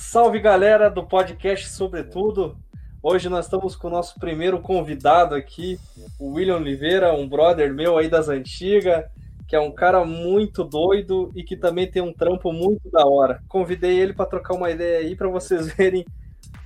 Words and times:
Salve 0.00 0.38
galera 0.38 0.88
do 0.88 1.04
podcast 1.04 1.68
Sobretudo. 1.68 2.56
Hoje 3.02 3.28
nós 3.28 3.44
estamos 3.44 3.74
com 3.74 3.88
o 3.88 3.90
nosso 3.90 4.18
primeiro 4.18 4.60
convidado 4.60 5.34
aqui, 5.34 5.78
o 6.18 6.34
William 6.34 6.56
Oliveira, 6.56 7.12
um 7.12 7.28
brother 7.28 7.74
meu 7.74 7.98
aí 7.98 8.08
das 8.08 8.28
antigas, 8.28 9.04
que 9.46 9.56
é 9.56 9.60
um 9.60 9.72
cara 9.72 10.04
muito 10.06 10.62
doido 10.62 11.30
e 11.34 11.42
que 11.42 11.56
também 11.56 11.90
tem 11.90 12.00
um 12.00 12.12
trampo 12.12 12.52
muito 12.52 12.88
da 12.90 13.04
hora. 13.04 13.42
Convidei 13.48 13.98
ele 13.98 14.14
para 14.14 14.24
trocar 14.24 14.54
uma 14.54 14.70
ideia 14.70 15.00
aí 15.00 15.16
para 15.16 15.28
vocês 15.28 15.66
verem 15.74 16.06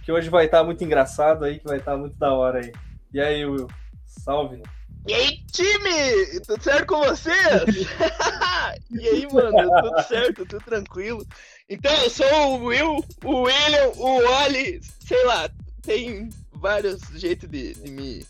que 0.05 0.13
hoje 0.13 0.29
vai 0.29 0.45
estar 0.45 0.63
muito 0.63 0.85
engraçado 0.85 1.45
aí, 1.45 1.59
que 1.59 1.65
vai 1.65 1.79
estar 1.79 1.97
muito 1.97 2.17
da 2.17 2.33
hora 2.35 2.61
aí. 2.61 2.71
E 3.13 3.19
aí, 3.19 3.45
Will? 3.47 3.67
Salve. 4.07 4.63
E 5.07 5.15
aí, 5.15 5.39
time? 5.51 6.41
Tudo 6.47 6.63
certo 6.63 6.87
com 6.87 7.01
vocês? 7.01 7.35
e 8.91 9.09
aí, 9.09 9.27
mano? 9.33 9.69
Tudo 9.83 10.03
certo, 10.07 10.47
tudo 10.47 10.65
tranquilo. 10.65 11.27
Então, 11.69 11.93
eu 11.93 12.11
sou 12.11 12.61
o 12.61 12.65
Will, 12.67 13.05
o 13.25 13.43
William, 13.43 13.89
o 13.97 14.45
Oli, 14.45 14.81
sei 15.05 15.25
lá, 15.25 15.51
tem 15.83 16.31
vários 16.53 17.01
jeitos 17.15 17.49
de, 17.51 17.75
de 17.75 17.91
me 17.91 18.25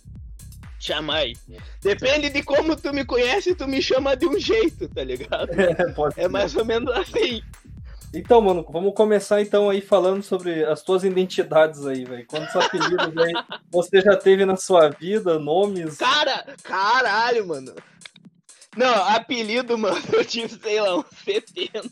chamar 0.80 1.18
aí. 1.18 1.36
Depende 1.82 2.30
de 2.30 2.42
como 2.42 2.74
tu 2.74 2.92
me 2.92 3.04
conhece, 3.04 3.54
tu 3.54 3.68
me 3.68 3.82
chama 3.82 4.16
de 4.16 4.26
um 4.26 4.38
jeito, 4.38 4.88
tá 4.88 5.04
ligado? 5.04 5.50
É, 6.16 6.24
é 6.24 6.28
mais 6.28 6.56
ou 6.56 6.64
menos 6.64 6.92
assim. 6.94 7.42
Então, 8.14 8.42
mano, 8.42 8.66
vamos 8.68 8.94
começar 8.94 9.40
então 9.40 9.70
aí 9.70 9.80
falando 9.80 10.22
sobre 10.22 10.64
as 10.64 10.82
tuas 10.82 11.02
identidades 11.02 11.86
aí, 11.86 12.04
velho. 12.04 12.26
Quantos 12.26 12.54
apelidos 12.54 13.16
aí 13.16 13.32
você 13.72 14.02
já 14.02 14.14
teve 14.16 14.44
na 14.44 14.56
sua 14.56 14.90
vida, 14.90 15.38
nomes? 15.38 15.96
Cara, 15.96 16.54
caralho, 16.62 17.46
mano. 17.46 17.74
Não, 18.76 18.94
apelido, 19.08 19.78
mano, 19.78 20.00
eu 20.12 20.24
tive, 20.24 20.58
sei 20.60 20.80
lá, 20.80 20.98
uns 20.98 21.06
70. 21.24 21.90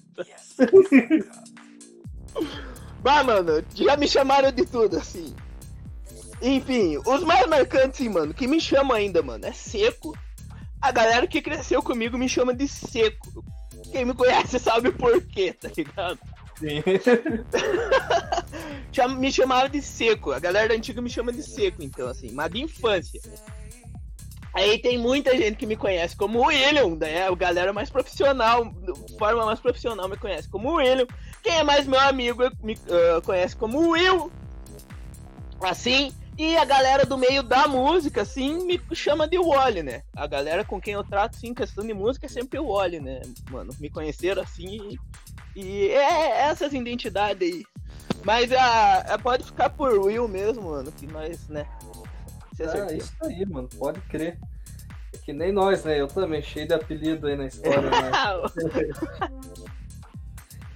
bah, 3.00 3.24
mano, 3.24 3.64
já 3.74 3.96
me 3.96 4.06
chamaram 4.06 4.52
de 4.52 4.66
tudo, 4.66 4.98
assim. 4.98 5.34
Enfim, 6.42 6.98
os 7.06 7.22
mais 7.22 7.46
marcantes, 7.46 8.06
mano, 8.08 8.34
que 8.34 8.46
me 8.46 8.60
chamam 8.60 8.96
ainda, 8.96 9.22
mano, 9.22 9.46
é 9.46 9.52
Seco. 9.52 10.16
A 10.80 10.90
galera 10.90 11.26
que 11.26 11.42
cresceu 11.42 11.82
comigo 11.82 12.16
me 12.16 12.28
chama 12.28 12.54
de 12.54 12.66
Seco. 12.66 13.44
Quem 13.90 14.04
me 14.04 14.14
conhece 14.14 14.58
sabe 14.58 14.92
por 14.92 15.20
quê, 15.22 15.52
tá 15.52 15.70
ligado? 15.76 16.18
Sim. 16.58 16.82
me 19.18 19.32
chamaram 19.32 19.68
de 19.68 19.80
Seco. 19.80 20.32
A 20.32 20.38
galera 20.38 20.68
da 20.68 20.74
antiga 20.74 21.00
me 21.00 21.08
chama 21.08 21.32
de 21.32 21.42
Seco, 21.42 21.82
então, 21.82 22.08
assim, 22.08 22.30
mas 22.32 22.50
de 22.50 22.62
infância. 22.62 23.20
Aí 24.52 24.78
tem 24.78 24.98
muita 24.98 25.36
gente 25.36 25.56
que 25.56 25.66
me 25.66 25.76
conhece 25.76 26.16
como 26.16 26.40
o 26.40 26.46
William, 26.46 26.96
né? 26.96 27.30
O 27.30 27.36
galera 27.36 27.72
mais 27.72 27.88
profissional, 27.88 28.74
forma 29.18 29.46
mais 29.46 29.60
profissional 29.60 30.08
me 30.08 30.16
conhece 30.16 30.48
como 30.48 30.70
o 30.70 30.74
William. 30.74 31.06
Quem 31.42 31.54
é 31.54 31.62
mais 31.62 31.86
meu 31.86 32.00
amigo 32.00 32.42
me 32.62 32.74
uh, 32.74 33.22
conhece 33.24 33.56
como 33.56 33.78
o 33.78 33.90
Will. 33.90 34.30
Assim, 35.62 36.12
e 36.40 36.56
a 36.56 36.64
galera 36.64 37.04
do 37.04 37.18
meio 37.18 37.42
da 37.42 37.68
música, 37.68 38.22
assim, 38.22 38.64
me 38.64 38.80
chama 38.94 39.28
de 39.28 39.38
Wally, 39.38 39.82
né? 39.82 40.02
A 40.16 40.26
galera 40.26 40.64
com 40.64 40.80
quem 40.80 40.94
eu 40.94 41.04
trato, 41.04 41.36
sim, 41.36 41.52
questão 41.52 41.86
de 41.86 41.92
música 41.92 42.24
é 42.24 42.30
sempre 42.30 42.58
o 42.58 42.68
Wally, 42.68 42.98
né? 42.98 43.20
Mano, 43.50 43.74
me 43.78 43.90
conheceram 43.90 44.40
assim 44.40 44.98
e, 45.54 45.60
e 45.60 45.88
é 45.88 46.48
essas 46.48 46.72
identidades 46.72 47.46
aí. 47.46 47.66
Mas 48.24 48.50
a, 48.52 49.00
a, 49.00 49.18
pode 49.18 49.44
ficar 49.44 49.68
por 49.68 49.92
Will 49.98 50.26
mesmo, 50.28 50.70
mano, 50.70 50.90
que 50.90 51.06
nós, 51.06 51.46
né? 51.48 51.66
É 52.58 52.96
isso 52.96 53.12
aí, 53.20 53.44
mano, 53.44 53.68
pode 53.78 54.00
crer. 54.08 54.38
É 55.12 55.18
que 55.18 55.34
nem 55.34 55.52
nós, 55.52 55.84
né? 55.84 56.00
Eu 56.00 56.08
também, 56.08 56.40
cheio 56.40 56.66
de 56.66 56.72
apelido 56.72 57.26
aí 57.26 57.36
na 57.36 57.48
história, 57.48 57.82
né? 57.82 58.10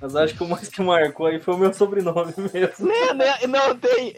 Mas 0.04 0.14
acho 0.16 0.36
que 0.36 0.44
o 0.44 0.48
mais 0.48 0.68
que 0.68 0.82
marcou 0.82 1.24
aí 1.24 1.40
foi 1.40 1.54
o 1.54 1.56
meu 1.56 1.72
sobrenome 1.72 2.34
mesmo. 2.52 2.86
Não, 2.86 3.14
não, 3.14 3.48
não 3.48 3.78
tem. 3.78 4.14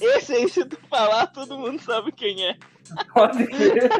Esse 0.00 0.32
aí, 0.32 0.48
se 0.48 0.64
tu 0.64 0.78
falar, 0.88 1.26
todo 1.26 1.58
mundo 1.58 1.82
sabe 1.82 2.12
quem 2.12 2.46
é. 2.46 2.56
Pode 3.12 3.44
crer. 3.50 3.90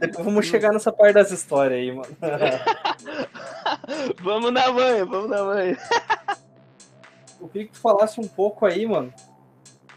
Depois 0.00 0.24
vamos 0.24 0.46
chegar 0.46 0.72
nessa 0.72 0.90
parte 0.90 1.14
das 1.14 1.30
histórias 1.30 1.78
aí, 1.78 1.92
mano. 1.92 2.16
vamos 4.20 4.52
na 4.52 4.72
manhã, 4.72 5.06
vamos 5.06 5.30
na 5.30 5.44
manhã. 5.44 5.76
Eu 7.40 7.46
queria 7.46 7.68
que 7.68 7.74
tu 7.74 7.78
falasse 7.78 8.18
um 8.20 8.26
pouco 8.26 8.66
aí, 8.66 8.84
mano, 8.84 9.14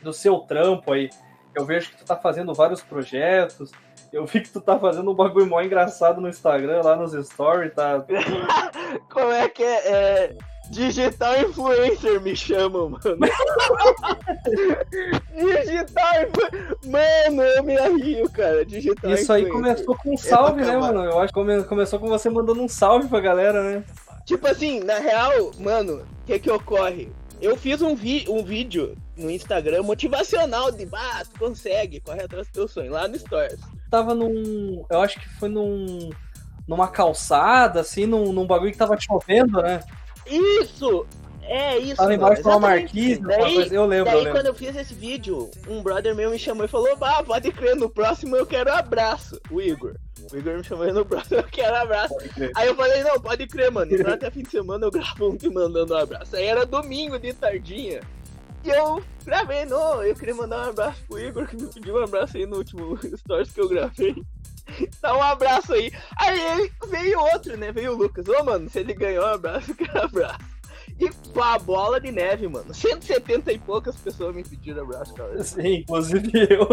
do 0.04 0.14
seu 0.14 0.42
trampo 0.42 0.94
aí. 0.94 1.10
Eu 1.56 1.66
vejo 1.66 1.90
que 1.90 1.98
tu 1.98 2.06
tá 2.06 2.16
fazendo 2.16 2.54
vários 2.54 2.84
projetos, 2.84 3.72
eu 4.16 4.26
vi 4.26 4.40
que 4.40 4.50
tu 4.50 4.62
tá 4.62 4.80
fazendo 4.80 5.12
um 5.12 5.14
bagulho 5.14 5.46
mó 5.46 5.62
engraçado 5.62 6.22
no 6.22 6.30
Instagram, 6.30 6.82
lá 6.82 6.96
nos 6.96 7.12
stories, 7.28 7.74
tá? 7.74 8.06
Como 9.12 9.30
é 9.30 9.50
que 9.50 9.62
é? 9.62 9.88
é... 9.92 10.36
Digital 10.70 11.42
influencer 11.42 12.20
me 12.22 12.34
chamam, 12.36 12.90
mano. 12.90 13.04
Digital 15.36 16.24
influencer. 16.24 16.78
Mano, 16.86 17.42
eu 17.44 17.64
me 17.64 17.78
arrio, 17.78 18.30
cara. 18.32 18.66
Digital 18.66 19.12
Isso 19.12 19.34
aí 19.34 19.48
começou 19.48 19.96
com 19.98 20.14
um 20.14 20.18
salve, 20.18 20.64
né, 20.64 20.78
mano? 20.78 21.04
Eu 21.04 21.20
acho 21.20 21.34
que 21.34 21.64
começou 21.66 22.00
com 22.00 22.08
você 22.08 22.30
mandando 22.30 22.64
um 22.64 22.70
salve 22.70 23.10
pra 23.10 23.20
galera, 23.20 23.62
né? 23.62 23.84
Tipo 24.26 24.48
assim, 24.48 24.80
na 24.80 24.98
real, 24.98 25.52
mano, 25.60 25.98
o 25.98 26.26
que 26.26 26.40
que 26.40 26.50
ocorre? 26.50 27.12
Eu 27.42 27.58
fiz 27.58 27.82
um, 27.82 27.96
vi 27.96 28.26
um 28.30 28.44
vídeo 28.44 28.96
no 29.16 29.30
Instagram 29.30 29.84
motivacional 29.84 30.72
de, 30.72 30.88
ah, 30.94 31.22
tu 31.32 31.38
consegue, 31.38 32.00
corre 32.00 32.24
atrás 32.24 32.48
do 32.48 32.54
teu 32.54 32.68
sonho, 32.68 32.92
lá 32.92 33.08
no 33.08 33.20
Stories 33.20 33.60
tava 33.96 34.14
num. 34.14 34.86
Eu 34.90 35.02
acho 35.02 35.20
que 35.20 35.30
foi 35.30 35.50
num. 35.50 36.10
numa 36.68 36.88
calçada, 36.88 37.82
assim, 37.82 38.06
num, 38.06 38.32
num 38.34 38.46
bagulho 38.46 38.72
que 38.72 38.78
tava 38.78 39.00
chovendo, 39.00 39.62
né? 39.62 39.82
Isso! 40.26 41.06
É 41.48 41.78
isso. 41.78 41.98
Tava 41.98 42.14
embaixo 42.14 42.42
de 42.42 42.48
uma 42.48 42.60
marquise, 42.60 43.22
daí, 43.22 43.68
eu 43.72 43.86
lembro. 43.86 44.06
Daí, 44.06 44.14
eu 44.14 44.18
lembro. 44.18 44.32
quando 44.32 44.48
eu 44.48 44.56
fiz 44.56 44.76
esse 44.76 44.96
vídeo, 44.96 45.52
um 45.68 45.82
brother 45.84 46.16
meu 46.16 46.32
me 46.32 46.40
chamou 46.40 46.66
e 46.66 46.68
falou: 46.68 46.96
Bah, 46.98 47.24
pode 47.24 47.52
crer, 47.52 47.76
no 47.76 47.88
próximo 47.88 48.36
eu 48.36 48.48
quero 48.48 48.74
abraço. 48.74 49.40
O 49.52 49.62
Igor. 49.62 49.96
O 50.32 50.36
Igor 50.36 50.58
me 50.58 50.64
chamou 50.64 50.88
e 50.88 50.92
no 50.92 51.06
próximo 51.06 51.38
eu 51.38 51.44
quero 51.44 51.76
abraço. 51.76 52.16
Aí 52.56 52.68
eu 52.68 52.76
falei: 52.76 53.04
Não, 53.04 53.20
pode 53.22 53.46
crer, 53.46 53.70
mano. 53.70 53.94
Então 53.94 54.12
até 54.12 54.32
fim 54.32 54.42
de 54.42 54.50
semana 54.50 54.88
eu 54.88 54.92
gravo 54.92 55.30
um 55.30 55.38
te 55.38 55.48
mandando 55.48 55.94
um 55.94 55.98
abraço. 55.98 56.36
Aí 56.36 56.46
era 56.46 56.66
domingo 56.66 57.20
de 57.20 57.32
tardinha. 57.32 58.02
E 58.66 58.70
eu 58.70 59.00
gravei, 59.24 59.64
não, 59.66 60.04
eu 60.04 60.16
queria 60.16 60.34
mandar 60.34 60.66
um 60.66 60.70
abraço 60.72 61.00
pro 61.08 61.20
Igor, 61.20 61.48
que 61.48 61.56
me 61.56 61.72
pediu 61.72 61.98
um 61.98 62.04
abraço 62.04 62.36
aí 62.36 62.48
no 62.48 62.58
último 62.58 62.98
stories 63.16 63.52
que 63.52 63.62
eu 63.62 63.70
gravei. 63.70 64.16
Dá 65.00 65.16
um 65.16 65.22
abraço 65.22 65.72
aí. 65.74 65.92
Aí 66.18 66.72
veio 66.88 67.20
outro, 67.20 67.56
né? 67.56 67.72
Veio 67.72 67.92
o 67.92 67.96
Lucas. 67.96 68.28
Ô, 68.28 68.44
mano, 68.44 68.68
se 68.68 68.80
ele 68.80 68.96
ganhou 68.96 69.24
um 69.24 69.34
abraço, 69.34 69.70
eu 69.70 69.76
quero 69.78 70.06
abraço. 70.06 70.40
E 71.00 71.10
com 71.32 71.44
a 71.44 71.60
bola 71.60 72.02
de 72.02 72.12
neve, 72.12 72.48
mano. 72.48 72.74
170 72.74 73.54
e 73.54 73.60
poucas 73.60 73.96
pessoas 73.98 74.36
me 74.36 74.44
pediram 74.44 74.82
abraço, 74.82 75.14
cara. 75.14 75.44
Sim, 75.44 75.82
inclusive 75.82 76.32
eu. 76.50 76.68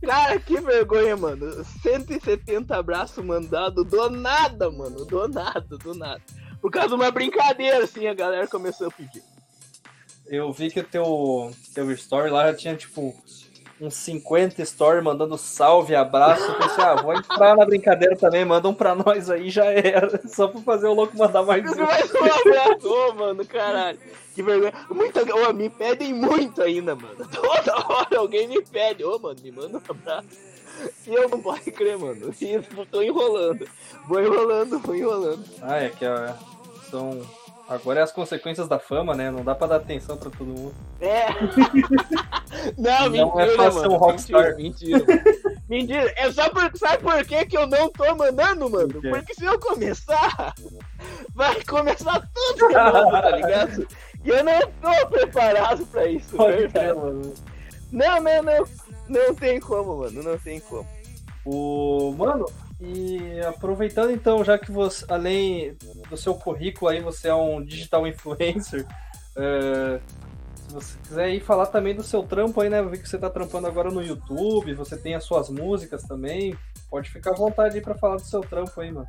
Cara, 0.00 0.40
que 0.40 0.58
vergonha, 0.62 1.14
mano. 1.14 1.62
170 1.82 2.74
abraços 2.74 3.22
mandados 3.22 3.84
do 3.84 4.08
nada, 4.08 4.70
mano. 4.70 5.04
Do 5.04 5.28
nada, 5.28 5.76
do 5.76 5.94
nada. 5.94 6.22
Por 6.62 6.70
causa 6.70 6.88
de 6.88 6.94
uma 6.94 7.10
brincadeira, 7.10 7.84
assim, 7.84 8.06
a 8.06 8.14
galera 8.14 8.46
começou 8.46 8.86
a 8.86 8.90
pedir 8.90 9.22
eu 10.28 10.52
vi 10.52 10.70
que 10.70 10.80
o 10.80 10.84
teu, 10.84 11.52
teu 11.74 11.90
story 11.92 12.30
lá 12.30 12.50
já 12.50 12.54
tinha, 12.54 12.76
tipo, 12.76 13.14
uns 13.80 13.94
50 13.94 14.64
stories 14.64 15.04
mandando 15.04 15.36
salve, 15.36 15.94
abraço. 15.94 16.44
Eu 16.44 16.54
pensei, 16.54 16.84
ah, 16.84 16.94
vou 16.96 17.14
entrar 17.14 17.56
na 17.56 17.64
brincadeira 17.64 18.16
também, 18.16 18.44
manda 18.44 18.68
um 18.68 18.74
pra 18.74 18.94
nós 18.94 19.30
aí, 19.30 19.50
já 19.50 19.66
era. 19.66 20.20
Só 20.28 20.48
pra 20.48 20.60
fazer 20.60 20.86
o 20.86 20.94
louco 20.94 21.16
mandar 21.16 21.42
mais 21.42 21.64
um. 21.64 21.84
Mais 21.84 22.14
um 22.14 22.24
abraço, 22.24 22.88
oh, 22.88 23.12
mano, 23.14 23.44
caralho. 23.44 23.98
Que 24.34 24.42
vergonha. 24.42 24.72
Muita, 24.90 25.22
oh, 25.22 25.52
me 25.52 25.68
pedem 25.68 26.12
muito 26.12 26.62
ainda, 26.62 26.94
mano. 26.94 27.26
Toda 27.32 27.76
hora 27.86 28.18
alguém 28.18 28.48
me 28.48 28.62
pede, 28.62 29.04
ô, 29.04 29.16
oh, 29.16 29.18
mano, 29.18 29.40
me 29.42 29.50
manda 29.50 29.78
um 29.78 29.82
abraço. 29.90 30.28
E 31.06 31.14
eu 31.14 31.28
não 31.28 31.40
posso 31.40 31.70
crer, 31.72 31.98
mano. 31.98 32.34
E 32.40 32.58
tô 32.90 33.02
enrolando. 33.02 33.66
Vou 34.06 34.20
enrolando, 34.22 34.78
vou 34.78 34.94
enrolando. 34.94 35.44
Ah, 35.62 35.82
é 35.82 35.88
que 35.88 36.04
ó, 36.04 36.32
são 36.90 37.22
Agora 37.68 37.98
é 37.98 38.02
as 38.02 38.12
consequências 38.12 38.68
da 38.68 38.78
fama, 38.78 39.14
né? 39.14 39.28
Não 39.28 39.42
dá 39.42 39.52
pra 39.52 39.66
dar 39.66 39.76
atenção 39.76 40.16
pra 40.16 40.30
todo 40.30 40.46
mundo. 40.46 40.74
É. 41.00 41.26
não, 42.78 43.10
não 43.10 43.34
mentira, 43.34 43.52
é 43.52 43.56
fácil 43.56 43.90
um 43.90 43.96
rockstar. 43.96 44.56
Mentira, 44.56 44.98
mentira. 44.98 45.24
mentira. 45.68 46.14
É 46.16 46.30
só 46.30 46.48
por, 46.48 46.70
sabe 46.76 47.02
por 47.02 47.24
que, 47.24 47.46
que 47.46 47.56
eu 47.56 47.66
não 47.66 47.90
tô 47.90 48.14
mandando, 48.14 48.70
mano? 48.70 49.00
Por 49.00 49.10
Porque 49.10 49.34
se 49.34 49.44
eu 49.44 49.58
começar, 49.58 50.54
vai 51.34 51.60
começar 51.64 52.28
tudo 52.32 52.68
de 52.68 52.74
novo, 52.74 53.10
tá 53.22 53.30
ligado? 53.30 53.88
E 54.24 54.28
eu 54.28 54.44
não 54.44 54.60
tô 54.60 55.06
preparado 55.08 55.84
pra 55.86 56.06
isso, 56.06 56.36
Pode 56.36 56.70
é, 56.72 56.92
mano. 56.92 57.34
Não, 57.90 58.20
não, 58.20 58.42
não. 58.42 58.68
Não 59.08 59.34
tem 59.34 59.58
como, 59.58 59.98
mano. 59.98 60.22
Não 60.22 60.38
tem 60.38 60.60
como. 60.60 60.86
O. 61.44 62.14
Mano, 62.16 62.46
e 62.80 63.40
aproveitando 63.40 64.10
então, 64.10 64.44
já 64.44 64.58
que 64.58 64.70
você, 64.70 65.04
além 65.08 65.76
do 66.10 66.16
seu 66.16 66.34
currículo 66.34 66.90
aí, 66.90 67.00
você 67.00 67.28
é 67.28 67.34
um 67.34 67.62
digital 67.64 68.06
influencer, 68.06 68.86
uh, 69.36 70.00
se 70.66 70.74
você 70.74 70.98
quiser 71.06 71.30
ir 71.30 71.40
falar 71.40 71.66
também 71.66 71.94
do 71.94 72.02
seu 72.02 72.22
trampo 72.22 72.60
aí, 72.60 72.68
né? 72.68 72.80
Eu 72.80 72.90
vi 72.90 72.98
que 72.98 73.08
você 73.08 73.16
tá 73.16 73.30
trampando 73.30 73.66
agora 73.66 73.90
no 73.90 74.02
YouTube, 74.02 74.74
você 74.74 74.96
tem 74.96 75.14
as 75.14 75.24
suas 75.24 75.48
músicas 75.48 76.02
também. 76.02 76.56
Pode 76.90 77.10
ficar 77.10 77.30
à 77.30 77.34
vontade 77.34 77.76
aí 77.76 77.80
pra 77.80 77.94
falar 77.94 78.16
do 78.16 78.24
seu 78.24 78.40
trampo 78.40 78.80
aí, 78.80 78.90
mano. 78.90 79.08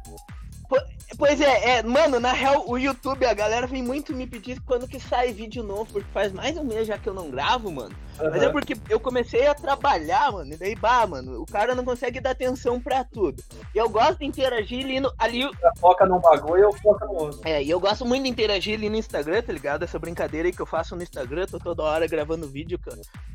Pois 1.18 1.40
é, 1.40 1.78
é, 1.78 1.84
mano, 1.84 2.20
na 2.20 2.34
real, 2.34 2.70
o 2.70 2.78
YouTube, 2.78 3.26
a 3.26 3.34
galera 3.34 3.66
vem 3.66 3.82
muito 3.82 4.14
me 4.14 4.28
pedir 4.28 4.62
quando 4.62 4.88
que 4.88 5.00
sai 5.00 5.32
vídeo 5.32 5.64
novo, 5.64 5.86
porque 5.92 6.12
faz 6.12 6.34
mais 6.34 6.58
um 6.58 6.64
mês 6.64 6.86
já 6.86 6.98
que 6.98 7.08
eu 7.08 7.14
não 7.14 7.32
gravo, 7.32 7.72
mano. 7.72 7.96
Uhum. 8.20 8.30
Mas 8.30 8.44
é 8.44 8.50
porque 8.50 8.76
eu 8.90 9.00
comecei 9.00 9.48
a 9.48 9.56
trabalhar, 9.56 10.32
mano, 10.32 10.54
e 10.54 10.58
daí, 10.58 10.76
bah, 10.76 11.08
mano, 11.08 11.42
o 11.42 11.46
cara 11.46 11.74
não 11.74 11.86
consegue 11.86 12.20
dar 12.20 12.32
atenção 12.32 12.80
pra 12.80 13.04
tudo. 13.04 13.42
E 13.74 13.78
eu 13.78 13.90
gosto 13.90 14.20
de 14.20 14.26
interagir 14.26 14.84
ali 14.84 15.00
no... 15.00 15.12
Ali... 15.18 15.50
Foca 15.80 16.06
num 16.06 16.20
bagulho 16.20 16.64
eu 16.64 16.74
foca 16.74 17.06
no 17.06 17.14
outro. 17.14 17.42
É, 17.46 17.64
e 17.64 17.70
eu 17.70 17.80
gosto 17.80 18.06
muito 18.06 18.26
de 18.26 18.30
interagir 18.30 18.76
ali 18.76 18.90
no 18.90 18.98
Instagram, 18.98 19.42
tá 19.42 19.54
ligado? 19.54 19.84
Essa 19.84 19.98
brincadeira 19.98 20.48
aí 20.50 20.54
que 20.54 20.62
eu 20.62 20.66
faço 20.66 20.96
no 20.96 21.02
Instagram, 21.02 21.48
tô 21.48 21.58
toda 21.58 21.84
hora 21.84 22.06
gravando 22.06 22.48
vídeo, 22.48 22.80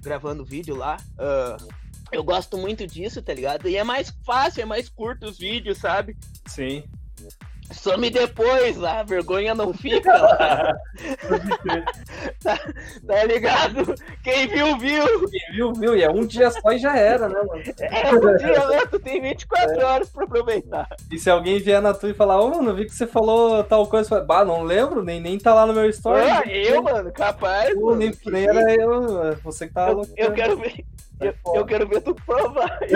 gravando 0.02 0.44
vídeo 0.44 0.76
lá. 0.76 0.98
Uh, 1.18 1.68
eu 2.12 2.22
gosto 2.22 2.58
muito 2.58 2.86
disso, 2.86 3.22
tá 3.22 3.32
ligado? 3.32 3.66
E 3.66 3.76
é 3.76 3.82
mais 3.82 4.14
fácil, 4.24 4.62
é 4.62 4.66
mais 4.66 4.88
curto 4.90 5.26
os 5.26 5.38
vídeos, 5.38 5.78
sabe? 5.78 6.16
Sim. 6.46 6.84
Some 7.72 8.10
depois 8.10 8.82
a 8.84 9.02
vergonha 9.02 9.54
não 9.54 9.72
fica 9.72 10.12
lá. 10.14 10.74
tá, 12.42 12.58
tá, 13.06 13.24
ligado? 13.24 13.94
Quem 14.22 14.46
viu, 14.46 14.78
viu. 14.78 15.28
Quem 15.30 15.52
viu, 15.52 15.72
viu. 15.72 15.96
E 15.96 16.02
é 16.02 16.10
um 16.10 16.26
dia 16.26 16.50
só 16.50 16.72
e 16.72 16.78
já 16.78 16.96
era, 16.96 17.28
né, 17.28 17.40
mano? 17.42 17.62
É 17.80 18.14
um 18.14 18.36
dia, 18.36 18.68
né? 18.68 18.86
Tu 18.90 18.98
tem 18.98 19.22
24 19.22 19.80
é. 19.80 19.84
horas 19.84 20.10
pra 20.10 20.24
aproveitar. 20.24 20.88
E 21.10 21.18
se 21.18 21.30
alguém 21.30 21.58
vier 21.58 21.80
na 21.80 21.94
tua 21.94 22.10
e 22.10 22.14
falar, 22.14 22.40
ô, 22.40 22.46
oh, 22.46 22.50
mano, 22.50 22.74
vi 22.74 22.84
que 22.84 22.94
você 22.94 23.06
falou 23.06 23.64
tal 23.64 23.86
coisa, 23.86 24.08
fala, 24.08 24.24
bah, 24.24 24.44
não 24.44 24.62
lembro, 24.62 25.02
nem, 25.02 25.20
nem 25.20 25.38
tá 25.38 25.54
lá 25.54 25.66
no 25.66 25.72
meu 25.72 25.88
story. 25.88 26.28
Ah, 26.28 26.42
eu, 26.46 26.82
mano, 26.82 27.10
capaz. 27.10 27.74
Pô, 27.74 27.86
mano, 27.86 27.96
nem, 27.96 28.12
nem 28.26 28.44
era 28.46 28.74
eu, 28.74 29.36
você 29.42 29.66
que 29.66 29.72
tava 29.72 29.92
eu, 29.92 30.06
eu 30.16 30.32
quero 30.32 30.56
ver. 30.56 30.84
Eu, 31.26 31.34
eu, 31.54 31.64
quero 31.64 31.88
ver 31.88 32.00
tu 32.00 32.14
provar. 32.14 32.78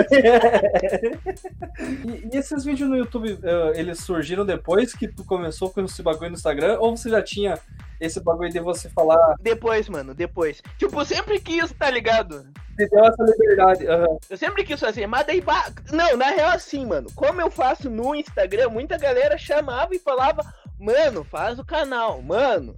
e, 2.05 2.27
e, 2.33 2.37
esses 2.37 2.63
vídeos 2.63 2.89
no 2.89 2.97
YouTube, 2.97 3.39
eh, 3.41 3.71
eles 3.75 3.99
surgiram 3.99 4.45
depois 4.45 4.93
que 4.93 5.07
tu 5.07 5.23
começou 5.23 5.69
com 5.69 5.81
esse 5.81 6.01
bagulho 6.01 6.29
no 6.29 6.35
Instagram? 6.35 6.77
Ou 6.79 6.95
você 6.95 7.09
já 7.09 7.21
tinha 7.21 7.59
esse 7.99 8.19
bagulho 8.19 8.49
de 8.49 8.59
você 8.59 8.89
falar. 8.89 9.35
Depois, 9.39 9.89
mano, 9.89 10.13
depois. 10.13 10.61
Tipo, 10.77 11.03
sempre 11.05 11.39
quis, 11.39 11.71
tá 11.73 11.89
ligado? 11.89 12.45
Você 12.75 12.87
deu 12.89 13.03
essa 13.03 13.23
liberdade. 13.23 13.85
Uhum. 13.87 14.19
Eu 14.29 14.37
sempre 14.37 14.63
quis 14.63 14.79
fazer, 14.79 15.07
mas 15.07 15.25
daí. 15.25 15.43
Não, 15.91 16.15
na 16.17 16.27
real, 16.27 16.51
assim, 16.51 16.85
mano. 16.85 17.09
Como 17.15 17.41
eu 17.41 17.49
faço 17.49 17.89
no 17.89 18.13
Instagram, 18.13 18.69
muita 18.69 18.97
galera 18.97 19.37
chamava 19.37 19.95
e 19.95 19.99
falava, 19.99 20.43
mano, 20.79 21.23
faz 21.23 21.57
o 21.57 21.65
canal, 21.65 22.21
mano. 22.21 22.75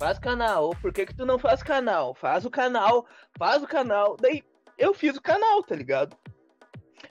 Faz 0.00 0.18
canal, 0.18 0.74
por 0.80 0.94
que, 0.94 1.04
que 1.04 1.14
tu 1.14 1.26
não 1.26 1.38
faz 1.38 1.62
canal? 1.62 2.14
Faz 2.14 2.46
o 2.46 2.50
canal, 2.50 3.04
faz 3.36 3.62
o 3.62 3.66
canal. 3.66 4.16
Daí, 4.18 4.42
eu 4.80 4.94
fiz 4.94 5.16
o 5.16 5.22
canal, 5.22 5.62
tá 5.62 5.76
ligado? 5.76 6.16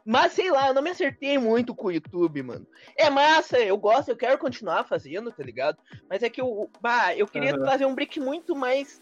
Mas 0.04 0.33
sei 0.33 0.50
lá, 0.50 0.69
eu 0.69 0.74
não 0.74 0.81
me 0.81 0.89
acertei 0.89 1.38
muito 1.38 1.75
com 1.75 1.88
o 1.88 1.92
YouTube, 1.92 2.42
mano. 2.42 2.68
É 2.98 3.10
massa, 3.10 3.60
eu 3.60 3.77
gosto, 3.77 4.10
eu 4.10 4.18
quero 4.18 4.39
continuar 4.39 4.83
fazendo, 4.83 5.31
tá 5.31 5.44
ligado? 5.44 5.77
Mas 6.10 6.24
é 6.24 6.30
que 6.30 6.42
eu, 6.42 6.69
bah, 6.81 7.16
eu 7.16 7.27
queria 7.27 7.56
uhum. 7.56 7.66
fazer 7.66 7.86
um 7.86 7.94
brick 7.94 8.19
muito 8.19 8.56
mais 8.56 9.01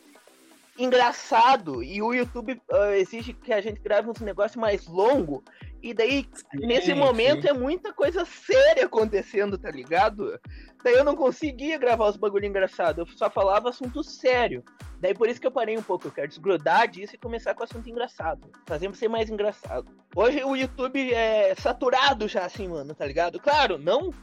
engraçado 0.78 1.82
e 1.82 2.02
o 2.02 2.14
YouTube 2.14 2.62
uh, 2.72 2.94
exige 2.94 3.34
que 3.34 3.52
a 3.52 3.62
gente 3.62 3.80
grave 3.80 4.10
uns 4.10 4.20
negócios 4.20 4.58
mais 4.58 4.86
longo 4.86 5.44
e 5.82 5.94
daí 5.94 6.28
sim, 6.34 6.66
nesse 6.66 6.94
momento 6.94 7.44
sim. 7.44 7.50
é 7.50 7.54
muita 7.54 7.94
coisa 7.94 8.26
séria 8.26 8.86
acontecendo, 8.86 9.58
tá 9.58 9.70
ligado? 9.70 10.40
Daí 10.84 10.94
eu 10.94 11.04
não 11.04 11.16
conseguia 11.16 11.78
gravar 11.78 12.10
os 12.10 12.18
bagulho 12.18 12.46
engraçado, 12.46 13.02
eu 13.02 13.08
só 13.08 13.30
falava 13.30 13.70
assunto 13.70 14.04
sério. 14.04 14.64
Daí 15.00 15.14
por 15.14 15.30
isso 15.30 15.40
que 15.40 15.48
eu 15.48 15.52
parei 15.52 15.78
um 15.78 15.84
pouco, 15.84 16.08
eu 16.08 16.12
quero 16.12 16.28
desgrudar 16.28 16.88
disso 16.88 17.16
e 17.16 17.20
começar 17.20 17.54
com 17.54 17.64
assunto 17.64 17.90
engraçado. 17.90 18.50
Fazer 18.66 18.94
ser 18.96 19.08
mais 19.08 19.30
engraçado. 19.30 19.88
Hoje 20.16 20.44
o 20.44 20.56
YouTube 20.56 21.14
é 21.14 21.54
saturado 21.56 22.28
já 22.28 22.46
assim, 22.46 22.68
mano, 22.68 22.96
tá 22.96 23.06
ligado? 23.06 23.40
Claro, 23.40 23.78
não 23.78 24.14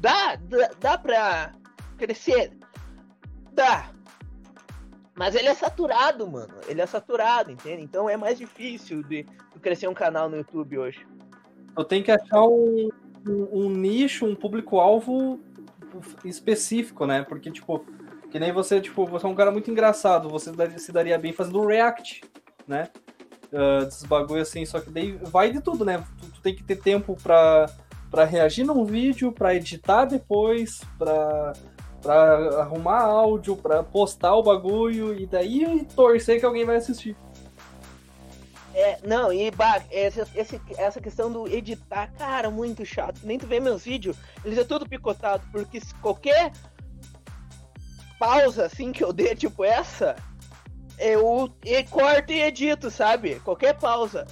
dá, 0.00 0.36
dá, 0.36 0.70
dá 0.80 0.98
pra 0.98 1.52
crescer. 1.96 2.52
Dá. 3.52 3.90
Mas 5.16 5.34
ele 5.34 5.48
é 5.48 5.54
saturado, 5.54 6.26
mano. 6.26 6.54
Ele 6.66 6.80
é 6.80 6.86
saturado, 6.86 7.50
entende? 7.50 7.82
Então 7.82 8.08
é 8.08 8.16
mais 8.16 8.38
difícil 8.38 9.02
de, 9.02 9.22
de 9.22 9.60
crescer 9.60 9.88
um 9.88 9.94
canal 9.94 10.28
no 10.28 10.36
YouTube 10.36 10.78
hoje. 10.78 11.06
Eu 11.76 11.84
tenho 11.84 12.04
que 12.04 12.10
achar 12.10 12.42
um, 12.42 12.88
um, 13.26 13.48
um 13.52 13.70
nicho, 13.70 14.26
um 14.26 14.34
público-alvo 14.34 15.40
específico, 16.24 17.06
né? 17.06 17.22
Porque, 17.22 17.50
tipo, 17.50 17.84
que 18.30 18.38
nem 18.38 18.52
você, 18.52 18.80
tipo, 18.80 19.06
você 19.06 19.26
é 19.26 19.28
um 19.28 19.34
cara 19.34 19.52
muito 19.52 19.70
engraçado, 19.70 20.28
você 20.28 20.52
se 20.78 20.90
daria 20.90 21.18
bem 21.18 21.32
fazendo 21.32 21.64
react, 21.64 22.22
né? 22.66 22.88
Uh, 23.52 23.84
desses 23.84 24.04
bagulho 24.04 24.42
assim, 24.42 24.66
só 24.66 24.80
que 24.80 24.90
daí 24.90 25.12
vai 25.12 25.52
de 25.52 25.60
tudo, 25.60 25.84
né? 25.84 26.04
Tu, 26.18 26.26
tu, 26.32 26.40
tem 26.40 26.54
que 26.54 26.64
ter 26.64 26.76
tempo 26.76 27.16
pra, 27.22 27.66
pra 28.10 28.24
reagir 28.24 28.64
num 28.64 28.84
vídeo, 28.84 29.30
pra 29.30 29.54
editar 29.54 30.06
depois, 30.06 30.80
pra, 30.98 31.52
pra 32.04 32.60
arrumar 32.60 33.00
áudio, 33.00 33.56
pra 33.56 33.82
postar 33.82 34.34
o 34.34 34.42
bagulho 34.42 35.18
e 35.18 35.24
daí 35.24 35.86
torcer 35.96 36.38
que 36.38 36.44
alguém 36.44 36.66
vai 36.66 36.76
assistir. 36.76 37.16
É, 38.74 38.98
não, 39.02 39.32
e 39.32 39.50
bah, 39.50 39.82
essa, 39.90 40.28
essa 40.76 41.00
questão 41.00 41.32
do 41.32 41.48
editar, 41.48 42.12
cara, 42.18 42.50
muito 42.50 42.84
chato. 42.84 43.20
Nem 43.22 43.38
tu 43.38 43.46
vê 43.46 43.58
meus 43.58 43.84
vídeos, 43.84 44.16
eles 44.44 44.58
é 44.58 44.64
tudo 44.64 44.86
picotado, 44.86 45.42
porque 45.50 45.80
se 45.80 45.94
qualquer 45.94 46.52
pausa 48.18 48.66
assim 48.66 48.92
que 48.92 49.02
eu 49.02 49.12
dê, 49.12 49.34
tipo 49.34 49.64
essa, 49.64 50.16
eu 50.98 51.50
corto 51.90 52.32
e 52.32 52.42
edito, 52.42 52.90
sabe? 52.90 53.40
Qualquer 53.40 53.78
pausa 53.78 54.26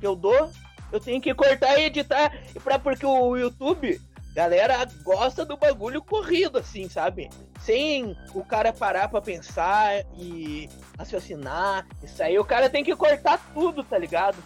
que 0.00 0.06
eu 0.06 0.14
dou, 0.14 0.50
eu 0.92 1.00
tenho 1.00 1.20
que 1.20 1.32
cortar 1.32 1.78
e 1.78 1.84
editar. 1.84 2.36
E 2.54 2.60
porque 2.78 3.06
o 3.06 3.36
YouTube, 3.36 4.00
galera, 4.34 4.86
gosta 5.02 5.44
do 5.44 5.56
bagulho 5.56 6.02
corrido, 6.02 6.58
assim, 6.58 6.88
sabe? 6.88 7.30
Sem 7.60 8.16
o 8.34 8.44
cara 8.44 8.72
parar 8.72 9.08
pra 9.08 9.22
pensar 9.22 10.04
e 10.18 10.68
raciocinar. 10.98 11.86
Isso 12.02 12.22
aí 12.22 12.38
o 12.38 12.44
cara 12.44 12.68
tem 12.68 12.82
que 12.82 12.96
cortar 12.96 13.40
tudo, 13.54 13.84
tá 13.84 13.96
ligado? 13.96 14.36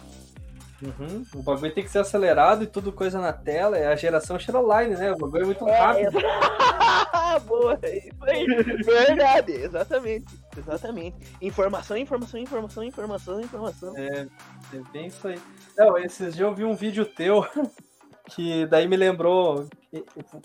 Uhum. 0.81 1.25
O 1.35 1.41
bagulho 1.41 1.73
tem 1.73 1.83
que 1.83 1.89
ser 1.89 1.99
acelerado 1.99 2.63
e 2.63 2.67
tudo 2.67 2.93
coisa 2.93 3.19
na 3.19 3.33
tela. 3.33 3.77
É 3.77 3.87
a 3.87 3.95
geração 3.95 4.39
Shadowline, 4.39 4.95
né? 4.95 5.11
O 5.11 5.17
bagulho 5.17 5.43
é 5.43 5.45
muito 5.45 5.67
é, 5.67 5.77
rápido. 5.77 6.19
É... 6.19 7.39
Boa, 7.45 7.79
isso 7.83 8.23
aí. 8.23 8.45
Verdade, 8.83 9.51
exatamente. 9.53 10.25
Exatamente. 10.57 11.17
Informação, 11.41 11.97
informação, 11.97 12.39
informação, 12.39 12.83
informação, 12.83 13.41
informação. 13.41 13.97
É, 13.97 14.27
é 14.73 14.79
bem 14.93 15.07
isso 15.07 15.27
aí. 15.27 15.39
Não, 15.77 15.97
esses 15.97 16.35
dias 16.35 16.47
eu 16.47 16.55
vi 16.55 16.63
um 16.63 16.75
vídeo 16.75 17.05
teu 17.05 17.45
que 18.29 18.65
daí 18.67 18.87
me 18.87 18.97
lembrou 18.97 19.67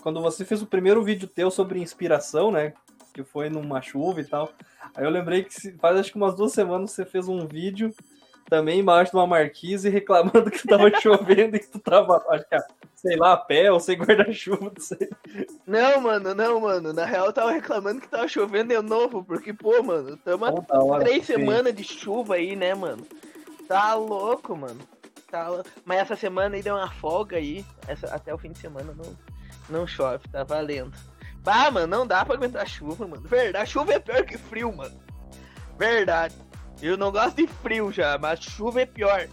quando 0.01 0.21
você 0.21 0.43
fez 0.43 0.61
o 0.61 0.67
primeiro 0.67 1.03
vídeo 1.03 1.27
teu 1.27 1.51
sobre 1.51 1.79
inspiração, 1.79 2.51
né? 2.51 2.73
Que 3.13 3.23
foi 3.23 3.49
numa 3.49 3.81
chuva 3.81 4.21
e 4.21 4.25
tal. 4.25 4.51
Aí 4.95 5.03
eu 5.03 5.09
lembrei 5.09 5.43
que 5.43 5.71
faz 5.73 5.97
acho 5.97 6.11
que 6.11 6.17
umas 6.17 6.35
duas 6.35 6.51
semanas 6.51 6.91
você 6.91 7.05
fez 7.05 7.27
um 7.27 7.45
vídeo 7.45 7.93
também 8.49 8.79
embaixo 8.79 9.11
de 9.11 9.17
uma 9.17 9.27
marquise 9.27 9.89
reclamando 9.89 10.51
que 10.51 10.67
tava 10.67 10.89
chovendo 11.01 11.55
e 11.55 11.59
que 11.59 11.67
tu 11.67 11.79
tava, 11.79 12.23
acho 12.29 12.45
que, 12.47 12.57
sei 12.95 13.15
lá, 13.17 13.33
a 13.33 13.37
pé 13.37 13.71
ou 13.71 13.79
sem 13.79 13.97
guarda-chuva, 13.97 14.71
não 14.75 14.81
sei. 14.81 15.09
Não, 15.65 16.01
mano, 16.01 16.35
não, 16.35 16.59
mano. 16.59 16.93
Na 16.93 17.05
real, 17.05 17.25
eu 17.25 17.33
tava 17.33 17.51
reclamando 17.51 18.01
que 18.01 18.07
tava 18.07 18.27
chovendo 18.27 18.73
de 18.73 18.81
novo, 18.81 19.23
porque, 19.23 19.51
pô, 19.51 19.81
mano, 19.81 20.17
tamo 20.17 20.45
há 20.45 20.99
três 20.99 21.25
semanas 21.25 21.73
de 21.73 21.83
chuva 21.83 22.35
aí, 22.35 22.55
né, 22.55 22.73
mano? 22.75 23.05
Tá 23.67 23.95
louco, 23.95 24.55
mano. 24.55 24.79
Louco. 25.33 25.69
Mas 25.83 25.99
essa 25.99 26.15
semana 26.15 26.55
aí 26.55 26.63
deu 26.63 26.75
uma 26.75 26.89
folga 26.89 27.37
aí. 27.37 27.65
Essa, 27.87 28.07
até 28.07 28.33
o 28.33 28.37
fim 28.37 28.51
de 28.51 28.59
semana 28.59 28.93
não, 28.93 29.17
não 29.69 29.87
chove, 29.87 30.27
tá 30.29 30.43
valendo. 30.43 30.93
Bah, 31.39 31.69
mano, 31.69 31.87
não 31.87 32.07
dá 32.07 32.25
pra 32.25 32.35
aguentar 32.35 32.67
chuva, 32.67 33.07
mano. 33.07 33.21
Verdade, 33.27 33.69
chuva 33.69 33.93
é 33.93 33.99
pior 33.99 34.23
que 34.23 34.37
frio, 34.37 34.75
mano. 34.75 34.95
Verdade. 35.77 36.35
Eu 36.81 36.97
não 36.97 37.11
gosto 37.11 37.37
de 37.37 37.47
frio 37.47 37.91
já, 37.91 38.17
mas 38.17 38.39
chuva 38.39 38.81
é 38.81 38.85
pior. 38.85 39.27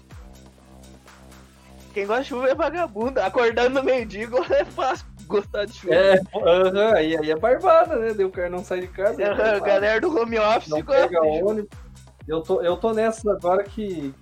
Quem 1.92 2.06
gosta 2.06 2.22
de 2.22 2.28
chuva 2.28 2.48
é 2.48 2.54
vagabundo. 2.54 3.20
Acordando 3.20 3.80
no 3.80 3.82
meio-dia 3.82 4.28
é 4.50 4.64
fácil 4.64 5.06
gostar 5.26 5.64
de 5.64 5.72
chuva. 5.72 5.94
É, 5.94 6.14
uh 6.14 6.70
-huh, 6.70 6.94
aí, 6.94 7.16
aí 7.16 7.30
é 7.30 7.36
barbada, 7.36 7.96
né? 7.96 8.12
Deu 8.12 8.28
o 8.28 8.30
cara 8.30 8.50
não 8.50 8.64
sai 8.64 8.80
de 8.80 8.88
casa. 8.88 9.14
Uh 9.14 9.36
-huh, 9.36 9.60
galera 9.62 10.00
do 10.00 10.14
home 10.14 10.38
office 10.38 10.68
não 10.68 10.82
pega 10.82 11.22
ônibus. 11.22 11.70
Eu 12.26 12.40
tô, 12.40 12.62
eu 12.62 12.76
tô 12.76 12.92
nessa 12.92 13.32
agora 13.32 13.64
que, 13.64 14.14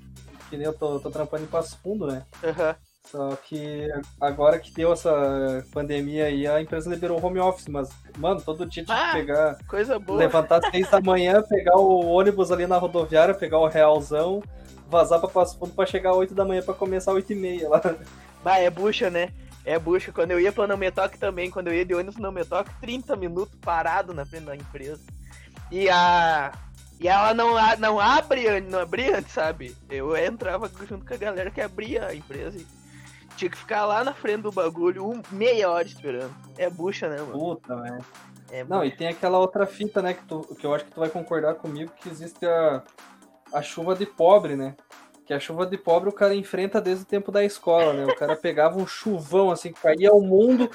que 0.50 0.56
nem 0.56 0.66
eu 0.66 0.74
tô, 0.74 0.98
tô 0.98 1.10
trampando 1.10 1.44
em 1.44 1.46
Passo 1.46 1.78
Fundo, 1.78 2.06
né? 2.06 2.26
Uh 2.42 2.48
-huh. 2.48 2.76
Só 3.04 3.34
que 3.36 3.88
agora 4.20 4.58
que 4.58 4.72
deu 4.72 4.92
essa 4.92 5.64
pandemia 5.72 6.26
aí, 6.26 6.46
a 6.46 6.60
empresa 6.60 6.90
liberou 6.90 7.24
home 7.24 7.40
office, 7.40 7.66
mas, 7.66 7.88
mano, 8.18 8.42
todo 8.42 8.66
dia 8.66 8.84
tinha 8.84 8.96
ah, 8.96 9.12
que 9.12 9.18
pegar. 9.18 9.58
Coisa 9.66 9.98
boa. 9.98 10.18
Levantar 10.18 10.60
seis 10.70 10.88
da 10.90 11.00
manhã, 11.00 11.42
pegar 11.42 11.76
o 11.76 12.06
ônibus 12.06 12.52
ali 12.52 12.66
na 12.66 12.76
rodoviária, 12.76 13.34
pegar 13.34 13.58
o 13.58 13.66
realzão, 13.66 14.42
vazar 14.88 15.18
pra 15.18 15.28
Passo 15.28 15.58
Fundo 15.58 15.72
pra 15.72 15.86
chegar 15.86 16.10
às 16.10 16.16
8 16.16 16.34
da 16.34 16.44
manhã 16.44 16.62
pra 16.62 16.74
começar 16.74 17.12
às 17.12 17.16
8 17.16 17.32
e 17.32 17.36
meia 17.36 17.68
lá. 17.68 17.80
Bah, 18.44 18.58
é 18.58 18.70
bucha, 18.70 19.10
né? 19.10 19.32
É 19.64 19.78
bucha. 19.78 20.12
Quando 20.12 20.30
eu 20.30 20.40
ia 20.40 20.52
pra 20.52 20.66
Nametoc 20.66 21.16
também, 21.18 21.50
quando 21.50 21.68
eu 21.68 21.74
ia 21.74 21.84
de 21.84 21.94
ônibus 21.94 22.16
no 22.16 22.22
Nametoc, 22.22 22.68
30 22.80 23.14
minutos 23.16 23.54
parado 23.60 24.14
na 24.14 24.24
frente 24.24 24.44
da 24.44 24.56
empresa. 24.56 25.02
E 25.70 25.88
a. 25.88 26.52
E 27.00 27.08
ela 27.08 27.32
não, 27.32 27.54
não 27.78 27.98
abre, 27.98 28.60
não 28.60 28.80
abria, 28.80 29.22
sabe? 29.22 29.74
Eu 29.88 30.14
entrava 30.14 30.70
junto 30.86 31.06
com 31.06 31.14
a 31.14 31.16
galera 31.16 31.50
que 31.50 31.60
abria 31.62 32.06
a 32.06 32.14
empresa 32.14 32.62
Tinha 33.36 33.50
que 33.50 33.56
ficar 33.56 33.86
lá 33.86 34.04
na 34.04 34.12
frente 34.12 34.42
do 34.42 34.52
bagulho 34.52 35.08
um, 35.08 35.22
meia 35.32 35.70
hora 35.70 35.86
esperando. 35.86 36.34
É 36.58 36.68
bucha, 36.68 37.08
né, 37.08 37.16
mano? 37.16 37.32
Puta, 37.32 37.74
né? 37.76 37.98
É 38.50 38.64
Não, 38.64 38.84
e 38.84 38.90
tem 38.90 39.08
aquela 39.08 39.38
outra 39.38 39.64
fita, 39.64 40.02
né, 40.02 40.12
que, 40.12 40.24
tu, 40.24 40.40
que 40.58 40.66
eu 40.66 40.74
acho 40.74 40.84
que 40.84 40.90
tu 40.90 41.00
vai 41.00 41.08
concordar 41.08 41.54
comigo, 41.54 41.90
que 42.02 42.08
existe 42.08 42.44
a, 42.44 42.82
a 43.54 43.62
chuva 43.62 43.94
de 43.94 44.04
pobre, 44.04 44.54
né? 44.54 44.76
Que 45.24 45.32
a 45.32 45.40
chuva 45.40 45.64
de 45.64 45.78
pobre 45.78 46.10
o 46.10 46.12
cara 46.12 46.34
enfrenta 46.34 46.82
desde 46.82 47.04
o 47.04 47.06
tempo 47.06 47.32
da 47.32 47.42
escola, 47.42 47.94
né? 47.94 48.04
O 48.04 48.16
cara 48.16 48.36
pegava 48.36 48.78
um 48.78 48.86
chuvão, 48.86 49.50
assim, 49.50 49.72
que 49.72 49.80
caía 49.80 50.10
ao 50.10 50.20
mundo, 50.20 50.68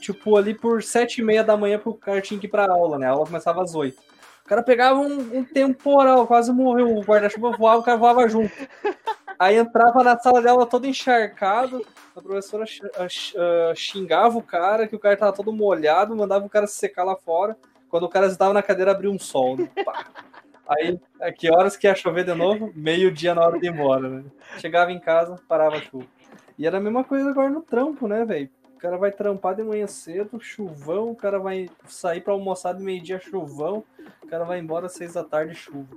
tipo, 0.00 0.36
ali 0.36 0.54
por 0.54 0.80
sete 0.80 1.22
e 1.22 1.24
meia 1.24 1.42
da 1.42 1.56
manhã 1.56 1.76
pro 1.76 1.92
cara 1.94 2.20
tinha 2.20 2.38
que 2.38 2.46
ir 2.46 2.50
pra 2.50 2.70
aula, 2.70 3.00
né? 3.00 3.08
A 3.08 3.10
aula 3.10 3.26
começava 3.26 3.64
às 3.64 3.74
oito. 3.74 4.00
O 4.46 4.48
cara 4.48 4.62
pegava 4.62 5.00
um, 5.00 5.38
um 5.38 5.44
temporal, 5.44 6.24
quase 6.24 6.52
morreu, 6.52 6.96
o 6.96 7.02
guarda-chuva 7.02 7.50
voava, 7.56 7.80
o 7.80 7.82
cara 7.82 7.98
voava 7.98 8.28
junto. 8.28 8.54
Aí 9.36 9.56
entrava 9.56 10.04
na 10.04 10.16
sala 10.16 10.40
dela 10.40 10.64
todo 10.64 10.86
encharcado, 10.86 11.84
a 12.14 12.22
professora 12.22 12.64
xingava 13.74 14.38
o 14.38 14.42
cara, 14.42 14.86
que 14.86 14.94
o 14.94 15.00
cara 15.00 15.16
tava 15.16 15.32
todo 15.32 15.52
molhado, 15.52 16.14
mandava 16.14 16.46
o 16.46 16.48
cara 16.48 16.68
se 16.68 16.76
secar 16.76 17.02
lá 17.02 17.16
fora. 17.16 17.56
Quando 17.88 18.04
o 18.04 18.08
cara 18.08 18.28
estava 18.28 18.54
na 18.54 18.62
cadeira, 18.62 18.92
abria 18.92 19.10
um 19.10 19.18
sol. 19.18 19.56
Né? 19.56 19.68
Aí, 20.68 21.00
a 21.20 21.32
que 21.32 21.50
horas 21.50 21.76
que 21.76 21.88
ia 21.88 21.94
chover 21.96 22.24
de 22.24 22.34
novo? 22.34 22.70
Meio-dia 22.72 23.34
na 23.34 23.44
hora 23.44 23.58
de 23.58 23.66
ir 23.66 23.72
embora, 23.72 24.08
né? 24.08 24.24
Chegava 24.58 24.92
em 24.92 25.00
casa, 25.00 25.34
parava 25.48 25.78
a 25.78 25.80
chuva. 25.80 26.06
E 26.56 26.68
era 26.68 26.78
a 26.78 26.80
mesma 26.80 27.02
coisa 27.02 27.30
agora 27.30 27.50
no 27.50 27.62
trampo, 27.62 28.06
né, 28.06 28.24
velho? 28.24 28.48
O 28.76 28.78
cara 28.78 28.98
vai 28.98 29.10
trampar 29.10 29.54
de 29.56 29.62
manhã 29.62 29.86
cedo, 29.86 30.38
chuvão, 30.38 31.10
o 31.10 31.16
cara 31.16 31.38
vai 31.38 31.66
sair 31.88 32.20
pra 32.20 32.34
almoçar 32.34 32.74
de 32.74 32.82
meio-dia, 32.82 33.18
chuvão, 33.18 33.82
o 34.22 34.26
cara 34.26 34.44
vai 34.44 34.58
embora 34.58 34.84
às 34.84 34.92
seis 34.92 35.14
da 35.14 35.24
tarde, 35.24 35.54
chuva. 35.54 35.96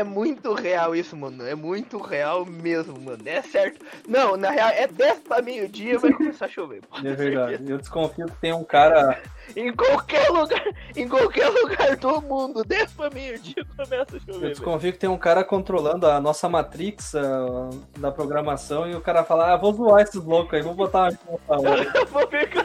É 0.00 0.04
muito 0.04 0.54
real 0.54 0.96
isso, 0.96 1.14
mano. 1.14 1.46
É 1.46 1.54
muito 1.54 1.98
real 1.98 2.46
mesmo, 2.46 2.98
mano. 2.98 3.18
É 3.26 3.42
certo. 3.42 3.84
Não, 4.08 4.34
na 4.34 4.50
real, 4.50 4.70
é 4.70 4.86
10 4.86 5.18
pra 5.20 5.42
meio-dia 5.42 5.98
vai 5.98 6.10
começar 6.10 6.46
a 6.46 6.48
chover. 6.48 6.80
É 7.04 7.12
verdade. 7.12 7.50
certeza. 7.50 7.70
Eu 7.72 7.76
desconfio 7.78 8.26
que 8.26 8.36
tem 8.40 8.52
um 8.54 8.64
cara. 8.64 9.20
Em 9.56 9.72
qualquer 9.74 10.28
lugar, 10.30 10.62
em 10.94 11.08
qualquer 11.08 11.48
lugar 11.48 11.96
do 11.96 12.22
mundo, 12.22 12.62
10 12.64 12.92
pra 12.92 13.10
meio-dia 13.10 13.66
começa 13.76 14.12
a 14.12 14.14
Eu 14.14 14.20
chover. 14.20 14.38
velho. 14.40 14.48
desconfio 14.54 14.92
que 14.92 14.98
tem 14.98 15.10
um 15.10 15.18
cara 15.18 15.42
controlando 15.42 16.06
a 16.06 16.20
nossa 16.20 16.48
Matrix 16.48 17.16
ah, 17.16 17.68
da 17.98 18.12
programação 18.12 18.88
e 18.88 18.94
o 18.94 19.00
cara 19.00 19.24
fala, 19.24 19.52
ah, 19.52 19.56
vou 19.56 19.72
zoar 19.72 20.02
esses 20.02 20.22
loucos 20.22 20.54
aí, 20.54 20.62
vou 20.62 20.72
botar 20.74 21.10
uma. 21.48 21.76
Eu 21.96 22.06
vou 22.06 22.28
ficar. 22.30 22.64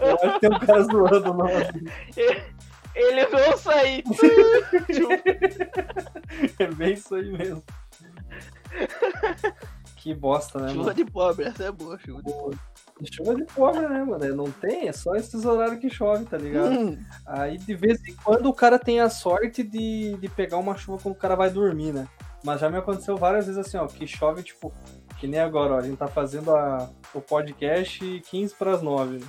Eu 0.00 0.14
acho 0.14 0.32
que 0.34 0.40
tem 0.40 0.50
um 0.50 0.58
cara 0.58 0.82
zoando 0.84 1.34
nós. 1.34 1.68
Eles 2.98 3.30
vão 3.30 3.56
sair. 3.56 4.02
É 6.58 6.66
bem 6.66 6.92
isso 6.92 7.14
aí 7.14 7.30
mesmo. 7.30 7.62
Que 9.96 10.14
bosta, 10.14 10.60
né, 10.60 10.68
Chuva 10.68 10.82
mano? 10.84 10.94
de 10.94 11.04
pobre, 11.04 11.44
essa 11.46 11.64
é 11.64 11.72
boa, 11.72 11.98
chuva 11.98 12.22
de 12.22 12.32
pobre. 12.32 12.58
Chuva 13.12 13.34
de 13.34 13.44
pobre, 13.44 13.88
né, 13.88 14.04
mano? 14.04 14.36
Não 14.36 14.50
tem, 14.50 14.88
é 14.88 14.92
só 14.92 15.14
esses 15.16 15.44
horários 15.44 15.80
que 15.80 15.88
chove, 15.90 16.24
tá 16.26 16.36
ligado? 16.36 16.70
Hum, 16.70 16.98
Aí 17.26 17.58
de 17.58 17.74
vez 17.74 17.98
em 18.06 18.14
quando 18.14 18.46
o 18.46 18.54
cara 18.54 18.78
tem 18.78 19.00
a 19.00 19.08
sorte 19.10 19.62
de, 19.62 20.16
de 20.18 20.28
pegar 20.28 20.58
uma 20.58 20.76
chuva 20.76 21.02
quando 21.02 21.14
o 21.14 21.18
cara 21.18 21.34
vai 21.34 21.50
dormir, 21.50 21.92
né? 21.92 22.06
Mas 22.44 22.60
já 22.60 22.70
me 22.70 22.76
aconteceu 22.78 23.16
várias 23.16 23.46
vezes 23.46 23.58
assim, 23.58 23.76
ó, 23.76 23.86
que 23.86 24.06
chove, 24.06 24.42
tipo, 24.42 24.72
que 25.18 25.26
nem 25.26 25.40
agora, 25.40 25.74
ó, 25.74 25.78
a 25.78 25.82
gente 25.82 25.96
tá 25.96 26.06
fazendo 26.06 26.54
a, 26.54 26.88
o 27.12 27.20
podcast 27.20 28.20
15 28.30 28.54
pras 28.54 28.82
9, 28.82 29.18
né? 29.18 29.26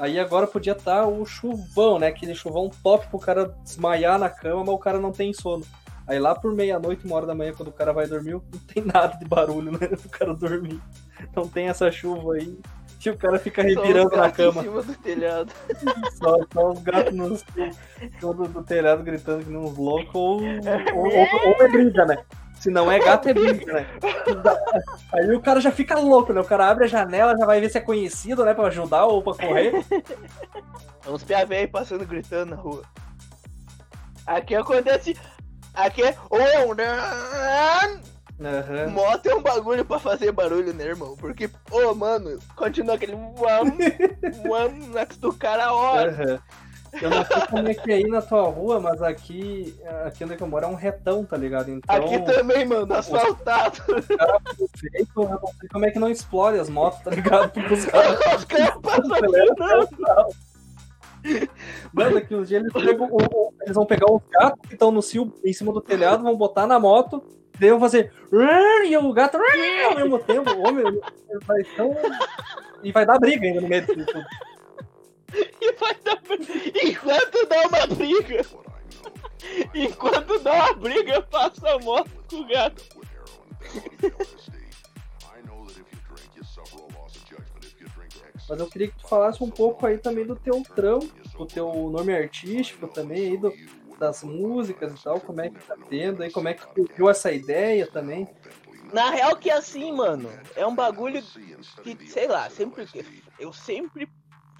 Aí 0.00 0.18
agora 0.18 0.46
podia 0.46 0.72
estar 0.72 1.06
o 1.06 1.26
chuvão, 1.26 1.98
né? 1.98 2.06
Aquele 2.06 2.34
chuvão 2.34 2.70
top 2.82 3.06
pro 3.08 3.18
cara 3.18 3.54
desmaiar 3.62 4.18
na 4.18 4.30
cama, 4.30 4.64
mas 4.64 4.74
o 4.74 4.78
cara 4.78 4.98
não 4.98 5.12
tem 5.12 5.32
sono. 5.34 5.62
Aí 6.06 6.18
lá 6.18 6.34
por 6.34 6.54
meia-noite, 6.54 7.04
uma 7.04 7.16
hora 7.16 7.26
da 7.26 7.34
manhã, 7.34 7.52
quando 7.54 7.68
o 7.68 7.72
cara 7.72 7.92
vai 7.92 8.06
dormir, 8.06 8.32
não 8.32 8.40
tem 8.66 8.82
nada 8.92 9.16
de 9.18 9.26
barulho, 9.26 9.72
né? 9.72 9.78
O 10.04 10.08
cara 10.08 10.32
dormir. 10.34 10.80
Não 11.36 11.46
tem 11.46 11.68
essa 11.68 11.92
chuva 11.92 12.32
aí. 12.34 12.58
E 13.04 13.10
o 13.10 13.16
cara 13.16 13.38
fica 13.38 13.62
revirando 13.62 14.16
na 14.16 14.30
cama. 14.30 14.60
Em 14.62 14.64
cima 14.64 14.82
do 14.82 14.94
telhado. 14.94 15.52
Só, 16.18 16.36
só 16.52 16.70
os 16.70 16.82
gatos 16.82 17.14
no 17.14 17.38
todo 18.20 18.46
do 18.48 18.62
telhado 18.62 19.02
gritando 19.02 19.44
que 19.44 19.50
nem 19.50 19.58
uns 19.58 19.76
loucos, 19.76 20.14
ou, 20.14 20.40
ou, 20.42 21.06
ou- 21.06 21.56
ou 21.56 21.62
é 21.64 21.68
briga, 21.68 22.04
né? 22.06 22.18
Se 22.60 22.70
não 22.70 22.92
é 22.92 22.98
gato, 22.98 23.26
é 23.26 23.32
briga, 23.32 23.72
né? 23.72 23.86
Aí 25.14 25.34
o 25.34 25.40
cara 25.40 25.62
já 25.62 25.72
fica 25.72 25.98
louco, 25.98 26.30
né? 26.30 26.42
O 26.42 26.44
cara 26.44 26.68
abre 26.68 26.84
a 26.84 26.88
janela, 26.88 27.34
já 27.34 27.46
vai 27.46 27.58
ver 27.58 27.70
se 27.70 27.78
é 27.78 27.80
conhecido, 27.80 28.44
né? 28.44 28.52
Pra 28.52 28.66
ajudar 28.66 29.06
ou 29.06 29.22
pra 29.22 29.32
correr. 29.32 29.72
Uns 31.08 31.24
pia 31.24 31.46
velho 31.46 31.70
passando 31.70 32.06
gritando 32.06 32.50
na 32.50 32.56
rua. 32.56 32.82
Aqui 34.26 34.54
acontece. 34.54 35.16
Aqui 35.72 36.02
é. 36.02 36.14
Ou 36.28 36.38
é 36.38 36.66
um. 36.66 36.72
Aham. 38.42 38.90
Moto 38.90 39.26
é 39.26 39.34
um 39.34 39.42
bagulho 39.42 39.84
pra 39.84 39.98
fazer 39.98 40.30
barulho, 40.30 40.74
né, 40.74 40.84
irmão? 40.84 41.16
Porque, 41.16 41.50
ô, 41.70 41.94
mano, 41.94 42.38
continua 42.56 42.96
aquele. 42.96 43.14
One, 43.40 43.72
one 44.46 44.98
antes 44.98 45.16
do 45.16 45.32
cara 45.32 45.64
a 45.64 45.72
hora. 45.72 46.10
aham. 46.10 46.40
Eu 47.00 47.10
não 47.10 47.24
sei 47.24 47.46
como 47.48 47.68
é 47.68 47.74
que 47.74 47.90
é 47.90 47.94
aí 47.96 48.04
na 48.04 48.20
tua 48.22 48.42
rua, 48.48 48.80
mas 48.80 49.02
aqui, 49.02 49.74
aqui 50.04 50.24
onde 50.24 50.34
é 50.34 50.36
que 50.36 50.42
eu 50.42 50.48
moro 50.48 50.64
é 50.64 50.68
um 50.68 50.74
retão, 50.74 51.24
tá 51.24 51.36
ligado? 51.36 51.70
Então, 51.70 51.94
Aqui 51.94 52.18
também, 52.20 52.64
mano, 52.64 52.92
asfaltado. 52.94 53.82
eu 53.88 53.96
não 55.16 55.48
sei 55.58 55.68
como 55.70 55.86
é 55.86 55.90
que 55.90 55.98
não 55.98 56.08
explode 56.08 56.58
as 56.58 56.68
motos, 56.68 57.00
tá 57.00 57.10
ligado? 57.10 57.50
Porque 57.50 57.74
os 57.74 57.84
caras 57.86 58.18
Os 58.36 58.44
caras 58.44 58.74
passam. 58.82 60.28
Mano, 61.92 62.14
daqui 62.14 62.34
uns 62.34 62.48
dias 62.48 62.62
eles, 62.62 62.72
pegam 62.72 63.08
eles 63.62 63.74
vão 63.74 63.84
pegar 63.84 64.10
os 64.10 64.22
gatos 64.30 64.66
que 64.66 64.74
estão 64.74 64.90
no 64.90 65.02
cio 65.02 65.32
em 65.44 65.52
cima 65.52 65.72
do 65.72 65.80
telhado, 65.80 66.22
vão 66.22 66.36
botar 66.36 66.66
na 66.66 66.80
moto, 66.80 67.22
daí 67.58 67.70
vão 67.70 67.78
fazer 67.78 68.10
e 68.32 68.96
o 68.96 69.12
gato 69.12 69.36
ao 69.36 69.96
mesmo 69.96 70.18
tempo. 70.18 70.72
Meu, 70.72 71.00
vai 71.46 71.62
tão... 71.76 71.94
E 72.82 72.90
vai 72.92 73.04
dar 73.04 73.18
briga 73.18 73.46
ainda 73.46 73.60
no 73.60 73.68
meio 73.68 73.82
disso 73.82 74.06
tudo. 74.06 74.24
E 75.60 75.72
vai 75.72 75.94
dar. 76.02 76.20
Enquanto 76.82 77.46
dá 77.46 77.66
uma 77.68 77.86
briga. 77.86 78.46
Enquanto 79.74 80.38
dá 80.40 80.52
uma 80.52 80.74
briga, 80.74 81.22
passa 81.22 81.70
a 81.70 81.78
moto 81.78 82.10
com 82.28 82.36
o 82.36 82.46
gato. 82.46 82.84
Mas 88.48 88.58
eu 88.58 88.66
queria 88.66 88.88
que 88.88 88.98
tu 88.98 89.06
falasse 89.06 89.44
um 89.44 89.50
pouco 89.50 89.86
aí 89.86 89.98
também 89.98 90.26
do 90.26 90.34
teu 90.34 90.60
trampo, 90.62 91.08
do 91.38 91.46
teu 91.46 91.72
nome 91.88 92.12
artístico 92.12 92.88
também, 92.88 93.30
aí 93.30 93.36
do, 93.36 93.52
das 93.96 94.24
músicas 94.24 94.92
e 94.92 95.04
tal, 95.04 95.20
como 95.20 95.40
é 95.40 95.50
que 95.50 95.64
tá 95.64 95.76
tendo 95.88 96.22
aí, 96.22 96.32
como 96.32 96.48
é 96.48 96.54
que 96.54 96.66
tu 96.74 96.88
viu 96.96 97.08
essa 97.08 97.30
ideia 97.30 97.86
também. 97.86 98.26
Na 98.92 99.10
real 99.10 99.36
que 99.36 99.50
é 99.50 99.54
assim, 99.54 99.92
mano, 99.92 100.28
é 100.56 100.66
um 100.66 100.74
bagulho 100.74 101.22
que, 101.84 102.08
sei 102.08 102.26
lá, 102.26 102.50
sempre 102.50 102.88
eu 103.38 103.52
sempre 103.52 104.08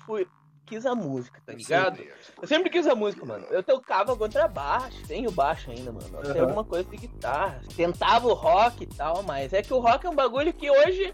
fui 0.06 0.28
quis 0.70 0.86
a 0.86 0.94
música, 0.94 1.42
tá 1.44 1.52
ligado? 1.52 2.00
Eu 2.40 2.46
sempre 2.46 2.70
quis 2.70 2.86
a 2.86 2.94
música, 2.94 3.26
mano. 3.26 3.44
Eu 3.50 3.60
tocava 3.60 4.16
contrabaixo, 4.16 5.02
tenho 5.08 5.28
baixo 5.32 5.68
ainda, 5.68 5.90
mano. 5.90 6.08
Eu 6.12 6.22
tenho 6.22 6.34
Aham. 6.36 6.42
alguma 6.44 6.64
coisa 6.64 6.88
de 6.88 6.96
guitarra. 6.96 7.60
Tentava 7.76 8.28
o 8.28 8.34
rock 8.34 8.84
e 8.84 8.86
tal, 8.86 9.24
mas 9.24 9.52
é 9.52 9.62
que 9.62 9.74
o 9.74 9.80
rock 9.80 10.06
é 10.06 10.10
um 10.10 10.14
bagulho 10.14 10.52
que 10.52 10.70
hoje 10.70 11.12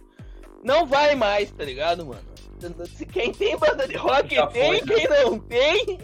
não 0.63 0.85
vai 0.85 1.15
mais, 1.15 1.51
tá 1.51 1.65
ligado, 1.65 2.05
mano? 2.05 2.37
Se 2.95 3.07
quem 3.07 3.33
tem 3.33 3.57
banda 3.57 3.89
de 3.89 3.97
rock 3.97 4.35
Já 4.35 4.47
tem, 4.47 4.81
foi, 4.81 4.81
né? 4.81 4.95
quem 4.95 5.09
não 5.09 5.39
tem, 5.39 5.99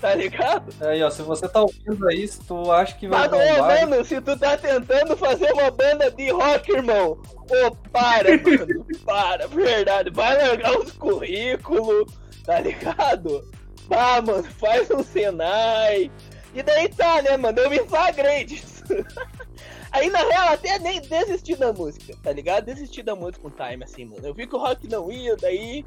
tá 0.00 0.14
ligado? 0.14 0.72
Aí, 0.84 1.02
ó, 1.02 1.10
se 1.10 1.22
você 1.22 1.48
tá 1.48 1.62
ouvindo 1.62 2.08
aí, 2.08 2.26
se 2.26 2.40
tu 2.40 2.72
acha 2.72 2.96
que 2.96 3.06
vai 3.06 3.28
bombar, 3.28 3.88
mano, 3.88 4.04
se 4.04 4.20
tu 4.20 4.36
tá 4.36 4.56
tentando 4.56 5.16
fazer 5.16 5.52
uma 5.52 5.70
banda 5.70 6.10
de 6.10 6.30
rock, 6.30 6.72
irmão, 6.72 7.20
ô, 7.36 7.70
para, 7.92 8.30
mano, 8.30 8.86
para, 9.04 9.46
verdade, 9.48 10.10
vai 10.10 10.36
largar 10.36 10.78
uns 10.78 10.92
currículos, 10.92 12.12
tá 12.48 12.60
ligado? 12.60 13.46
Vá, 13.88 14.22
mano, 14.22 14.42
faz 14.42 14.90
um 14.90 15.02
Senai. 15.02 16.10
E 16.54 16.62
daí 16.62 16.88
tá, 16.88 17.20
né, 17.20 17.36
mano, 17.36 17.58
eu 17.58 17.68
me 17.68 17.78
flagrei 17.80 18.42
disso. 18.44 18.82
Aí, 19.92 20.08
na 20.08 20.20
real, 20.20 20.48
até 20.54 20.78
nem 20.78 20.98
desisti 21.02 21.54
da 21.54 21.74
música, 21.74 22.14
tá 22.22 22.32
ligado? 22.32 22.64
Desisti 22.64 23.02
da 23.02 23.14
música 23.14 23.40
com 23.42 23.50
time, 23.50 23.84
assim, 23.84 24.06
mano. 24.06 24.26
Eu 24.26 24.32
vi 24.32 24.46
que 24.46 24.56
o 24.56 24.58
rock 24.58 24.88
não 24.88 25.12
ia, 25.12 25.36
daí, 25.36 25.84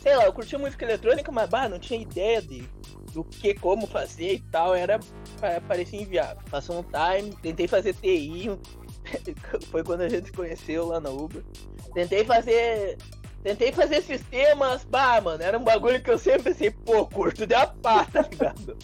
sei 0.00 0.14
lá, 0.16 0.26
eu 0.26 0.32
curtia 0.32 0.58
música 0.60 0.84
eletrônica, 0.84 1.30
mas, 1.32 1.48
bah, 1.48 1.68
não 1.68 1.78
tinha 1.80 2.00
ideia 2.00 2.40
de, 2.40 2.62
do 3.12 3.24
que, 3.24 3.54
como 3.54 3.86
fazer 3.88 4.34
e 4.34 4.38
tal, 4.52 4.76
era 4.76 5.00
pa- 5.40 5.60
parecia 5.66 6.00
inviável. 6.00 6.42
Passou 6.48 6.78
um 6.80 6.84
time, 6.84 7.34
tentei 7.42 7.66
fazer 7.66 7.94
TI, 7.94 8.48
foi 9.72 9.82
quando 9.82 10.02
a 10.02 10.08
gente 10.08 10.26
se 10.26 10.32
conheceu 10.32 10.86
lá 10.86 11.00
na 11.00 11.10
Uber. 11.10 11.42
Tentei 11.94 12.24
fazer. 12.24 12.96
Tentei 13.46 13.70
fazer 13.70 14.02
sistemas, 14.02 14.82
bah, 14.82 15.20
mano, 15.20 15.40
era 15.40 15.56
um 15.56 15.62
bagulho 15.62 16.02
que 16.02 16.10
eu 16.10 16.18
sempre 16.18 16.42
pensei, 16.52 16.68
pô, 16.72 17.06
curto 17.06 17.46
de 17.46 17.54
a 17.54 17.64
pá, 17.64 18.04
tá 18.12 18.22
ligado? 18.22 18.76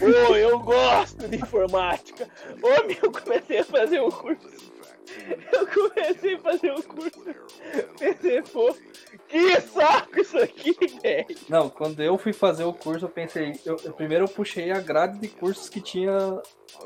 Ô, 0.00 0.34
eu 0.34 0.58
gosto 0.60 1.28
de 1.28 1.36
informática. 1.36 2.26
Ô, 2.62 2.86
meu, 2.86 2.96
eu 3.02 3.12
comecei 3.12 3.58
a 3.58 3.64
fazer 3.66 4.00
um 4.00 4.10
curso. 4.10 4.72
Eu 5.52 5.66
comecei 5.66 6.36
a 6.36 6.38
fazer 6.38 6.72
um 6.72 6.80
curso. 6.80 7.22
Pensei, 7.98 8.40
pô, 8.40 8.74
que 9.28 9.60
saco 9.60 10.20
isso 10.22 10.38
aqui, 10.38 10.74
velho. 11.02 11.26
Não, 11.50 11.68
quando 11.68 12.00
eu 12.02 12.16
fui 12.16 12.32
fazer 12.32 12.64
o 12.64 12.72
curso, 12.72 13.04
eu 13.04 13.10
pensei. 13.10 13.60
Eu, 13.66 13.76
eu- 13.84 13.92
primeiro 13.92 14.24
eu 14.24 14.28
puxei 14.28 14.70
a 14.70 14.80
grade 14.80 15.18
de 15.18 15.28
cursos 15.28 15.68
que 15.68 15.82
tinha 15.82 16.40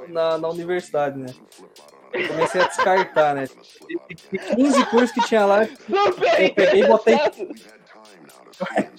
na, 0.08 0.38
na 0.38 0.48
universidade, 0.48 1.16
né? 1.20 1.32
Comecei 2.28 2.60
a 2.60 2.66
descartar, 2.66 3.34
né? 3.34 3.48
15 4.54 4.86
cursos 4.86 5.12
que 5.12 5.26
tinha 5.26 5.44
lá, 5.44 5.64
eu 5.64 6.52
peguei 6.54 6.82
e 6.82 6.86
botei. 6.86 7.18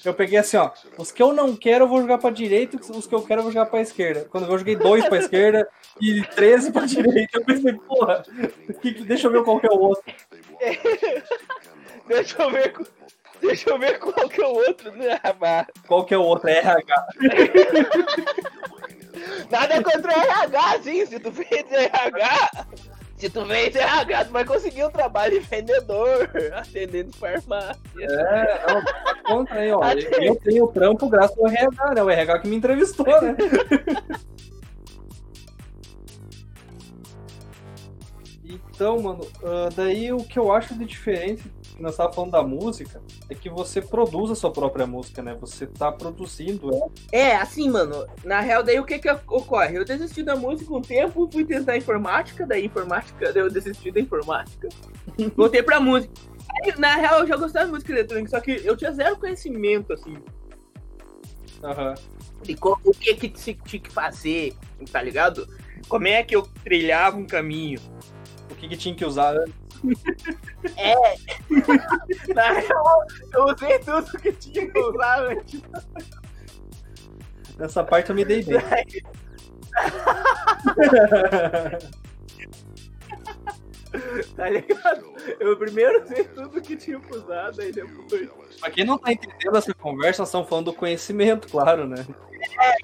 Eu 0.05 0.13
peguei 0.13 0.37
assim, 0.37 0.57
ó. 0.57 0.69
Os 0.97 1.11
que 1.11 1.21
eu 1.21 1.33
não 1.33 1.55
quero, 1.55 1.85
eu 1.85 1.87
vou 1.87 2.01
jogar 2.01 2.19
pra 2.19 2.29
direita, 2.29 2.77
os 2.77 3.07
que 3.07 3.15
eu 3.15 3.21
quero, 3.21 3.39
eu 3.39 3.43
vou 3.43 3.51
jogar 3.51 3.65
pra 3.65 3.81
esquerda. 3.81 4.27
Quando 4.29 4.51
eu 4.51 4.57
joguei 4.57 4.75
dois 4.75 5.07
pra 5.07 5.17
esquerda 5.17 5.67
e 5.99 6.21
13 6.21 6.71
pra 6.71 6.85
direita, 6.85 7.39
eu 7.39 7.45
pensei, 7.45 7.73
porra, 7.73 8.23
deixa 9.05 9.27
eu 9.27 9.31
ver 9.31 9.43
qual 9.43 9.59
que 9.59 9.67
é 9.67 9.71
o 9.71 9.79
outro. 9.79 10.13
deixa 12.07 12.41
eu 12.41 12.51
ver. 12.51 12.73
Deixa 13.41 13.69
eu 13.69 13.77
ver 13.77 13.99
qual 13.99 14.29
que 14.29 14.41
é 14.41 14.45
o 14.45 14.53
outro, 14.53 14.91
né, 14.93 15.19
Qual 15.87 16.05
que 16.05 16.13
é 16.13 16.17
o 16.17 16.23
outro? 16.23 16.49
É 16.49 16.57
RH. 16.57 17.07
Nada 19.49 19.81
contra 19.83 20.11
o 20.11 20.21
RH, 20.21 20.79
sim. 20.83 21.05
Se 21.05 21.19
tu 21.19 21.31
fez 21.31 21.71
RH, 21.71 22.67
se 23.17 23.29
tu 23.29 23.45
fez 23.45 23.75
RH, 23.75 24.25
tu 24.25 24.31
vai 24.31 24.45
conseguir 24.45 24.85
um 24.85 24.91
trabalho 24.91 25.39
de 25.39 25.39
vendedor, 25.39 26.29
atendendo 26.53 27.11
farmácia. 27.17 27.81
É, 27.99 28.73
não, 28.73 28.83
tá 28.85 29.15
contra 29.23 29.59
aí, 29.59 29.71
ó. 29.71 29.81
Eu 30.21 30.35
tenho 30.35 30.67
trampo 30.67 31.09
graças 31.09 31.37
ao 31.37 31.47
RH, 31.47 31.95
né? 31.95 32.03
O 32.03 32.09
RH 32.09 32.39
que 32.39 32.47
me 32.47 32.55
entrevistou, 32.55 33.21
né? 33.21 33.35
Então, 38.49 39.01
mano, 39.01 39.27
uh, 39.41 39.73
daí 39.75 40.13
o 40.13 40.23
que 40.23 40.37
eu 40.37 40.51
acho 40.51 40.75
de 40.75 40.85
diferente 40.85 41.51
nós 41.79 41.93
estávamos 41.93 42.15
falando 42.15 42.31
da 42.31 42.43
música, 42.43 43.01
é 43.29 43.35
que 43.35 43.49
você 43.49 43.81
produz 43.81 44.31
a 44.31 44.35
sua 44.35 44.51
própria 44.51 44.87
música, 44.87 45.21
né? 45.21 45.35
Você 45.39 45.67
tá 45.67 45.91
produzindo 45.91 46.73
ela. 46.73 46.89
É, 47.11 47.35
assim, 47.35 47.69
mano, 47.69 48.07
na 48.23 48.39
real, 48.39 48.63
daí 48.63 48.79
o 48.79 48.85
que 48.85 48.99
que 48.99 49.09
ocorre? 49.09 49.77
Eu 49.77 49.85
desisti 49.85 50.23
da 50.23 50.35
música 50.35 50.73
um 50.73 50.81
tempo, 50.81 51.29
fui 51.31 51.45
tentar 51.45 51.77
informática, 51.77 52.45
daí 52.45 52.65
informática, 52.65 53.31
daí 53.31 53.43
eu 53.43 53.51
desisti 53.51 53.91
da 53.91 53.99
informática. 53.99 54.69
Voltei 55.35 55.61
pra 55.61 55.79
música. 55.79 56.13
Aí, 56.63 56.73
na 56.77 56.95
real, 56.95 57.19
eu 57.19 57.27
já 57.27 57.35
gostava 57.35 57.65
de 57.65 57.71
música 57.71 57.91
eletrônica, 57.91 58.29
só 58.29 58.39
que 58.39 58.61
eu 58.63 58.75
tinha 58.75 58.91
zero 58.91 59.17
conhecimento, 59.17 59.93
assim. 59.93 60.17
Aham. 61.63 61.89
Uhum. 61.89 62.17
De 62.43 62.55
como, 62.55 62.77
o 62.85 62.91
que 62.91 63.15
que 63.15 63.29
tinha 63.29 63.55
que 63.55 63.91
fazer, 63.91 64.53
tá 64.91 65.01
ligado? 65.01 65.47
Como 65.87 66.07
é 66.07 66.23
que 66.23 66.35
eu 66.35 66.43
trilhava 66.63 67.17
um 67.17 67.25
caminho. 67.25 67.79
O 68.51 68.55
que 68.55 68.67
que 68.67 68.77
tinha 68.77 68.95
que 68.95 69.05
usar 69.05 69.35
antes. 69.35 69.66
É. 70.75 70.95
Na 72.33 72.51
real, 72.51 73.05
eu 73.33 73.45
usei 73.45 73.79
tudo 73.79 74.17
que 74.19 74.31
tinha 74.33 74.71
que 74.71 74.79
usar 74.79 75.23
antes. 75.23 75.61
Nessa 77.57 77.83
parte 77.83 78.09
eu 78.09 78.15
me 78.15 78.25
dei 78.25 78.43
bem. 78.43 78.57
tá 84.35 84.49
ligado? 84.49 85.13
Eu 85.39 85.57
primeiro 85.57 86.03
usei 86.03 86.23
tudo 86.25 86.61
que 86.61 86.75
tinha 86.75 87.01
usado, 87.09 87.61
aí 87.61 87.71
depois. 87.71 88.29
Pra 88.59 88.69
quem 88.69 88.85
não 88.85 88.97
tá 88.97 89.11
entendendo 89.11 89.57
essa 89.57 89.73
conversa, 89.73 90.21
nós 90.21 90.29
estamos 90.29 90.49
falando 90.49 90.65
do 90.65 90.73
conhecimento, 90.73 91.47
claro, 91.47 91.87
né? 91.87 92.05
É, 92.61 92.75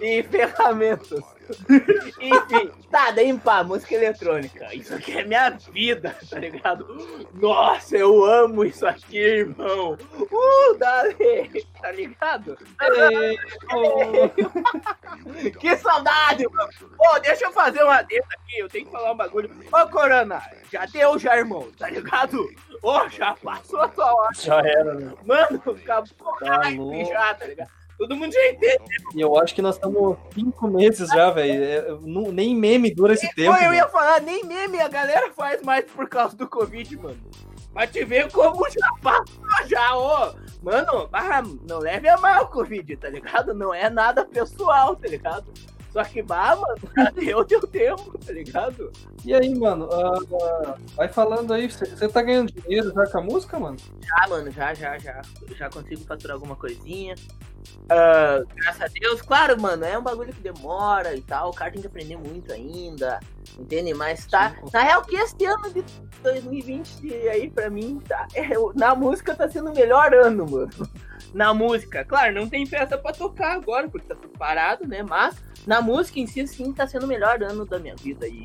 e 0.00 0.22
ferramentas. 0.22 1.20
Enfim, 2.20 2.70
tá, 2.90 3.10
daí 3.12 3.36
pá, 3.38 3.62
música 3.62 3.94
eletrônica. 3.94 4.74
Isso 4.74 4.94
aqui 4.94 5.18
é 5.18 5.24
minha 5.24 5.50
vida, 5.50 6.16
tá 6.28 6.38
ligado? 6.38 6.86
Nossa, 7.34 7.96
eu 7.96 8.24
amo 8.24 8.64
isso 8.64 8.86
aqui, 8.86 9.18
irmão. 9.18 9.96
Uh, 10.12 10.78
dale, 10.78 11.66
tá 11.80 11.92
ligado? 11.92 12.58
que 15.60 15.76
saudade, 15.76 16.48
mano. 16.48 16.70
Pô, 16.96 17.18
deixa 17.20 17.44
eu 17.46 17.52
fazer 17.52 17.82
uma 17.82 18.02
dessa 18.02 18.28
aqui, 18.34 18.58
eu 18.58 18.68
tenho 18.68 18.86
que 18.86 18.92
falar 18.92 19.12
um 19.12 19.16
bagulho. 19.16 19.50
Ô, 19.72 19.88
Corona, 19.88 20.42
já 20.72 20.84
deu 20.86 21.18
já, 21.18 21.36
irmão, 21.36 21.70
tá 21.78 21.88
ligado? 21.88 22.48
Ô, 22.82 23.08
já 23.08 23.34
passou 23.34 23.80
a 23.82 23.88
tua 23.88 24.12
hora. 24.12 24.34
Já 24.34 24.58
era, 24.58 24.94
né? 24.94 25.12
Mano, 25.24 25.62
acabou 25.66 26.36
tá 26.38 26.62
já, 27.08 27.34
tá 27.34 27.46
ligado? 27.46 27.70
Todo 27.98 28.14
mundo 28.14 28.32
já 28.32 28.48
entende. 28.48 28.84
E 29.14 29.20
eu 29.20 29.38
acho 29.38 29.54
que 29.54 29.62
nós 29.62 29.76
estamos 29.76 30.16
cinco 30.34 30.68
meses 30.68 31.08
já, 31.08 31.30
velho. 31.30 31.64
É, 31.64 31.86
nem 32.32 32.54
meme 32.54 32.94
dura 32.94 33.14
esse 33.14 33.32
tempo. 33.34 33.56
eu 33.56 33.72
ia 33.72 33.88
falar, 33.88 34.20
nem 34.20 34.44
meme 34.44 34.80
a 34.80 34.88
galera 34.88 35.32
faz 35.32 35.62
mais 35.62 35.84
por 35.84 36.08
causa 36.08 36.36
do 36.36 36.48
Covid, 36.48 36.96
mano. 36.96 37.18
Mas 37.72 37.90
te 37.90 38.04
ver 38.04 38.30
como 38.32 38.68
já 38.70 38.88
passou 39.02 39.66
já, 39.66 39.96
ô. 39.96 40.34
Mano, 40.62 41.08
não 41.68 41.78
leve 41.78 42.08
a 42.08 42.16
mal 42.16 42.44
o 42.44 42.48
Covid, 42.48 42.96
tá 42.96 43.08
ligado? 43.08 43.54
Não 43.54 43.72
é 43.72 43.88
nada 43.88 44.24
pessoal, 44.24 44.96
tá 44.96 45.08
ligado? 45.08 45.52
Só 45.92 46.04
que, 46.04 46.20
bah, 46.20 46.56
mano, 46.56 47.12
deu 47.14 47.42
teu 47.44 47.66
tempo, 47.66 48.18
tá 48.18 48.32
ligado? 48.32 48.92
E 49.24 49.32
aí, 49.32 49.54
mano, 49.54 49.86
uh, 49.86 50.22
uh, 50.22 50.74
vai 50.94 51.08
falando 51.08 51.54
aí, 51.54 51.70
você 51.70 52.06
tá 52.08 52.20
ganhando 52.20 52.52
dinheiro 52.52 52.92
já 52.92 53.06
com 53.06 53.18
a 53.18 53.22
música, 53.22 53.58
mano? 53.58 53.78
Já, 54.02 54.28
mano, 54.28 54.50
já, 54.50 54.74
já, 54.74 54.98
já. 54.98 55.22
Já 55.54 55.70
consigo 55.70 56.02
faturar 56.04 56.34
alguma 56.34 56.54
coisinha. 56.54 57.14
Uh, 57.86 58.44
graças 58.56 58.82
a 58.82 58.86
Deus, 58.88 59.22
claro, 59.22 59.60
mano, 59.60 59.84
é 59.84 59.96
um 59.96 60.02
bagulho 60.02 60.32
que 60.32 60.40
demora 60.40 61.14
e 61.14 61.22
tal, 61.22 61.50
o 61.50 61.54
cara 61.54 61.70
tem 61.70 61.80
que 61.80 61.86
aprender 61.86 62.16
muito 62.16 62.52
ainda, 62.52 63.20
entende? 63.56 63.94
Mas 63.94 64.26
tá, 64.26 64.56
na 64.72 64.82
real 64.82 65.02
que 65.02 65.14
esse 65.14 65.44
ano 65.44 65.72
de 65.72 65.84
2020 66.20 67.14
aí 67.28 67.48
pra 67.48 67.70
mim, 67.70 68.00
tá, 68.00 68.26
é, 68.34 68.48
na 68.74 68.94
música 68.94 69.36
tá 69.36 69.48
sendo 69.48 69.70
o 69.70 69.74
melhor 69.74 70.12
ano, 70.12 70.50
mano. 70.50 70.70
Na 71.32 71.54
música, 71.54 72.04
claro, 72.04 72.34
não 72.34 72.48
tem 72.48 72.66
festa 72.66 72.98
pra 72.98 73.12
tocar 73.12 73.52
agora, 73.52 73.88
porque 73.88 74.06
tá 74.06 74.14
tudo 74.14 74.36
parado, 74.38 74.86
né? 74.86 75.02
Mas 75.02 75.36
na 75.66 75.80
música 75.80 76.18
em 76.18 76.26
si, 76.26 76.46
sim, 76.46 76.72
tá 76.72 76.86
sendo 76.86 77.04
o 77.04 77.08
melhor 77.08 77.42
ano 77.42 77.64
da 77.64 77.78
minha 77.78 77.94
vida 77.94 78.26
aí. 78.26 78.44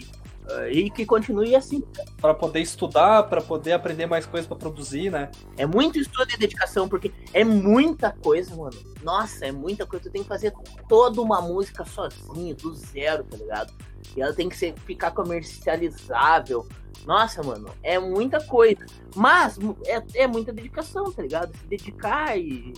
E 0.71 0.89
que 0.89 1.05
continue 1.05 1.55
assim. 1.55 1.83
Para 2.19 2.33
poder 2.33 2.59
estudar, 2.59 3.23
para 3.23 3.41
poder 3.41 3.73
aprender 3.73 4.05
mais 4.05 4.25
coisas 4.25 4.47
para 4.47 4.57
produzir, 4.57 5.09
né? 5.11 5.29
É 5.57 5.65
muito 5.65 5.99
estudo 5.99 6.31
e 6.33 6.37
dedicação, 6.37 6.89
porque 6.89 7.11
é 7.33 7.43
muita 7.43 8.11
coisa, 8.11 8.55
mano. 8.55 8.77
Nossa, 9.03 9.45
é 9.45 9.51
muita 9.51 9.85
coisa. 9.85 10.05
Tu 10.05 10.11
tem 10.11 10.23
que 10.23 10.27
fazer 10.27 10.53
toda 10.89 11.21
uma 11.21 11.41
música 11.41 11.85
sozinho, 11.85 12.55
do 12.55 12.73
zero, 12.73 13.23
tá 13.23 13.37
ligado? 13.37 13.73
E 14.15 14.21
ela 14.21 14.33
tem 14.33 14.49
que 14.49 14.57
ser, 14.57 14.73
ficar 14.79 15.11
comercializável. 15.11 16.67
Nossa, 17.05 17.41
mano, 17.41 17.69
é 17.81 17.97
muita 17.97 18.39
coisa. 18.41 18.85
Mas 19.15 19.57
é, 19.85 20.23
é 20.23 20.27
muita 20.27 20.51
dedicação, 20.51 21.11
tá 21.11 21.21
ligado? 21.21 21.55
Se 21.57 21.65
dedicar 21.65 22.37
e 22.37 22.73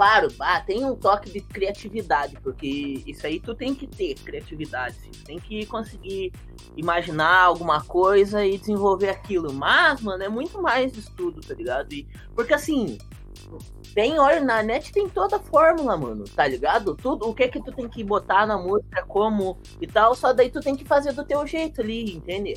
claro, 0.00 0.28
ah, 0.40 0.58
tem 0.62 0.82
um 0.82 0.96
toque 0.96 1.30
de 1.30 1.42
criatividade, 1.42 2.34
porque 2.42 3.02
isso 3.06 3.26
aí 3.26 3.38
tu 3.38 3.54
tem 3.54 3.74
que 3.74 3.86
ter 3.86 4.14
criatividade, 4.14 4.96
assim, 4.98 5.10
tu 5.10 5.24
tem 5.24 5.38
que 5.38 5.66
conseguir 5.66 6.32
imaginar 6.74 7.42
alguma 7.42 7.84
coisa 7.84 8.42
e 8.42 8.56
desenvolver 8.56 9.10
aquilo. 9.10 9.52
Mas, 9.52 10.00
mano, 10.00 10.22
é 10.22 10.28
muito 10.30 10.62
mais 10.62 10.96
estudo, 10.96 11.42
tá 11.42 11.52
ligado? 11.52 11.92
E, 11.92 12.08
porque 12.34 12.54
assim, 12.54 12.96
tem, 13.94 14.18
olha, 14.18 14.40
na 14.40 14.62
net 14.62 14.90
tem 14.90 15.06
toda 15.06 15.36
a 15.36 15.38
fórmula, 15.40 15.98
mano, 15.98 16.24
tá 16.34 16.48
ligado? 16.48 16.96
Tudo, 16.96 17.28
o 17.28 17.34
que 17.34 17.48
que 17.48 17.62
tu 17.62 17.70
tem 17.70 17.86
que 17.86 18.02
botar 18.02 18.46
na 18.46 18.56
música, 18.56 19.04
como 19.06 19.58
e 19.82 19.86
tal, 19.86 20.14
só 20.14 20.32
daí 20.32 20.48
tu 20.48 20.60
tem 20.60 20.74
que 20.74 20.84
fazer 20.86 21.12
do 21.12 21.26
teu 21.26 21.46
jeito 21.46 21.82
ali, 21.82 22.16
entende? 22.16 22.54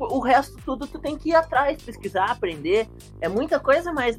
O 0.00 0.18
resto 0.18 0.56
tudo 0.64 0.88
tu 0.88 0.98
tem 0.98 1.16
que 1.16 1.28
ir 1.28 1.36
atrás, 1.36 1.80
pesquisar, 1.80 2.24
aprender. 2.24 2.88
É 3.20 3.28
muita 3.28 3.60
coisa, 3.60 3.92
mas 3.92 4.18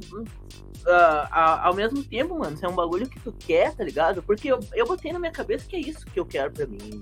uh, 0.85 1.27
ao 1.31 1.73
mesmo 1.73 2.03
tempo, 2.03 2.37
mano, 2.37 2.57
se 2.57 2.65
é 2.65 2.69
um 2.69 2.75
bagulho 2.75 3.07
que 3.07 3.19
tu 3.19 3.31
quer, 3.31 3.73
tá 3.75 3.83
ligado? 3.83 4.21
Porque 4.23 4.51
eu, 4.51 4.59
eu 4.73 4.85
botei 4.85 5.11
na 5.11 5.19
minha 5.19 5.31
cabeça 5.31 5.67
que 5.67 5.75
é 5.75 5.79
isso 5.79 6.05
que 6.05 6.19
eu 6.19 6.25
quero 6.25 6.51
pra 6.51 6.65
mim. 6.65 7.01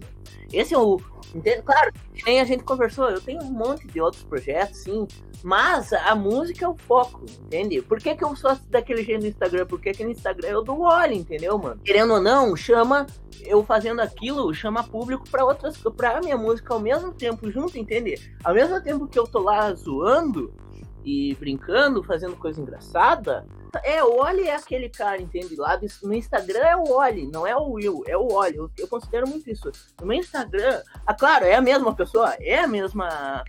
Esse 0.52 0.74
é 0.74 0.78
o. 0.78 1.00
Claro, 1.64 1.94
nem 2.26 2.42
a 2.42 2.44
gente 2.44 2.64
conversou, 2.64 3.10
eu 3.10 3.22
tenho 3.22 3.42
um 3.42 3.52
monte 3.52 3.88
de 3.88 4.02
outros 4.02 4.24
projetos, 4.24 4.80
sim. 4.80 5.08
Mas 5.44 5.92
a 5.94 6.14
música 6.14 6.66
é 6.66 6.68
o 6.68 6.76
foco, 6.76 7.26
entende? 7.46 7.82
Por 7.82 8.00
que, 8.00 8.16
que 8.16 8.24
eu 8.24 8.36
sou 8.36 8.56
daquele 8.70 9.04
jeito 9.04 9.22
no 9.22 9.28
Instagram? 9.28 9.66
Porque 9.66 9.92
que 9.92 10.04
no 10.04 10.12
Instagram 10.12 10.50
eu 10.50 10.64
dou 10.64 10.82
olho, 10.82 11.14
entendeu, 11.14 11.58
mano? 11.58 11.80
Querendo 11.84 12.14
ou 12.14 12.22
não, 12.22 12.56
chama 12.56 13.08
eu 13.44 13.64
fazendo 13.64 14.02
aquilo, 14.02 14.54
chama 14.54 14.84
público 14.84 15.28
para 15.30 15.44
outras, 15.44 15.78
pra 15.78 16.20
minha 16.20 16.38
música 16.38 16.74
ao 16.74 16.80
mesmo 16.80 17.12
tempo 17.12 17.50
junto, 17.50 17.78
entende? 17.78 18.20
Ao 18.44 18.54
mesmo 18.54 18.80
tempo 18.82 19.08
que 19.08 19.18
eu 19.18 19.26
tô 19.26 19.40
lá 19.40 19.74
zoando 19.74 20.54
e 21.04 21.36
brincando, 21.36 22.04
fazendo 22.04 22.36
coisa 22.36 22.62
engraçada, 22.62 23.46
é, 23.84 24.04
o 24.04 24.20
Oli 24.20 24.48
é 24.48 24.56
aquele 24.56 24.90
cara, 24.90 25.22
entende? 25.22 25.56
Lá 25.56 25.80
no 26.04 26.14
Instagram 26.14 26.60
é 26.60 26.76
o 26.76 26.92
Oli, 26.92 27.26
não 27.28 27.48
é 27.48 27.56
o 27.56 27.72
Will, 27.72 28.04
é 28.06 28.18
o 28.18 28.32
Oli. 28.32 28.58
Eu, 28.58 28.70
eu, 28.78 28.88
considero 28.88 29.28
muito 29.28 29.50
isso. 29.50 29.72
No 30.00 30.08
meu 30.08 30.18
Instagram, 30.18 30.82
ah, 31.06 31.14
claro, 31.14 31.46
é 31.46 31.56
a 31.56 31.62
mesma 31.62 31.96
pessoa, 31.96 32.36
é 32.40 32.60
a 32.60 32.68
mesma. 32.68 33.44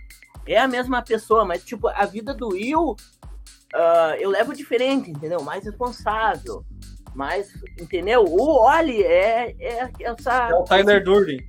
É 0.45 0.57
a 0.57 0.67
mesma 0.67 1.01
pessoa, 1.01 1.45
mas 1.45 1.63
tipo, 1.63 1.87
a 1.87 2.05
vida 2.05 2.33
do 2.33 2.49
Will 2.49 2.97
uh, 3.73 4.15
eu 4.19 4.29
levo 4.29 4.53
diferente, 4.53 5.09
entendeu? 5.09 5.41
Mais 5.41 5.63
responsável. 5.65 6.65
Mais, 7.15 7.53
entendeu? 7.79 8.23
O 8.23 8.65
Oli 8.65 9.03
é, 9.03 9.55
é 9.59 9.89
essa. 10.01 10.49
É 10.49 10.55
o 10.55 10.63
Tyler 10.63 11.03
Durden. 11.03 11.47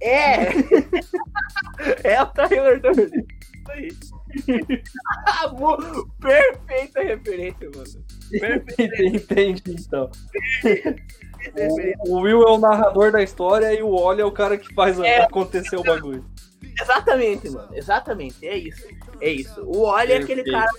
É! 0.00 0.48
é 2.04 2.22
o 2.22 2.26
Tyler 2.26 2.80
Durden. 2.80 3.26
Isso 3.26 3.70
aí. 3.70 3.88
Perfeita 6.20 7.02
referência, 7.02 7.70
mano. 7.74 8.04
Perfeita. 8.30 9.02
Entendi, 9.04 9.76
então. 9.78 10.10
O, 12.06 12.16
o, 12.16 12.20
Will 12.22 12.42
é 12.42 12.50
o 12.50 12.58
narrador 12.58 13.12
da 13.12 13.22
história 13.22 13.72
e 13.72 13.82
o 13.82 13.90
Oli 13.90 14.20
é 14.20 14.24
o 14.24 14.32
cara 14.32 14.58
que 14.58 14.74
faz 14.74 14.98
é. 14.98 15.22
acontecer 15.22 15.76
o 15.76 15.82
bagulho. 15.82 16.24
Exatamente, 16.80 17.50
mano. 17.50 17.68
Exatamente. 17.72 18.46
É 18.46 18.56
isso. 18.56 18.86
É 19.20 19.30
isso. 19.30 19.62
O 19.62 19.86
Oli 19.86 20.12
é 20.12 20.16
aquele 20.18 20.44
cara 20.44 20.70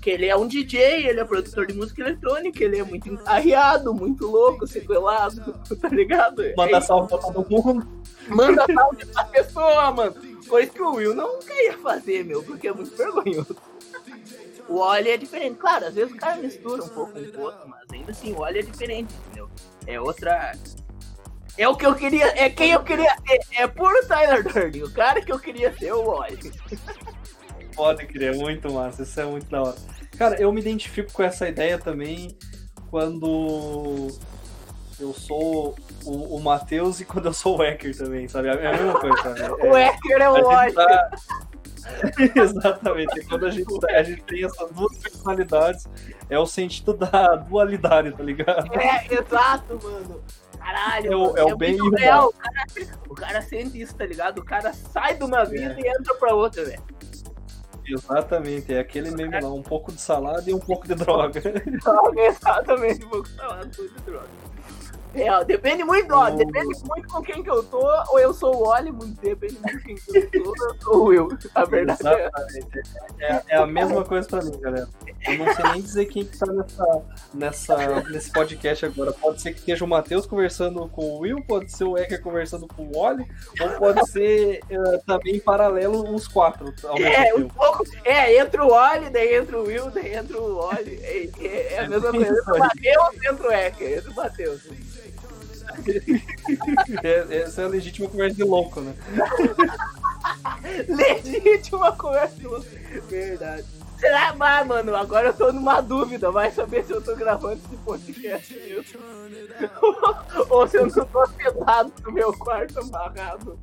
que 0.00 0.10
ele 0.10 0.26
é 0.26 0.36
um 0.36 0.46
DJ, 0.46 1.06
ele 1.08 1.20
é 1.20 1.24
produtor 1.24 1.66
de 1.66 1.74
música 1.74 2.02
eletrônica, 2.02 2.62
ele 2.62 2.78
é 2.78 2.84
muito 2.84 3.18
arriado, 3.24 3.94
muito 3.94 4.26
louco, 4.26 4.66
sequelado, 4.66 5.54
tá 5.80 5.88
ligado? 5.88 6.42
Manda 6.56 6.76
é 6.76 6.80
salve 6.80 7.08
pra 7.08 7.18
todo 7.18 7.46
mundo. 7.48 7.86
Manda 8.28 8.64
salve 8.72 9.06
pra 9.06 9.24
pessoa, 9.24 9.90
mano. 9.92 10.31
Coisa 10.52 10.70
que 10.70 10.82
o 10.82 10.96
Will 10.96 11.14
não 11.14 11.38
queria 11.38 11.78
fazer, 11.78 12.26
meu, 12.26 12.42
porque 12.42 12.68
é 12.68 12.74
muito 12.74 12.94
vergonhoso. 12.94 13.56
O 14.68 14.80
óleo 14.80 15.08
é 15.08 15.16
diferente. 15.16 15.56
Claro, 15.56 15.86
às 15.86 15.94
vezes 15.94 16.12
o 16.12 16.16
cara 16.18 16.36
mistura 16.42 16.84
um 16.84 16.88
pouco 16.90 17.12
com 17.14 17.38
o 17.38 17.44
outro, 17.44 17.66
mas 17.70 17.80
ainda 17.90 18.10
assim, 18.10 18.34
o 18.34 18.40
óleo 18.40 18.58
é 18.58 18.62
diferente, 18.62 19.14
entendeu? 19.14 19.48
É 19.86 19.98
outra. 19.98 20.52
É 21.56 21.66
o 21.66 21.74
que 21.74 21.86
eu 21.86 21.94
queria. 21.94 22.26
É 22.38 22.50
quem 22.50 22.72
eu 22.72 22.84
queria 22.84 23.16
ser. 23.26 23.40
É 23.62 23.66
puro 23.66 24.06
Tyler 24.06 24.42
Durden. 24.42 24.82
O 24.82 24.92
cara 24.92 25.22
que 25.22 25.32
eu 25.32 25.38
queria 25.38 25.74
ser, 25.74 25.94
o 25.94 26.06
óleo. 26.06 26.52
Pode 27.74 28.04
crer, 28.04 28.36
muito 28.36 28.70
massa. 28.70 29.04
Isso 29.04 29.20
é 29.20 29.24
muito 29.24 29.46
da 29.48 29.62
hora. 29.62 29.76
Cara, 30.18 30.38
eu 30.38 30.52
me 30.52 30.60
identifico 30.60 31.10
com 31.14 31.22
essa 31.22 31.48
ideia 31.48 31.78
também 31.78 32.36
quando 32.90 34.08
eu 35.00 35.14
sou 35.14 35.74
o, 36.04 36.36
o 36.36 36.40
Matheus 36.40 37.00
e 37.00 37.04
quando 37.04 37.26
eu 37.26 37.32
sou 37.32 37.58
o 37.58 37.62
Ecker 37.62 37.96
também, 37.96 38.28
sabe? 38.28 38.48
É 38.48 38.66
a 38.66 38.72
mesma 38.72 39.00
coisa, 39.00 39.16
sabe? 39.22 39.40
É, 39.62 39.70
o 39.70 39.76
Ecker 39.76 40.22
é 40.22 40.30
o 40.30 40.44
óleo. 40.44 40.74
Tá... 40.74 41.10
Exatamente. 42.36 43.24
Quando 43.26 43.46
a 43.46 43.50
gente, 43.50 43.80
tá, 43.80 43.88
a 43.92 44.02
gente 44.02 44.22
tem 44.22 44.44
essas 44.44 44.70
duas 44.70 44.96
personalidades, 44.98 45.88
é 46.28 46.38
o 46.38 46.46
sentido 46.46 46.94
da 46.94 47.36
dualidade, 47.36 48.12
tá 48.12 48.22
ligado? 48.22 48.72
É, 48.74 49.06
exato, 49.12 49.78
mano. 49.82 50.22
Caralho, 50.58 51.12
é 51.12 51.16
o, 51.16 51.36
é 51.36 51.44
o 51.44 51.56
bem 51.56 51.76
e 51.76 51.82
o 51.82 51.90
mal. 51.90 52.28
O 52.28 52.32
cara, 52.32 52.64
o 53.08 53.14
cara 53.14 53.42
sente 53.42 53.80
isso, 53.80 53.94
tá 53.96 54.06
ligado? 54.06 54.38
O 54.38 54.44
cara 54.44 54.72
sai 54.72 55.16
de 55.16 55.24
uma 55.24 55.44
vida 55.44 55.74
é. 55.76 55.80
e 55.80 55.88
entra 55.88 56.14
pra 56.14 56.34
outra, 56.34 56.64
velho. 56.64 56.82
Exatamente, 57.84 58.72
é 58.72 58.78
aquele 58.78 59.10
meme 59.10 59.40
lá, 59.40 59.52
um 59.52 59.62
pouco 59.62 59.90
de 59.90 60.00
salada 60.00 60.48
e 60.48 60.54
um 60.54 60.60
pouco 60.60 60.86
de 60.86 60.94
droga. 60.94 61.40
Droga, 61.82 62.20
exatamente, 62.22 63.04
um 63.04 63.08
pouco 63.08 63.28
de 63.28 63.34
salada 63.34 63.64
e 63.64 63.68
um 63.68 63.70
pouco 63.70 63.94
de 63.94 64.00
droga. 64.02 64.28
Real, 65.14 65.44
depende 65.44 65.84
muito, 65.84 66.12
ó, 66.14 66.30
depende 66.30 66.78
muito 66.84 67.08
com 67.08 67.22
quem 67.22 67.42
que 67.42 67.50
eu 67.50 67.62
tô, 67.62 67.86
ou 68.08 68.18
eu 68.18 68.32
sou 68.32 68.56
o 68.56 68.68
Oli, 68.68 68.90
muito 68.90 69.20
depende 69.20 69.58
muito 69.60 69.78
com 69.78 69.84
quem 69.84 69.96
que 69.96 70.38
eu 70.38 70.44
tô, 70.44 70.64
eu 70.64 70.80
sou 70.80 71.04
o 71.04 71.12
eu. 71.12 71.28
A 71.54 71.64
verdade 71.64 72.00
Exatamente. 72.00 72.82
É, 73.18 73.32
é, 73.32 73.42
é 73.48 73.56
a 73.58 73.66
mesma 73.66 74.04
coisa 74.04 74.26
pra 74.26 74.42
mim, 74.42 74.58
galera. 74.58 74.88
Eu 75.26 75.38
não 75.38 75.54
sei 75.54 75.64
nem 75.72 75.82
dizer 75.82 76.06
quem 76.06 76.24
que 76.24 76.36
tá 76.36 76.46
nessa, 76.46 77.02
nessa, 77.34 78.00
nesse 78.10 78.32
podcast 78.32 78.86
agora. 78.86 79.12
Pode 79.12 79.40
ser 79.40 79.52
que 79.52 79.60
esteja 79.60 79.84
o 79.84 79.88
Matheus 79.88 80.26
conversando 80.26 80.88
com 80.88 81.02
o 81.02 81.18
Will, 81.20 81.42
pode 81.46 81.70
ser 81.70 81.84
o 81.84 81.96
Ecker 81.96 82.20
conversando 82.20 82.66
com 82.66 82.82
o 82.84 82.96
Oli, 82.96 83.26
ou 83.60 83.68
pode 83.78 84.10
ser 84.10 84.60
uh, 84.70 84.98
também 85.06 85.36
em 85.36 85.40
paralelo 85.40 86.12
os 86.12 86.26
quatro. 86.26 86.72
é, 86.98 87.34
um 87.34 87.48
pouco. 87.48 87.84
É, 88.04 88.36
entra 88.38 88.64
o 88.64 88.72
Oli, 88.72 89.10
daí 89.10 89.36
entra 89.36 89.58
o 89.58 89.64
Will, 89.64 89.90
daí 89.90 90.14
entra 90.14 90.38
o 90.38 90.58
Oli. 90.58 90.98
É, 91.02 91.28
é, 91.40 91.74
é 91.74 91.78
a 91.80 91.88
mesma 91.88 92.10
coisa. 92.10 92.32
Entra 92.32 92.54
o 92.54 92.58
Matheus, 92.58 93.24
entra 93.24 93.48
o 93.48 93.52
Ecker, 93.52 93.98
entra 93.98 94.10
o 94.10 94.14
Matheus. 94.14 94.62
Essa 97.32 97.62
é 97.62 97.64
a 97.64 97.68
legítima 97.68 98.08
conversa 98.08 98.36
de 98.36 98.44
louco, 98.44 98.80
né? 98.80 98.94
legítima 100.88 101.92
conversa 101.92 102.36
de 102.36 102.46
louco. 102.46 102.66
Verdade. 103.08 103.64
Será, 104.02 104.34
mas, 104.36 104.66
mano, 104.66 104.96
agora 104.96 105.28
eu 105.28 105.32
tô 105.32 105.52
numa 105.52 105.80
dúvida. 105.80 106.28
Vai 106.32 106.50
saber 106.50 106.84
se 106.84 106.92
eu 106.92 107.00
tô 107.00 107.14
gravando 107.14 107.60
esse 107.64 107.76
podcast 107.84 108.52
mesmo. 108.52 109.00
Ou 110.50 110.66
se 110.66 110.76
eu 110.76 110.88
não 110.88 111.04
tô 111.06 111.24
sentado 111.26 111.92
no 112.04 112.12
meu 112.12 112.32
quarto 112.32 112.80
amarrado. 112.80 113.56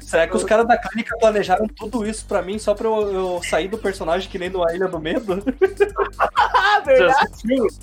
Será 0.00 0.26
que 0.26 0.36
os 0.36 0.42
caras 0.42 0.66
da 0.66 0.76
clínica 0.76 1.16
planejaram 1.16 1.68
tudo 1.68 2.04
isso 2.04 2.26
pra 2.26 2.42
mim 2.42 2.58
só 2.58 2.74
pra 2.74 2.88
eu, 2.88 3.12
eu 3.12 3.42
sair 3.44 3.68
do 3.68 3.78
personagem 3.78 4.28
que 4.28 4.36
nem 4.36 4.50
no 4.50 4.66
A 4.66 4.74
Ilha 4.74 4.88
do 4.88 4.98
Medo? 4.98 5.40
Verdade? 6.84 7.30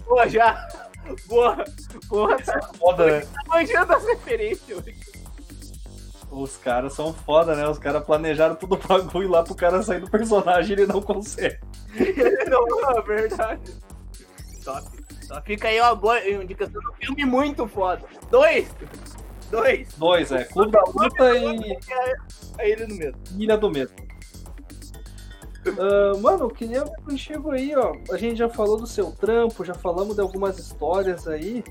Pô, 0.05 0.27
já. 0.27 0.67
Boa, 1.27 1.63
porra. 2.07 2.37
Tá, 2.37 2.61
foda, 2.77 3.05
né? 3.05 3.21
Tá 3.21 3.41
manjando 3.47 3.93
as 3.93 4.05
referências 4.05 4.83
Os 6.31 6.57
caras 6.57 6.93
são 6.93 7.13
foda, 7.13 7.55
né? 7.55 7.67
Os 7.67 7.79
caras 7.79 8.03
planejaram 8.03 8.55
tudo 8.55 8.75
o 8.75 8.87
bagulho 8.87 9.29
lá 9.29 9.43
pro 9.43 9.55
cara 9.55 9.81
sair 9.83 10.01
do 10.01 10.09
personagem 10.09 10.77
e 10.77 10.81
ele 10.81 10.91
não 10.91 11.01
consegue. 11.01 11.59
não, 12.49 12.97
é 12.97 13.01
verdade. 13.01 13.73
Top. 14.63 14.97
Só 15.27 15.41
fica 15.41 15.67
aí 15.67 15.79
uma 15.81 15.93
boa 15.93 16.25
indicação 16.25 16.81
um 16.89 17.05
filme 17.05 17.25
muito 17.25 17.67
foda. 17.67 18.05
Dois! 18.31 18.69
Dois! 19.51 19.93
Dois, 19.97 20.31
é. 20.31 20.45
Clube 20.45 20.71
da 20.71 20.81
Luta 20.81 21.37
e. 21.37 21.77
A 22.57 22.65
Ilha 22.65 22.87
do 22.87 22.95
Medo. 22.95 23.17
Ilha 23.37 23.57
do 23.57 23.69
Medo. 23.69 23.91
Uh, 25.65 26.17
mano, 26.19 26.49
queria 26.49 26.83
contigo 26.83 27.51
aí, 27.51 27.75
ó. 27.75 27.93
A 28.11 28.17
gente 28.17 28.37
já 28.37 28.49
falou 28.49 28.77
do 28.77 28.87
seu 28.87 29.11
trampo, 29.11 29.65
já 29.65 29.73
falamos 29.73 30.15
de 30.15 30.21
algumas 30.21 30.57
histórias 30.57 31.27
aí, 31.27 31.63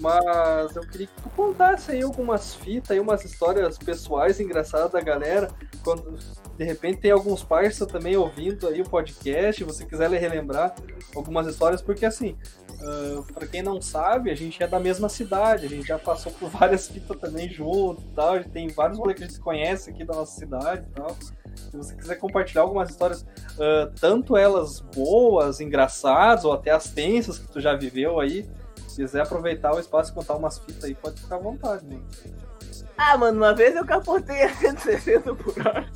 mas 0.00 0.76
eu 0.76 0.82
queria 0.82 1.06
que 1.06 1.22
tu 1.22 1.30
contasse 1.30 1.92
aí 1.92 2.02
algumas 2.02 2.54
fitas 2.54 2.90
aí, 2.90 3.00
umas 3.00 3.24
histórias 3.24 3.78
pessoais 3.78 4.38
engraçadas 4.40 4.92
da 4.92 5.00
galera. 5.00 5.50
Quando 5.82 6.18
de 6.56 6.64
repente 6.64 7.00
tem 7.00 7.10
alguns 7.10 7.42
parceiros 7.42 7.92
também 7.92 8.16
ouvindo 8.16 8.66
aí 8.68 8.80
o 8.80 8.88
podcast, 8.88 9.62
você 9.64 9.84
quiser 9.84 10.10
relembrar 10.10 10.74
algumas 11.14 11.46
histórias, 11.46 11.82
porque 11.82 12.04
assim, 12.04 12.36
uh, 12.80 13.22
para 13.32 13.46
quem 13.46 13.62
não 13.62 13.80
sabe, 13.80 14.30
a 14.30 14.34
gente 14.34 14.62
é 14.62 14.66
da 14.66 14.80
mesma 14.80 15.08
cidade, 15.08 15.66
a 15.66 15.68
gente 15.68 15.86
já 15.86 15.98
passou 15.98 16.32
por 16.32 16.48
várias 16.50 16.88
fitas 16.88 17.18
também 17.18 17.48
junto 17.48 18.02
e 18.02 18.14
tal, 18.14 18.34
a 18.34 18.38
gente 18.38 18.50
tem 18.50 18.68
vários 18.68 18.98
rolês 18.98 19.18
que 19.18 19.24
a 19.24 19.28
gente 19.28 19.40
conhece 19.40 19.90
aqui 19.90 20.04
da 20.04 20.14
nossa 20.14 20.38
cidade 20.38 20.86
e 20.90 20.94
tal. 20.94 21.16
Se 21.82 21.90
você 21.90 21.96
quiser 21.96 22.16
compartilhar 22.16 22.62
algumas 22.62 22.90
histórias, 22.90 23.22
uh, 23.22 23.92
tanto 24.00 24.36
elas 24.36 24.80
boas, 24.80 25.60
engraçadas, 25.60 26.44
ou 26.44 26.52
até 26.52 26.70
as 26.70 26.88
tensas 26.90 27.38
que 27.38 27.48
tu 27.48 27.60
já 27.60 27.74
viveu 27.74 28.18
aí, 28.18 28.48
se 28.88 28.96
quiser 28.96 29.22
aproveitar 29.22 29.74
o 29.74 29.80
espaço 29.80 30.10
e 30.10 30.14
contar 30.14 30.34
umas 30.36 30.58
fitas 30.58 30.84
aí, 30.84 30.94
pode 30.94 31.20
ficar 31.20 31.36
à 31.36 31.38
vontade, 31.38 31.84
mano. 31.84 32.04
Ah, 32.96 33.18
mano, 33.18 33.36
uma 33.38 33.54
vez 33.54 33.76
eu 33.76 33.84
capotei 33.84 34.42
a 34.42 34.54
160 34.54 35.34
por 35.34 35.54
hora. 35.60 35.86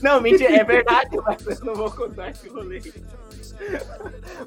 Não, 0.00 0.20
mentira, 0.20 0.56
é 0.56 0.64
verdade, 0.64 1.16
mas 1.24 1.60
eu 1.60 1.66
não 1.66 1.74
vou 1.74 1.90
contar 1.90 2.30
esse 2.30 2.48
rolê. 2.48 2.80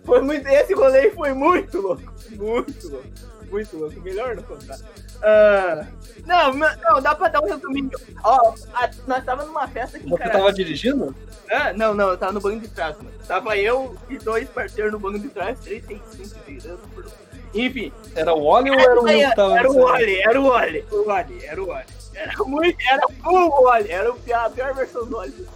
Foi 0.05 0.21
muito, 0.21 0.47
esse 0.47 0.73
rolê 0.73 1.11
foi 1.11 1.33
muito 1.33 1.81
louco. 1.81 2.13
Muito 2.29 2.89
louco. 2.89 3.07
Muito 3.49 3.77
louco. 3.77 3.99
Melhor 3.99 4.35
não 4.35 4.43
contar. 4.43 4.77
Uh, 5.21 5.85
não, 6.25 6.53
não, 6.53 7.01
dá 7.01 7.15
pra 7.15 7.27
dar 7.27 7.41
um 7.41 7.47
resuminho. 7.47 7.91
Ó, 8.23 8.53
a, 8.73 8.89
nós 9.07 9.23
tava 9.23 9.45
numa 9.45 9.67
festa 9.67 9.97
aqui. 9.97 10.09
Você 10.09 10.29
tava 10.29 10.51
dirigindo? 10.51 11.15
Ah, 11.49 11.73
não, 11.73 11.93
não, 11.93 12.09
eu 12.09 12.17
tava 12.17 12.31
no 12.31 12.41
banco 12.41 12.61
de 12.61 12.69
trás, 12.69 12.97
mano. 12.97 13.11
Tava 13.27 13.57
eu 13.57 13.95
e 14.09 14.17
dois 14.17 14.49
parceiros 14.49 14.91
no 14.91 14.99
banco 14.99 15.19
de 15.19 15.29
trás, 15.29 15.59
35 15.59 16.39
girando 16.47 16.87
por. 16.93 17.05
Enfim. 17.53 17.91
Era 18.15 18.33
o 18.33 18.43
Oli 18.43 18.71
ou 18.71 18.79
era 18.79 18.99
o 18.99 19.03
Will 19.03 19.29
que 19.29 19.35
tava 19.35 19.57
Era 19.57 19.69
o 19.69 19.77
Oli, 19.77 20.21
era 20.21 20.41
o 20.41 20.45
Oli. 20.45 20.85
O 20.91 21.09
Oli, 21.09 21.45
era 21.45 21.61
o 21.61 21.69
Oli. 21.69 21.85
Era 22.13 22.43
muito, 22.45 22.77
era 22.89 23.07
full 23.21 23.51
Oli. 23.51 23.91
Era 23.91 24.09
a 24.45 24.49
pior 24.49 24.73
versão 24.73 25.05
do 25.05 25.17
Oli. 25.17 25.47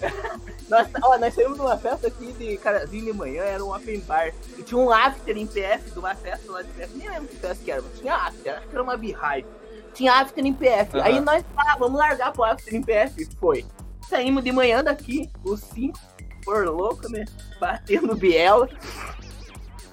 nós, 0.72 0.88
ó, 1.02 1.18
nós 1.18 1.34
saímos 1.34 1.56
de 1.56 1.60
uma 1.60 1.76
festa 1.76 2.06
aqui 2.06 2.32
de 2.32 2.56
carazinho 2.56 3.04
de 3.04 3.12
manhã, 3.12 3.42
era 3.42 3.62
um 3.62 3.74
open 3.74 4.00
bar. 4.00 4.32
E 4.56 4.62
tinha 4.62 4.80
um 4.80 4.90
after 4.90 5.36
em 5.36 5.46
PF 5.46 5.90
de 5.90 5.98
uma 5.98 6.14
festa 6.14 6.50
lá 6.50 6.62
de 6.62 6.68
PF. 6.68 6.96
Nem 6.96 7.10
lembro 7.10 7.28
que 7.28 7.36
festa 7.36 7.62
que 7.62 7.70
era, 7.70 7.82
mas 7.82 7.98
tinha 7.98 8.14
after, 8.14 8.56
acho 8.56 8.66
que 8.66 8.74
era 8.74 8.82
uma 8.82 8.96
beehive. 8.96 9.46
Tinha 9.92 10.14
after 10.14 10.44
em 10.44 10.54
PF. 10.54 10.96
Uhum. 10.96 11.02
Aí 11.02 11.20
nós, 11.20 11.44
ah, 11.58 11.76
vamos 11.78 11.98
largar 11.98 12.32
pro 12.32 12.44
after 12.44 12.74
em 12.74 12.82
PF. 12.82 13.28
Foi. 13.38 13.66
Saímos 14.08 14.42
de 14.42 14.50
manhã 14.50 14.82
daqui, 14.82 15.30
os 15.44 15.60
cinco, 15.60 15.98
por 16.42 16.66
louco, 16.66 17.06
né? 17.10 17.26
Batendo 17.60 18.16
biela. 18.16 18.66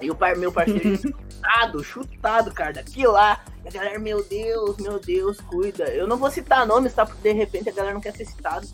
E 0.00 0.10
o 0.10 0.14
par, 0.14 0.34
meu 0.34 0.50
parceiro 0.50 0.96
chutado, 0.96 1.84
chutado, 1.84 2.52
cara, 2.54 2.72
daqui 2.72 3.06
lá. 3.06 3.44
E 3.62 3.68
a 3.68 3.70
galera, 3.70 3.98
meu 3.98 4.24
Deus, 4.24 4.78
meu 4.78 4.98
Deus, 4.98 5.38
cuida. 5.42 5.84
Eu 5.90 6.06
não 6.06 6.16
vou 6.16 6.30
citar 6.30 6.66
nomes, 6.66 6.94
tá? 6.94 7.04
Porque 7.04 7.20
de 7.20 7.32
repente 7.34 7.68
a 7.68 7.72
galera 7.72 7.92
não 7.92 8.00
quer 8.00 8.16
ser 8.16 8.24
citado. 8.24 8.66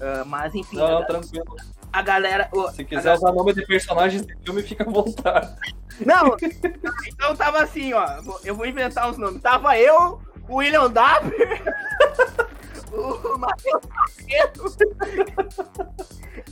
Uh, 0.00 0.24
mas 0.26 0.54
enfim. 0.54 0.76
Não, 0.76 1.00
não, 1.00 1.06
tranquilo. 1.06 1.56
A 1.92 2.02
galera. 2.02 2.48
Oh, 2.52 2.70
Se 2.70 2.84
quiser 2.84 3.14
usar 3.14 3.32
nome 3.32 3.52
de 3.52 3.66
personagens 3.66 4.24
de 4.24 4.36
filme, 4.44 4.62
fica 4.62 4.84
à 4.84 4.90
vontade. 4.90 5.54
Não, 6.04 6.36
então 7.08 7.34
tava 7.34 7.62
assim, 7.62 7.92
ó. 7.92 8.06
Eu 8.44 8.54
vou 8.54 8.66
inventar 8.66 9.10
os 9.10 9.18
nomes. 9.18 9.42
Tava 9.42 9.76
eu, 9.78 10.20
o 10.48 10.56
William 10.56 10.90
Dapper, 10.90 11.62
o 12.92 13.38
Matheus 13.38 13.82
Macedo, 13.88 14.76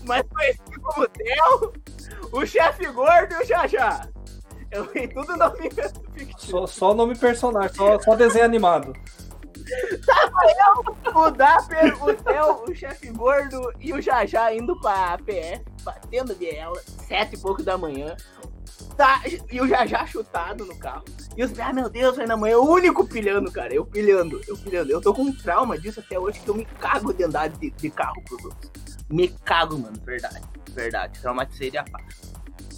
mas 0.05 0.23
conhecido 0.29 0.81
como 0.83 1.09
Theo, 1.09 1.73
o 2.33 2.47
chefe 2.47 2.87
gordo 2.89 3.35
e 3.35 3.43
o 3.43 3.47
Jajá. 3.47 4.09
Eu 4.71 4.85
vi 4.93 5.09
tudo 5.09 5.37
nome 5.37 5.71
fictício. 6.15 6.51
Só, 6.51 6.67
só 6.67 6.95
nome 6.95 7.17
personagem, 7.17 7.75
só, 7.75 7.99
só 8.01 8.15
desenho 8.17 8.45
animado. 8.45 8.93
Tava 10.07 10.39
eu, 10.45 11.17
o 11.17 11.31
Dapper, 11.31 12.05
o 12.05 12.15
Theo, 12.15 12.65
o 12.69 12.75
chefe 12.75 13.09
gordo 13.11 13.73
e 13.81 13.93
o 13.93 14.01
Jajá 14.01 14.55
indo 14.55 14.79
pra 14.81 15.19
PF, 15.19 15.65
batendo 15.83 16.35
de 16.35 16.49
ela, 16.49 16.81
sete 17.07 17.35
e 17.35 17.39
pouco 17.39 17.63
da 17.63 17.77
manhã. 17.77 18.17
Tá, 18.97 19.23
e 19.51 19.61
o 19.61 19.69
Jajá 19.69 20.07
chutado 20.07 20.65
no 20.65 20.77
carro. 20.79 21.05
E 21.37 21.45
os 21.45 21.59
ah, 21.59 21.73
meu 21.73 21.91
Deus, 21.91 22.17
vai 22.17 22.27
na 22.27 22.37
mãe, 22.37 22.53
é 22.53 22.57
o 22.57 22.65
único 22.65 23.07
pilhando, 23.07 23.53
cara. 23.53 23.75
Eu 23.75 23.85
pilhando, 23.85 24.41
eu 24.49 24.57
pilhando. 24.57 24.91
Eu 24.91 25.01
tô 25.03 25.13
com 25.13 25.23
um 25.23 25.33
trauma 25.33 25.79
disso 25.79 26.01
até 26.01 26.19
hoje 26.19 26.41
que 26.41 26.49
eu 26.49 26.55
me 26.55 26.65
cago 26.65 27.13
de 27.13 27.25
andar 27.25 27.49
de, 27.49 27.71
de 27.71 27.91
carro 27.91 28.23
pros 28.25 28.43
outros. 28.45 28.71
Me 29.11 29.29
cago, 29.29 29.79
mano, 29.79 29.97
verdade. 30.03 30.43
Verdade. 30.71 31.21
Traumatizei 31.21 31.71
de 31.71 31.77
a 31.77 31.85
parte. 31.85 32.17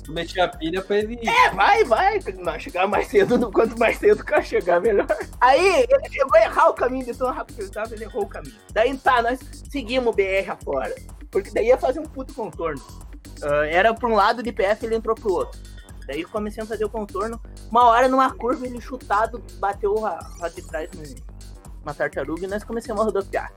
Tu 0.08 0.40
a 0.40 0.48
pilha 0.48 0.80
pra 0.80 0.96
ele. 0.96 1.20
É, 1.28 1.50
vai, 1.50 1.84
vai. 1.84 2.18
Chegar 2.58 2.88
mais 2.88 3.08
cedo, 3.08 3.52
quanto 3.52 3.78
mais 3.78 3.98
cedo 3.98 4.24
que 4.24 4.42
chegar, 4.42 4.80
melhor. 4.80 5.06
Aí 5.38 5.84
ele 5.86 6.08
chegou 6.10 6.34
a 6.34 6.44
errar 6.44 6.70
o 6.70 6.74
caminho 6.74 7.04
de 7.04 7.14
tão 7.14 7.30
rápido 7.30 7.56
que 7.56 7.62
ele 7.62 7.70
tava, 7.70 7.94
ele 7.94 8.04
errou 8.04 8.22
o 8.22 8.26
caminho. 8.26 8.54
Daí 8.72 8.96
tá, 8.96 9.20
nós 9.20 9.38
seguimos 9.70 10.08
o 10.08 10.16
BR 10.16 10.50
afora. 10.50 10.94
Porque 11.30 11.50
daí 11.50 11.66
ia 11.66 11.76
fazer 11.76 12.00
um 12.00 12.04
puto 12.06 12.32
contorno. 12.32 12.80
Uh, 13.42 13.64
era 13.68 13.92
pra 13.92 14.08
um 14.08 14.14
lado 14.14 14.42
de 14.42 14.50
PF 14.50 14.86
ele 14.86 14.94
entrou 14.94 15.14
pro 15.14 15.30
outro. 15.30 15.60
Daí 16.06 16.24
comecei 16.24 16.62
a 16.62 16.66
fazer 16.66 16.86
o 16.86 16.88
contorno. 16.88 17.38
Uma 17.70 17.84
hora 17.84 18.08
numa 18.08 18.32
curva 18.32 18.66
ele 18.66 18.80
chutado, 18.80 19.44
bateu 19.58 20.06
a, 20.06 20.18
a 20.40 20.48
de 20.48 20.62
trás 20.62 20.88
numa 21.82 21.92
tartaruga 21.92 22.46
e 22.46 22.48
nós 22.48 22.64
começamos 22.64 23.02
a 23.02 23.04
rodopiar. 23.04 23.52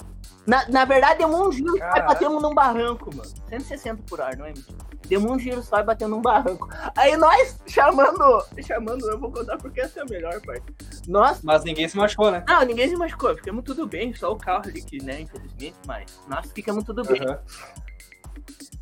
Na, 0.45 0.67
na 0.69 0.86
verdade, 0.86 1.19
deu 1.19 1.27
um 1.27 1.51
giro 1.51 1.77
e 1.77 1.80
batemos 1.80 2.41
num 2.41 2.54
barranco, 2.54 3.15
mano. 3.15 3.30
160 3.49 4.04
por 4.08 4.19
hora, 4.19 4.36
não 4.36 4.45
é 4.45 4.49
mentira? 4.49 4.77
Deu 5.08 5.19
um 5.19 5.38
giro 5.38 5.62
só 5.62 5.80
e 5.80 5.84
bateu 5.84 6.08
num 6.08 6.21
barranco. 6.21 6.69
Aí 6.95 7.17
nós 7.17 7.60
chamando. 7.67 8.45
Chamando, 8.65 9.10
eu 9.10 9.19
vou 9.19 9.32
contar 9.32 9.58
porque 9.58 9.82
essa 9.82 9.99
é 9.99 10.04
a 10.04 10.06
melhor 10.06 10.39
parte. 10.41 10.63
Nós. 11.08 11.41
Mas 11.43 11.63
ninguém 11.63 11.88
se 11.88 11.97
machucou, 11.97 12.32
né? 12.32 12.43
Não, 12.47 12.63
ninguém 12.63 12.88
se 12.88 12.95
machucou. 12.95 13.36
Ficamos 13.36 13.63
tudo 13.63 13.86
bem. 13.88 14.13
Só 14.13 14.32
o 14.32 14.38
carro 14.38 14.63
ali 14.65 14.82
que, 14.82 15.04
né, 15.04 15.21
infelizmente, 15.21 15.75
mas 15.86 16.19
nós 16.27 16.49
ficamos 16.51 16.84
tudo 16.86 17.04
bem. 17.04 17.21
Uhum. 17.21 17.38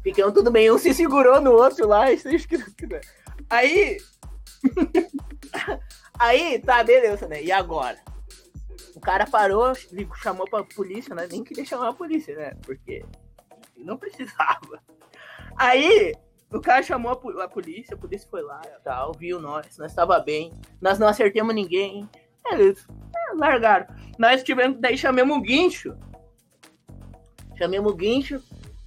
Ficamos 0.03 0.33
tudo 0.33 0.51
bem. 0.51 0.71
Um 0.71 0.77
se 0.77 0.93
segurou 0.93 1.41
no 1.41 1.51
outro 1.51 1.87
lá. 1.87 2.11
Isso 2.11 2.27
é 2.27 3.01
Aí. 3.49 3.97
Aí, 6.19 6.59
tá, 6.59 6.83
beleza, 6.83 7.27
né? 7.27 7.41
E 7.41 7.51
agora? 7.51 7.97
O 8.95 8.99
cara 8.99 9.25
parou, 9.25 9.73
chamou 10.21 10.47
pra 10.49 10.63
polícia, 10.63 11.13
né? 11.15 11.27
Nem 11.29 11.43
queria 11.43 11.65
chamar 11.65 11.89
a 11.89 11.93
polícia, 11.93 12.35
né? 12.35 12.53
Porque 12.65 13.05
não 13.77 13.97
precisava. 13.97 14.81
Aí, 15.57 16.13
o 16.51 16.59
cara 16.59 16.81
chamou 16.81 17.11
a, 17.11 17.15
polícia, 17.47 17.95
a 17.95 17.97
polícia 17.97 18.27
foi 18.29 18.41
lá 18.41 18.61
e 18.65 18.83
tal, 18.83 19.13
viu 19.13 19.39
nós, 19.39 19.77
nós 19.77 19.91
estava 19.91 20.19
bem, 20.19 20.51
nós 20.81 20.97
não 20.97 21.07
acertamos 21.07 21.53
ninguém. 21.53 22.09
Eles 22.51 22.87
é, 23.15 23.33
largaram. 23.35 23.87
Nós 24.17 24.41
tivemos, 24.43 24.79
daí 24.79 24.97
chamamos 24.97 25.37
o 25.37 25.41
guincho. 25.41 25.95
Chamamos 27.57 27.91
o 27.91 27.95
guincho 27.95 28.41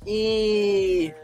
e 0.07 1.15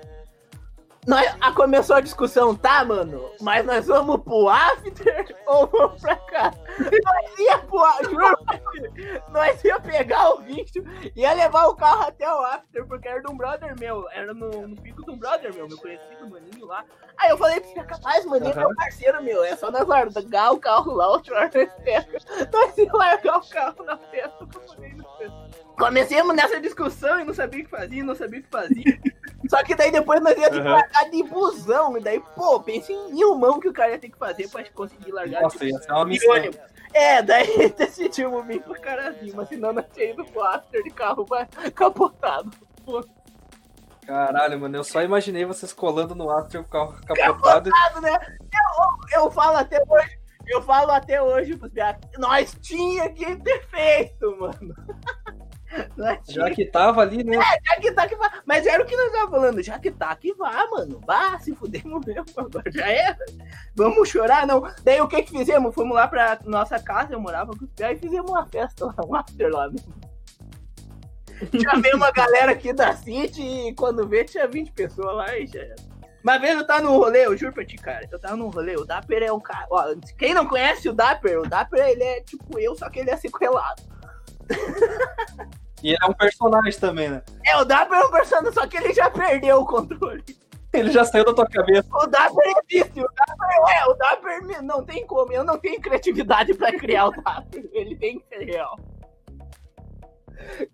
nós, 1.07 1.55
começou 1.55 1.97
a 1.97 2.01
discussão, 2.01 2.55
tá, 2.55 2.85
mano? 2.85 3.31
Mas 3.41 3.65
nós 3.65 3.87
vamos 3.87 4.21
pro 4.23 4.49
after 4.49 5.37
ou 5.47 5.67
vamos 5.67 6.01
pra 6.01 6.17
cá? 6.17 6.53
Nós 6.79 7.39
ia 7.39 7.59
pro 7.59 7.85
after, 7.85 9.23
nós 9.31 9.65
ia 9.65 9.81
pegar 9.81 10.31
o 10.31 10.41
bicho, 10.43 10.85
ia 11.17 11.33
levar 11.33 11.67
o 11.67 11.77
carro 11.77 12.03
até 12.03 12.31
o 12.31 12.45
after, 12.45 12.87
porque 12.87 13.09
era 13.09 13.23
de 13.23 13.31
um 13.31 13.37
brother 13.37 13.75
meu, 13.79 14.09
era 14.11 14.35
no, 14.35 14.69
no 14.69 14.77
pico 14.77 15.05
de 15.05 15.11
um 15.11 15.19
brother 15.19 15.55
meu, 15.55 15.67
meu 15.67 15.79
conhecido 15.79 16.29
maninho 16.29 16.67
lá. 16.67 16.85
Aí 17.17 17.31
eu 17.31 17.39
falei 17.39 17.61
pra 17.61 17.69
você, 17.71 17.83
capaz, 17.85 18.25
maninho, 18.25 18.53
uhum. 18.53 18.61
meu 18.61 18.75
parceiro 18.77 19.23
meu, 19.23 19.43
é 19.43 19.57
só 19.57 19.71
nós 19.71 19.87
largar 19.87 20.53
o 20.53 20.59
carro 20.59 20.93
lá, 20.95 21.09
outro 21.09 21.35
hora 21.35 21.51
nós 21.55 21.73
pega. 21.85 22.19
Nós 22.53 22.79
ia 22.79 22.93
largar 22.93 23.39
o 23.39 23.49
carro 23.49 23.85
na 23.85 23.99
festa 23.99 24.47
pra 24.47 24.61
poder 24.61 24.89
ir 24.89 24.97
no 24.97 25.05
Comecemos 25.79 26.35
nessa 26.35 26.61
discussão 26.61 27.21
e 27.21 27.25
não 27.25 27.33
sabia 27.33 27.61
o 27.61 27.65
que 27.65 27.71
fazia, 27.71 28.05
não 28.05 28.15
sabia 28.15 28.41
o 28.41 28.43
que 28.43 28.49
fazia. 28.51 29.01
Só 29.49 29.63
que 29.63 29.75
daí 29.75 29.93
depois 29.93 30.21
nós 30.21 30.37
ia 30.37 30.51
ter 30.51 30.61
que 30.61 30.69
largar 30.69 31.11
de 31.11 31.23
busão. 31.23 31.97
E 31.97 32.01
daí, 32.01 32.21
pô, 32.35 32.61
pense 32.61 32.93
em 32.93 33.15
mil 33.15 33.37
mão 33.37 33.61
que 33.61 33.69
o 33.69 33.73
cara 33.73 33.93
ia 33.93 33.99
ter 33.99 34.11
que 34.11 34.19
fazer 34.19 34.49
pra 34.49 34.65
conseguir 34.71 35.13
largar 35.13 35.43
Nossa, 35.43 35.59
de, 35.59 35.71
ia 35.71 35.79
ser 35.79 35.93
uma 35.93 36.05
missão. 36.05 36.35
É, 36.93 37.23
daí 37.23 37.73
decidimos 37.79 38.45
vir 38.47 38.61
pro 38.61 38.81
carazinho, 38.81 39.35
mas 39.37 39.49
senão 39.49 39.73
nós 39.73 39.85
tinha 39.93 40.11
ido 40.11 40.25
pro 40.25 40.43
after 40.43 40.83
de 40.83 40.91
carro 40.91 41.25
capotado. 41.75 42.51
Pô. 42.85 43.05
Caralho, 44.05 44.59
mano, 44.59 44.77
eu 44.77 44.85
só 44.85 45.03
imaginei 45.03 45.45
vocês 45.45 45.73
colando 45.73 46.15
no 46.15 46.31
after 46.31 46.61
o 46.61 46.65
carro 46.65 46.95
capotado. 47.07 47.71
Capotado, 47.71 48.01
né? 48.01 48.19
Eu, 48.41 49.21
eu 49.23 49.31
falo 49.31 49.59
até 49.59 49.79
hoje, 49.87 50.19
eu 50.49 50.63
falo 50.63 50.91
até 50.91 51.23
hoje, 51.23 51.61
nós 52.17 52.57
tinha 52.63 53.11
que 53.11 53.37
ter 53.37 53.67
feito, 53.69 54.35
mano. 54.41 54.75
Já 56.29 56.51
que 56.51 56.65
tava 56.65 57.03
ali, 57.03 57.23
né? 57.23 57.37
É, 57.37 57.41
já 57.41 57.81
que 57.81 57.93
tá 57.93 58.09
que 58.09 58.17
vá. 58.17 58.33
Mas 58.47 58.67
era 58.67 58.83
o 58.83 58.87
que 58.87 58.97
nós 58.97 59.13
tava 59.13 59.31
falando, 59.31 59.63
já 59.63 59.79
que 59.79 59.91
tá 59.91 60.15
que 60.17 60.33
vá, 60.35 60.67
mano. 60.71 61.01
Vá, 61.07 61.39
se 61.39 61.55
fudemos 61.55 62.05
mesmo, 62.07 62.25
agora 62.37 62.71
já 62.71 62.87
era. 62.87 63.19
Vamos 63.75 64.09
chorar, 64.09 64.47
não. 64.47 64.63
Daí 64.83 65.01
o 65.01 65.09
que 65.09 65.23
que 65.23 65.37
fizemos? 65.37 65.75
Fomos 65.75 65.95
lá 65.95 66.09
pra 66.09 66.39
nossa 66.45 66.79
casa, 66.79 67.13
eu 67.13 67.21
morava 67.21 67.53
com 67.57 67.65
os 67.65 67.71
pés 67.73 67.99
e 67.99 68.01
fizemos 68.01 68.31
uma 68.31 68.47
festa 68.47 68.87
lá, 68.87 68.95
um 69.07 69.15
after 69.15 69.51
lá 69.51 69.69
mesmo. 69.69 69.95
Chamei 71.63 71.93
uma 71.93 72.11
galera 72.11 72.53
aqui 72.53 72.73
da 72.73 72.97
City 72.97 73.43
e 73.43 73.75
quando 73.75 74.09
vê 74.09 74.25
tinha 74.25 74.49
20 74.49 74.73
pessoas 74.73 75.15
lá 75.15 75.39
e 75.39 75.47
já 75.47 75.61
era. 75.61 75.77
Uma 76.23 76.37
vez 76.37 76.59
eu 76.59 76.67
tava 76.67 76.83
no 76.83 76.99
rolê, 76.99 77.27
eu 77.27 77.37
juro 77.37 77.53
pra 77.53 77.65
ti, 77.65 77.77
cara, 77.77 78.07
eu 78.11 78.19
tava 78.19 78.37
no 78.37 78.49
rolê, 78.49 78.75
o 78.75 78.85
Dapper 78.85 79.23
é 79.23 79.33
um 79.33 79.39
cara. 79.39 79.67
Ó, 79.71 79.95
quem 80.19 80.35
não 80.35 80.47
conhece 80.47 80.89
o 80.89 80.93
Dapper, 80.93 81.39
o 81.41 81.49
Dapper 81.49 81.87
ele 81.87 82.03
é 82.03 82.21
tipo 82.21 82.59
eu, 82.59 82.75
só 82.75 82.91
que 82.91 82.99
ele 82.99 83.11
é 83.11 83.17
sequelado. 83.17 83.83
E 85.83 85.91
ele 85.91 85.99
é 86.03 86.07
um 86.07 86.13
personagem 86.13 86.79
também, 86.79 87.09
né? 87.09 87.23
É, 87.47 87.57
o 87.57 87.65
Dapper 87.65 87.99
é 87.99 88.05
um 88.05 88.11
personagem, 88.11 88.53
só 88.53 88.67
que 88.67 88.77
ele 88.77 88.93
já 88.93 89.11
perdeu 89.11 89.61
o 89.61 89.67
controle. 89.67 90.25
Ele 90.73 90.91
já 90.91 91.05
saiu 91.05 91.25
da 91.25 91.33
tua 91.33 91.47
cabeça. 91.47 91.89
O 91.93 92.07
Dapper 92.07 92.47
é 92.47 92.61
vício, 92.69 93.05
o 93.05 93.09
Dapper 93.15 93.77
é, 93.77 93.87
o 93.87 93.95
Dapper 93.95 94.63
não 94.63 94.85
tem 94.85 95.07
como, 95.07 95.33
eu 95.33 95.45
não 95.45 95.57
tenho 95.57 95.81
criatividade 95.81 96.53
pra 96.55 96.77
criar 96.77 97.07
o 97.07 97.11
Dapper, 97.11 97.69
ele 97.73 97.97
tem 97.97 98.19
que 98.19 98.27
ser 98.29 98.45
real. 98.45 98.79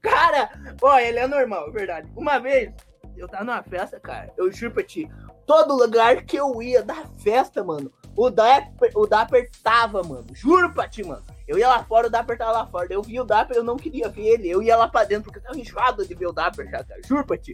Cara, 0.03 0.51
ó, 0.83 0.99
ele 0.99 1.19
é 1.19 1.27
normal, 1.27 1.69
é 1.69 1.73
verdade. 1.73 2.11
Uma 2.17 2.39
vez, 2.39 2.73
eu 3.17 3.29
tava 3.29 3.45
numa 3.45 3.63
festa, 3.63 4.01
cara, 4.01 4.33
eu 4.37 4.51
juro 4.51 4.75
pra 4.75 4.83
ti, 4.83 5.09
todo 5.47 5.77
lugar 5.77 6.23
que 6.25 6.37
eu 6.37 6.63
ia 6.63 6.83
da 6.83 7.07
festa, 7.23 7.63
mano, 7.63 7.93
o 8.17 8.31
Dapper, 8.31 8.91
o 8.95 9.07
Dapper 9.07 9.51
tava, 9.63 10.03
mano, 10.03 10.27
juro 10.33 10.73
pra 10.73 10.89
ti, 10.89 11.05
mano. 11.05 11.25
Eu 11.47 11.59
ia 11.59 11.69
lá 11.69 11.85
fora, 11.85 12.07
o 12.07 12.11
Dapper 12.11 12.39
tava 12.39 12.53
lá 12.53 12.67
fora. 12.67 12.87
Eu 12.91 13.03
vi 13.03 13.21
o 13.21 13.25
Dapper, 13.25 13.57
eu 13.57 13.65
não 13.65 13.77
queria 13.77 14.09
ver 14.09 14.27
ele. 14.27 14.49
Eu 14.49 14.63
ia 14.63 14.77
lá 14.77 14.89
pra 14.89 15.05
dentro, 15.05 15.25
porque 15.25 15.39
eu 15.39 15.43
tava 15.43 15.59
enjoado 15.59 16.07
de 16.07 16.15
ver 16.15 16.27
o 16.27 16.33
Dapper 16.33 16.71
já, 16.71 16.83
cara. 16.83 17.01
Juro 17.05 17.27
pra 17.27 17.37
ti. 17.37 17.53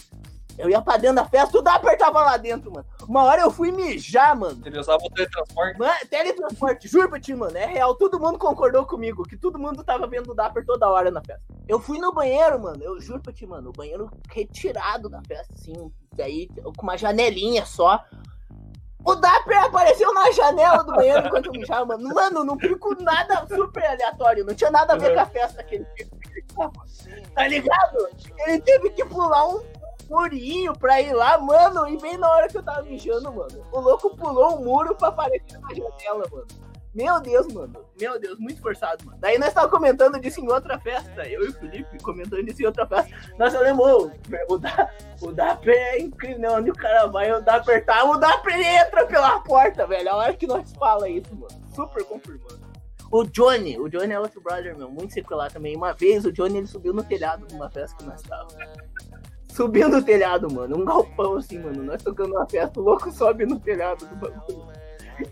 Eu 0.59 0.69
ia 0.69 0.83
pra 0.83 0.99
dentro 0.99 1.17
da 1.17 1.25
festa, 1.25 1.59
o 1.59 1.63
Dapper 1.63 1.97
tava 1.97 2.23
lá 2.23 2.37
dentro, 2.37 2.71
mano. 2.71 2.87
Uma 3.09 3.25
hora 3.25 3.41
eu 3.43 3.51
fui 3.51 3.73
mijar, 3.73 4.37
mano. 4.37 4.61
Ele 4.65 4.79
usava 4.79 5.03
o 5.03 5.11
teletransporte? 5.11 5.79
Mano, 5.79 6.07
teletransporte, 6.09 6.89
juro 6.89 7.09
pra 7.09 7.19
ti, 7.19 7.35
mano. 7.35 7.57
É 7.57 7.65
real, 7.65 7.95
todo 7.95 8.21
mundo 8.21 8.39
concordou 8.39 8.85
comigo, 8.85 9.23
que 9.23 9.39
todo 9.39 9.59
mundo 9.59 9.83
tava 9.83 10.07
vendo 10.07 10.33
o 10.33 10.35
Dapper 10.35 10.65
toda 10.67 10.89
hora 10.89 11.11
na 11.11 11.23
festa. 11.23 11.43
Eu 11.67 11.81
fui 11.81 11.99
no 11.99 12.13
banheiro, 12.13 12.61
mano, 12.61 12.83
eu 12.83 13.01
juro 13.01 13.21
pra 13.21 13.33
ti, 13.33 13.47
mano. 13.47 13.71
O 13.71 13.73
banheiro 13.73 14.11
retirado 14.29 15.09
da 15.09 15.23
festa, 15.23 15.55
assim. 15.55 15.73
Daí, 16.13 16.49
com 16.77 16.83
uma 16.83 16.99
janelinha 16.99 17.65
só. 17.65 18.05
O 19.05 19.15
Dapper 19.15 19.65
apareceu 19.65 20.13
na 20.13 20.31
janela 20.31 20.85
do 20.85 20.93
banheiro 20.93 21.27
enquanto 21.27 21.47
eu 21.47 21.53
mijava, 21.53 21.87
mano. 21.87 22.15
Mano, 22.15 22.45
não 22.45 22.59
fico 22.59 22.95
nada 23.03 23.47
super 23.47 23.85
aleatório. 23.85 24.45
Não 24.45 24.55
tinha 24.55 24.71
nada 24.71 24.93
a 24.95 24.97
ver 24.97 25.15
com 25.15 25.21
a 25.21 25.27
festa 25.27 25.63
que 25.63 25.77
ele 25.77 25.87
Tá 27.35 27.49
ligado? 27.49 28.09
Ele 28.47 28.61
teve 28.61 28.91
que 28.91 29.05
pular 29.05 29.49
um 29.49 29.63
murinho 30.09 30.73
pra 30.75 31.01
ir 31.01 31.13
lá, 31.13 31.39
mano. 31.39 31.89
E 31.89 31.97
bem 31.99 32.19
na 32.19 32.29
hora 32.31 32.49
que 32.49 32.59
eu 32.59 32.63
tava 32.63 32.83
mijando, 32.83 33.33
mano. 33.33 33.65
O 33.73 33.81
louco 33.81 34.15
pulou 34.17 34.57
um 34.57 34.65
muro 34.65 34.95
pra 34.95 35.09
aparecer 35.09 35.59
na 35.59 35.69
janela, 35.75 36.27
mano. 36.31 36.47
Meu 36.93 37.21
Deus, 37.21 37.47
mano. 37.53 37.85
Meu 37.99 38.19
Deus, 38.19 38.39
muito 38.39 38.61
forçado, 38.61 39.05
mano. 39.07 39.19
Daí 39.21 39.39
nós 39.39 39.53
tava 39.53 39.69
comentando 39.69 40.21
disso 40.21 40.41
em 40.41 40.51
outra 40.51 40.79
festa. 40.79 41.27
Eu 41.29 41.45
e 41.45 41.49
o 41.49 41.53
Felipe 41.53 42.03
comentando 42.03 42.45
disso 42.45 42.63
em 42.63 42.67
outra 42.67 42.87
festa. 42.87 43.15
Nós 43.39 43.53
falamos, 43.53 44.11
o, 44.49 44.59
da, 44.59 44.91
o 45.21 45.31
Dapper 45.31 45.75
é 45.75 46.01
incrível, 46.01 46.39
né? 46.41 46.51
Onde 46.51 46.71
o 46.71 46.75
cara 46.75 47.07
vai, 47.07 47.33
o 47.33 47.41
Dapper 47.41 47.85
tá, 47.85 48.05
o 48.05 48.17
Dapper 48.17 48.57
entra 48.57 49.07
pela 49.07 49.39
porta, 49.41 49.87
velho. 49.87 50.11
A 50.11 50.17
hora 50.17 50.35
que 50.35 50.49
nós 50.49 50.73
fala 50.73 51.09
isso, 51.09 51.35
mano. 51.35 51.49
Super 51.75 52.05
confirmando. 52.05 52.61
O 53.13 53.25
Johnny, 53.25 53.79
o 53.79 53.89
Johnny 53.89 54.13
é 54.13 54.21
outro 54.21 54.41
brother, 54.41 54.77
meu, 54.77 54.89
muito 54.89 55.13
sequelado 55.13 55.53
também. 55.53 55.77
Uma 55.77 55.93
vez 55.93 56.25
o 56.25 56.33
Johnny 56.33 56.59
ele 56.59 56.67
subiu 56.67 56.93
no 56.93 57.03
telhado 57.03 57.47
de 57.47 57.55
uma 57.55 57.71
festa 57.71 57.97
que 57.97 58.05
nós 58.05 58.23
tava. 58.23 58.49
Subiu 59.49 59.89
no 59.89 60.03
telhado, 60.03 60.53
mano. 60.53 60.79
Um 60.79 60.85
galpão 60.85 61.37
assim, 61.37 61.59
mano. 61.59 61.83
Nós 61.83 62.03
tocando 62.03 62.33
uma 62.33 62.49
festa, 62.49 62.81
o 62.81 62.83
louco 62.83 63.11
sobe 63.13 63.47
no 63.47 63.59
telhado 63.59 64.07
do 64.07 64.17
bagulho. 64.17 64.80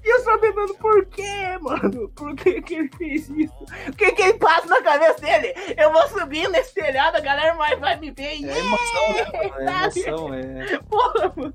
E 0.05 0.15
eu 0.15 0.21
só 0.21 0.39
pensando, 0.39 0.75
por 0.75 1.07
quê, 1.07 1.59
mano? 1.61 2.09
Por 2.11 2.35
que, 2.35 2.61
que 2.63 2.75
ele 2.75 2.91
fez 2.97 3.29
isso? 3.31 3.65
O 3.89 3.93
que, 3.97 4.13
que 4.13 4.23
ele 4.23 4.39
passa 4.39 4.67
na 4.67 4.83
cabeça 4.83 5.21
dele? 5.21 5.55
Eu 5.77 5.93
vou 5.93 6.09
subir 6.09 6.49
nesse 6.49 6.75
telhado, 6.75 7.17
a 7.17 7.21
galera 7.21 7.55
vai, 7.55 7.77
vai 7.77 7.99
me 7.99 8.11
ver. 8.11 8.25
É 8.25 8.35
yeah! 8.37 8.61
emoção, 8.61 9.13
né? 9.13 9.29
É 9.43 9.65
emoção, 9.65 10.35
é. 10.35 10.79
Porra, 10.89 11.33
mano. 11.37 11.55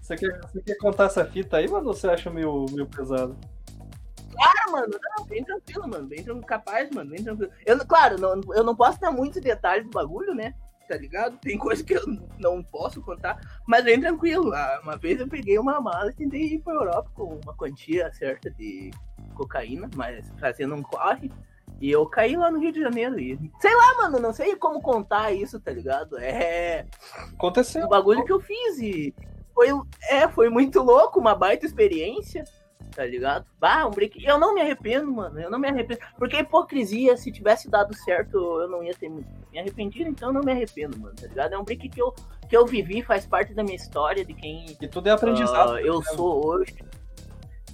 Você 0.00 0.16
quer, 0.16 0.40
você 0.40 0.62
quer 0.62 0.76
contar 0.78 1.04
essa 1.04 1.24
fita 1.24 1.58
aí, 1.58 1.68
mano, 1.68 1.88
ou 1.88 1.94
você 1.94 2.08
acha 2.08 2.30
meio, 2.30 2.64
meio 2.72 2.86
pesado? 2.86 3.36
Claro, 4.32 4.72
mano, 4.72 4.98
não, 5.18 5.26
bem 5.26 5.44
tranquilo, 5.44 5.88
mano, 5.88 6.06
bem 6.06 6.22
tranquilo, 6.22 6.46
capaz, 6.46 6.90
mano, 6.90 7.10
bem 7.10 7.22
tranquilo. 7.22 7.52
Eu, 7.66 7.86
claro, 7.86 8.18
não, 8.18 8.40
eu 8.54 8.64
não 8.64 8.74
posso 8.74 8.98
dar 9.00 9.10
muitos 9.10 9.42
detalhes 9.42 9.84
do 9.84 9.90
bagulho, 9.90 10.34
né? 10.34 10.54
Tá 10.88 10.96
ligado? 10.96 11.36
Tem 11.38 11.58
coisa 11.58 11.84
que 11.84 11.92
eu 11.94 12.02
não 12.38 12.62
posso 12.62 13.02
contar, 13.02 13.38
mas 13.66 13.84
bem 13.84 14.00
tranquilo. 14.00 14.52
Ah, 14.54 14.80
uma 14.82 14.96
vez 14.96 15.20
eu 15.20 15.28
peguei 15.28 15.58
uma 15.58 15.80
mala 15.80 16.10
e 16.10 16.14
tentei 16.14 16.54
ir 16.54 16.60
pra 16.60 16.72
Europa 16.72 17.10
com 17.14 17.38
uma 17.44 17.54
quantia 17.54 18.10
certa 18.14 18.50
de 18.50 18.90
cocaína, 19.34 19.88
mas 19.94 20.32
fazendo 20.40 20.74
um 20.74 20.82
corre. 20.82 21.30
E 21.80 21.90
eu 21.90 22.04
caí 22.06 22.36
lá 22.36 22.50
no 22.50 22.58
Rio 22.58 22.72
de 22.72 22.80
Janeiro. 22.80 23.20
E, 23.20 23.38
sei 23.60 23.74
lá, 23.76 24.02
mano, 24.02 24.18
não 24.18 24.32
sei 24.32 24.56
como 24.56 24.80
contar 24.80 25.32
isso, 25.32 25.60
tá 25.60 25.70
ligado? 25.70 26.18
É. 26.18 26.86
Aconteceu. 27.34 27.84
O 27.84 27.88
bagulho 27.88 28.24
que 28.24 28.32
eu 28.32 28.40
fiz. 28.40 28.78
E 28.80 29.14
foi, 29.54 29.68
é, 30.08 30.26
foi 30.28 30.48
muito 30.48 30.82
louco, 30.82 31.20
uma 31.20 31.34
baita 31.34 31.66
experiência 31.66 32.44
tá 32.88 33.04
ligado? 33.04 33.46
Bah, 33.58 33.86
um 33.86 33.90
break. 33.90 34.24
Eu 34.24 34.38
não 34.38 34.54
me 34.54 34.60
arrependo, 34.60 35.10
mano. 35.10 35.40
Eu 35.40 35.50
não 35.50 35.58
me 35.58 35.68
arrependo. 35.68 36.00
Porque 36.16 36.36
a 36.36 36.40
hipocrisia, 36.40 37.16
se 37.16 37.30
tivesse 37.30 37.68
dado 37.70 37.94
certo, 37.94 38.36
eu 38.36 38.68
não 38.68 38.82
ia 38.82 38.94
ter 38.94 39.08
me 39.08 39.24
arrependido, 39.56 40.10
então 40.10 40.28
eu 40.28 40.32
não 40.32 40.42
me 40.42 40.52
arrependo, 40.52 40.98
mano, 40.98 41.14
tá 41.14 41.26
ligado? 41.26 41.52
É 41.52 41.58
um 41.58 41.64
break 41.64 41.88
que 41.88 42.00
eu, 42.00 42.14
que 42.48 42.56
eu 42.56 42.66
vivi, 42.66 43.02
faz 43.02 43.26
parte 43.26 43.54
da 43.54 43.62
minha 43.62 43.76
história, 43.76 44.24
de 44.24 44.34
quem. 44.34 44.76
E 44.80 44.88
tudo 44.88 45.08
é 45.08 45.12
aprendizado. 45.12 45.72
Uh, 45.72 45.78
eu 45.78 46.02
sou 46.02 46.46
hoje. 46.46 46.76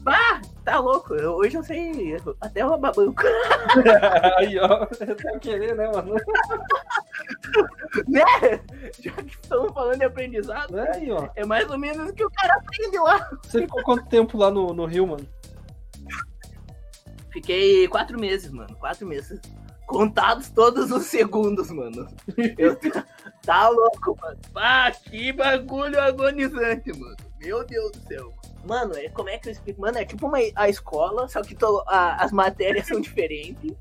Bah, 0.04 0.42
tá 0.62 0.78
louco. 0.78 1.14
Eu, 1.14 1.32
hoje 1.32 1.56
eu 1.56 1.64
sei 1.64 2.14
até 2.42 2.60
roubar 2.60 2.94
banco. 2.94 3.22
Aí, 4.36 4.58
ó. 4.58 4.84
Tá 4.84 5.38
querendo, 5.40 5.76
né, 5.76 5.90
mano? 5.90 6.14
né? 8.06 8.60
Já 9.00 9.12
que 9.12 9.38
estamos 9.40 9.72
falando 9.72 9.98
de 9.98 10.04
aprendizado, 10.04 10.78
é, 10.78 10.96
aí, 10.96 11.10
ó. 11.10 11.28
é 11.34 11.46
mais 11.46 11.70
ou 11.70 11.78
menos 11.78 12.10
o 12.10 12.12
que 12.12 12.24
o 12.24 12.30
cara 12.30 12.54
aprende 12.54 12.98
lá. 12.98 13.30
Você 13.42 13.62
ficou 13.62 13.82
quanto 13.82 14.06
tempo 14.08 14.36
lá 14.36 14.50
no, 14.50 14.74
no 14.74 14.84
Rio, 14.84 15.06
mano? 15.06 15.26
Fiquei 17.32 17.88
quatro 17.88 18.20
meses, 18.20 18.50
mano. 18.50 18.76
Quatro 18.76 19.06
meses. 19.06 19.40
Contados 19.86 20.50
todos 20.50 20.90
os 20.90 21.06
segundos, 21.06 21.70
mano. 21.70 22.06
Eu, 22.58 22.76
tá 23.42 23.68
louco, 23.70 24.18
mano. 24.20 24.38
Ah, 24.54 24.92
que 24.92 25.32
bagulho 25.32 25.98
agonizante, 25.98 26.92
mano. 26.92 27.16
Meu 27.40 27.64
Deus 27.64 27.90
do 27.92 28.06
céu. 28.06 28.28
Mano, 28.28 28.43
é, 28.96 29.08
como 29.10 29.28
é 29.28 29.38
que 29.38 29.48
eu 29.48 29.52
explico? 29.52 29.80
Mano, 29.80 29.98
é 29.98 30.04
tipo 30.04 30.26
uma, 30.26 30.38
a 30.54 30.68
escola, 30.68 31.28
só 31.28 31.42
que 31.42 31.54
to, 31.54 31.82
a, 31.86 32.22
as 32.22 32.32
matérias 32.32 32.86
são 32.86 33.00
diferentes. 33.02 33.72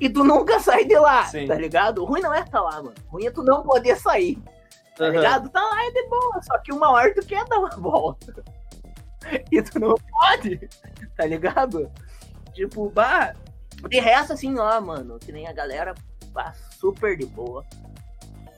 E 0.00 0.08
tu 0.08 0.24
nunca 0.24 0.58
sai 0.58 0.84
de 0.84 0.98
lá, 0.98 1.24
Sim. 1.24 1.46
tá 1.46 1.54
ligado? 1.54 2.02
O 2.02 2.06
ruim 2.06 2.20
não 2.20 2.32
é 2.32 2.40
estar 2.40 2.50
tá 2.50 2.60
lá, 2.62 2.82
mano. 2.82 2.94
O 3.08 3.12
ruim 3.12 3.26
é 3.26 3.30
tu 3.30 3.42
não 3.42 3.62
poder 3.62 3.96
sair. 3.96 4.38
Tá 4.96 5.04
uhum. 5.04 5.10
ligado? 5.10 5.48
Tá 5.50 5.60
lá 5.60 5.86
é 5.86 5.90
de 5.90 6.08
boa, 6.08 6.42
só 6.42 6.58
que 6.58 6.72
uma 6.72 6.90
hora 6.90 7.14
tu 7.14 7.26
quer 7.26 7.44
dar 7.44 7.58
uma 7.58 7.70
volta. 7.76 8.42
E 9.50 9.62
tu 9.62 9.78
não 9.78 9.94
pode, 9.94 10.68
tá 11.16 11.26
ligado? 11.26 11.90
Tipo, 12.52 12.90
bah. 12.90 13.34
De 13.88 14.00
resto, 14.00 14.32
assim, 14.32 14.58
ó, 14.58 14.80
mano, 14.80 15.18
que 15.18 15.30
nem 15.30 15.46
a 15.46 15.52
galera, 15.52 15.94
bah, 16.32 16.52
super 16.78 17.16
de 17.16 17.26
boa 17.26 17.64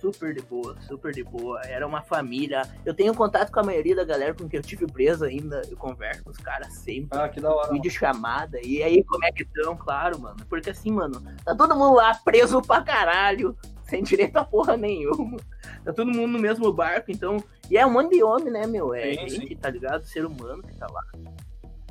super 0.04 0.34
de 0.34 0.42
boa, 0.42 0.76
super 0.82 1.12
de 1.12 1.24
boa. 1.24 1.62
Era 1.64 1.86
uma 1.86 2.02
família. 2.02 2.60
Eu 2.84 2.92
tenho 2.92 3.14
contato 3.14 3.50
com 3.50 3.60
a 3.60 3.62
maioria 3.62 3.96
da 3.96 4.04
galera 4.04 4.34
com 4.34 4.46
quem 4.46 4.58
eu 4.58 4.62
tive 4.62 4.86
preso 4.86 5.24
ainda. 5.24 5.62
Eu 5.70 5.78
converso 5.78 6.22
com 6.22 6.30
os 6.30 6.36
caras 6.36 6.74
sempre. 6.74 7.18
Ah, 7.18 7.26
que 7.26 7.40
da 7.40 7.50
hora. 7.50 7.72
Vídeo 7.72 7.90
chamada. 7.90 8.60
E 8.62 8.82
aí, 8.82 9.02
como 9.02 9.24
é 9.24 9.32
que 9.32 9.44
estão? 9.44 9.74
Claro, 9.74 10.20
mano. 10.20 10.36
Porque 10.46 10.70
assim, 10.70 10.92
mano, 10.92 11.22
tá 11.42 11.54
todo 11.54 11.74
mundo 11.74 11.94
lá 11.94 12.14
preso 12.22 12.60
pra 12.60 12.82
caralho. 12.82 13.56
Sem 13.84 14.02
direito 14.02 14.36
a 14.36 14.44
porra 14.44 14.76
nenhuma. 14.76 15.36
Tá 15.84 15.92
todo 15.92 16.10
mundo 16.10 16.32
no 16.32 16.38
mesmo 16.38 16.72
barco, 16.72 17.10
então. 17.10 17.36
E 17.70 17.76
é 17.76 17.86
um 17.86 17.92
monte 17.92 18.16
de 18.16 18.22
homem, 18.22 18.50
né, 18.50 18.66
meu? 18.66 18.94
É 18.94 19.14
sim, 19.14 19.28
gente, 19.28 19.48
sim. 19.48 19.56
tá 19.56 19.68
ligado? 19.68 20.04
Ser 20.04 20.24
humano 20.24 20.62
que 20.62 20.74
tá 20.74 20.86
lá. 20.90 21.02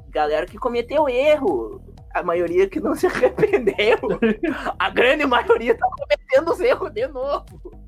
Galera 0.10 0.47
que 0.47 0.58
cometeu 0.58 1.08
erro 1.08 1.82
a 2.13 2.23
maioria 2.23 2.67
que 2.67 2.80
não 2.80 2.95
se 2.95 3.06
arrependeu. 3.08 3.97
A 4.78 4.89
grande 4.89 5.26
maioria 5.26 5.76
tá 5.76 5.88
cometendo 5.88 6.52
os 6.52 6.60
erros 6.60 6.91
de 6.91 7.08
novo. 7.08 7.84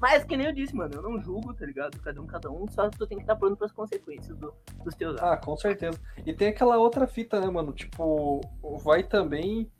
Mas 0.00 0.24
que 0.24 0.36
nem 0.36 0.46
eu 0.46 0.52
disse, 0.52 0.74
mano, 0.74 0.94
eu 0.94 1.02
não 1.02 1.20
julgo, 1.20 1.54
tá 1.54 1.66
ligado? 1.66 1.98
Cada 2.00 2.20
um, 2.20 2.26
cada 2.26 2.50
um, 2.50 2.66
só 2.68 2.88
tu 2.88 3.06
tem 3.06 3.18
que 3.18 3.24
estar 3.24 3.34
tá 3.34 3.38
pronto 3.38 3.56
pras 3.56 3.72
consequências 3.72 4.36
do, 4.36 4.52
dos 4.84 4.94
teus 4.94 5.16
atos. 5.16 5.28
Ah, 5.28 5.36
com 5.36 5.56
certeza. 5.56 5.98
E 6.24 6.32
tem 6.32 6.48
aquela 6.48 6.76
outra 6.78 7.06
fita, 7.06 7.40
né, 7.40 7.48
mano? 7.48 7.72
Tipo, 7.72 8.40
vai 8.82 9.02
também 9.02 9.70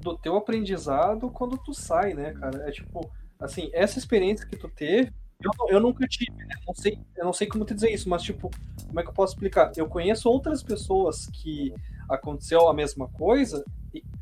do 0.00 0.16
teu 0.16 0.36
aprendizado 0.36 1.30
quando 1.30 1.58
tu 1.58 1.74
sai, 1.74 2.14
né, 2.14 2.32
cara? 2.32 2.68
É 2.68 2.70
tipo, 2.70 3.10
assim, 3.40 3.70
essa 3.72 3.98
experiência 3.98 4.46
que 4.46 4.56
tu 4.56 4.68
teve, 4.68 5.12
eu, 5.40 5.52
eu 5.68 5.80
nunca 5.80 6.06
tive, 6.06 6.36
né? 6.44 6.54
Não 6.66 6.74
sei, 6.74 6.98
eu 7.16 7.24
não 7.24 7.32
sei 7.32 7.46
como 7.46 7.64
te 7.64 7.74
dizer 7.74 7.90
isso, 7.90 8.08
mas 8.08 8.22
tipo, 8.22 8.50
como 8.86 9.00
é 9.00 9.02
que 9.02 9.08
eu 9.08 9.14
posso 9.14 9.34
explicar? 9.34 9.70
Eu 9.76 9.86
conheço 9.86 10.28
outras 10.28 10.62
pessoas 10.62 11.26
que 11.26 11.72
aconteceu 12.08 12.68
a 12.68 12.74
mesma 12.74 13.08
coisa 13.08 13.64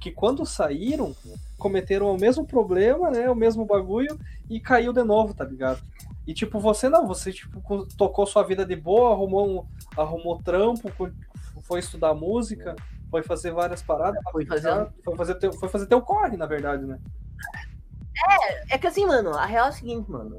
que 0.00 0.10
quando 0.10 0.44
saíram 0.46 1.14
cometeram 1.58 2.14
o 2.14 2.18
mesmo 2.18 2.46
problema, 2.46 3.10
né? 3.10 3.30
O 3.30 3.34
mesmo 3.34 3.64
bagulho 3.64 4.18
e 4.48 4.60
caiu 4.60 4.92
de 4.92 5.02
novo, 5.02 5.34
tá 5.34 5.44
ligado? 5.44 5.80
E 6.26 6.34
tipo, 6.34 6.58
você 6.58 6.88
não, 6.88 7.06
você 7.06 7.32
tipo, 7.32 7.86
tocou 7.96 8.26
sua 8.26 8.42
vida 8.42 8.64
de 8.64 8.76
boa, 8.76 9.12
arrumou, 9.12 9.48
um, 9.48 10.00
arrumou 10.00 10.42
trampo, 10.42 10.90
foi 11.62 11.80
estudar 11.80 12.14
música, 12.14 12.74
foi 13.10 13.22
fazer 13.22 13.52
várias 13.52 13.82
paradas. 13.82 14.22
Foi 14.30 14.44
fazer, 14.44 14.88
foi 15.04 15.16
fazer, 15.16 15.34
teu, 15.36 15.52
foi 15.52 15.68
fazer 15.68 15.86
teu 15.86 16.02
corre, 16.02 16.36
na 16.36 16.46
verdade, 16.46 16.84
né? 16.84 16.98
É, 18.28 18.74
é 18.74 18.78
que 18.78 18.86
assim, 18.86 19.06
mano, 19.06 19.30
a 19.30 19.46
real 19.46 19.66
é 19.66 19.68
a 19.68 19.72
seguinte, 19.72 20.10
mano. 20.10 20.36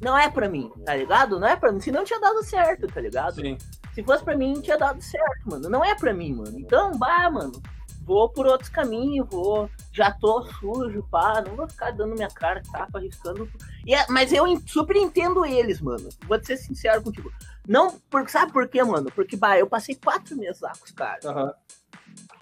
Não 0.00 0.16
é 0.16 0.30
pra 0.30 0.48
mim, 0.48 0.70
tá 0.84 0.94
ligado? 0.94 1.38
Não 1.38 1.46
é 1.46 1.56
pra 1.56 1.72
mim. 1.72 1.80
Se 1.80 1.90
não 1.90 2.04
tinha 2.04 2.20
dado 2.20 2.42
certo, 2.42 2.86
tá 2.86 3.00
ligado? 3.00 3.40
Sim. 3.40 3.56
Se 3.94 4.02
fosse 4.02 4.24
pra 4.24 4.36
mim, 4.36 4.60
tinha 4.60 4.76
dado 4.76 5.00
certo, 5.00 5.48
mano. 5.48 5.68
Não 5.68 5.84
é 5.84 5.94
pra 5.94 6.12
mim, 6.12 6.34
mano. 6.34 6.58
Então, 6.58 6.98
bah, 6.98 7.30
mano 7.30 7.62
vou 8.04 8.28
por 8.28 8.46
outros 8.46 8.68
caminhos, 8.68 9.26
vou. 9.28 9.68
Já 9.92 10.12
tô 10.12 10.42
sujo, 10.42 11.06
pá, 11.10 11.42
não 11.46 11.56
vou 11.56 11.68
ficar 11.68 11.90
dando 11.92 12.14
minha 12.14 12.28
cara, 12.28 12.62
tapa, 12.70 12.98
arriscando. 12.98 13.50
E 13.86 13.94
é, 13.94 14.06
mas 14.08 14.32
eu 14.32 14.44
super 14.66 14.96
entendo 14.96 15.44
eles, 15.44 15.80
mano. 15.80 16.08
Vou 16.26 16.38
te 16.38 16.46
ser 16.46 16.56
sincero 16.58 17.02
contigo. 17.02 17.32
Não, 17.66 17.98
porque, 18.10 18.30
sabe 18.30 18.52
por 18.52 18.68
quê, 18.68 18.82
mano? 18.82 19.10
Porque, 19.14 19.36
bah, 19.36 19.58
eu 19.58 19.66
passei 19.66 19.94
quatro 19.94 20.36
meses 20.36 20.60
lá 20.60 20.72
com 20.78 20.84
os 20.84 20.90
caras. 20.90 21.24
Uhum. 21.24 21.52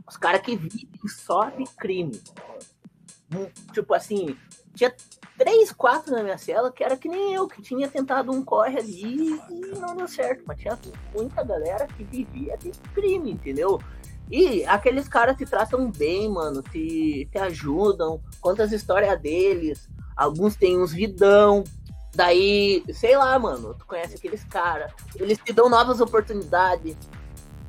Os 0.08 0.16
caras 0.16 0.42
que 0.42 0.56
vivem 0.56 0.88
só 1.06 1.48
de 1.50 1.64
crime. 1.76 2.20
Tipo 3.72 3.94
assim, 3.94 4.36
tinha 4.74 4.94
três, 5.38 5.72
quatro 5.72 6.12
na 6.12 6.22
minha 6.22 6.36
cela 6.36 6.70
que 6.70 6.84
era 6.84 6.96
que 6.96 7.08
nem 7.08 7.34
eu, 7.34 7.48
que 7.48 7.62
tinha 7.62 7.88
tentado 7.88 8.30
um 8.30 8.44
corre 8.44 8.78
ali 8.78 9.40
e 9.50 9.78
não 9.78 9.96
deu 9.96 10.08
certo. 10.08 10.42
Mas 10.46 10.58
tinha 10.58 10.78
muita 11.14 11.42
galera 11.42 11.86
que 11.86 12.04
vivia 12.04 12.56
de 12.58 12.70
crime, 12.94 13.32
entendeu? 13.32 13.80
E 14.32 14.64
aqueles 14.64 15.06
caras 15.06 15.36
te 15.36 15.44
tratam 15.44 15.90
bem, 15.90 16.26
mano, 16.26 16.62
te, 16.62 17.28
te 17.30 17.36
ajudam, 17.36 18.18
conta 18.40 18.62
as 18.62 18.72
histórias 18.72 19.20
deles. 19.20 19.90
Alguns 20.16 20.56
têm 20.56 20.80
uns 20.80 20.90
vidão. 20.90 21.64
Daí, 22.14 22.82
sei 22.94 23.14
lá, 23.14 23.38
mano, 23.38 23.74
tu 23.74 23.84
conhece 23.84 24.14
aqueles 24.14 24.42
caras. 24.44 24.90
Eles 25.16 25.36
te 25.36 25.52
dão 25.52 25.68
novas 25.68 26.00
oportunidades. 26.00 26.96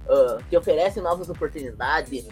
Uh, 0.06 0.42
te 0.50 0.56
oferecem 0.56 1.04
novas 1.04 1.30
oportunidades. 1.30 2.30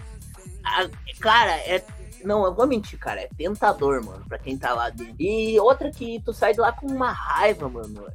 Ah, 0.63 0.89
cara, 1.19 1.51
é. 1.51 1.83
Não, 2.23 2.45
eu 2.45 2.53
vou 2.53 2.65
mentir, 2.65 2.97
cara. 2.97 3.19
É 3.19 3.27
tentador, 3.37 4.01
mano, 4.01 4.23
pra 4.29 4.37
quem 4.37 4.57
tá 4.57 4.73
lá 4.73 4.89
dentro. 4.89 5.15
E 5.19 5.59
outra 5.59 5.91
que 5.91 6.21
tu 6.21 6.31
sai 6.31 6.53
de 6.53 6.59
lá 6.61 6.71
com 6.71 6.87
uma 6.87 7.11
raiva, 7.11 7.67
mano 7.67 8.05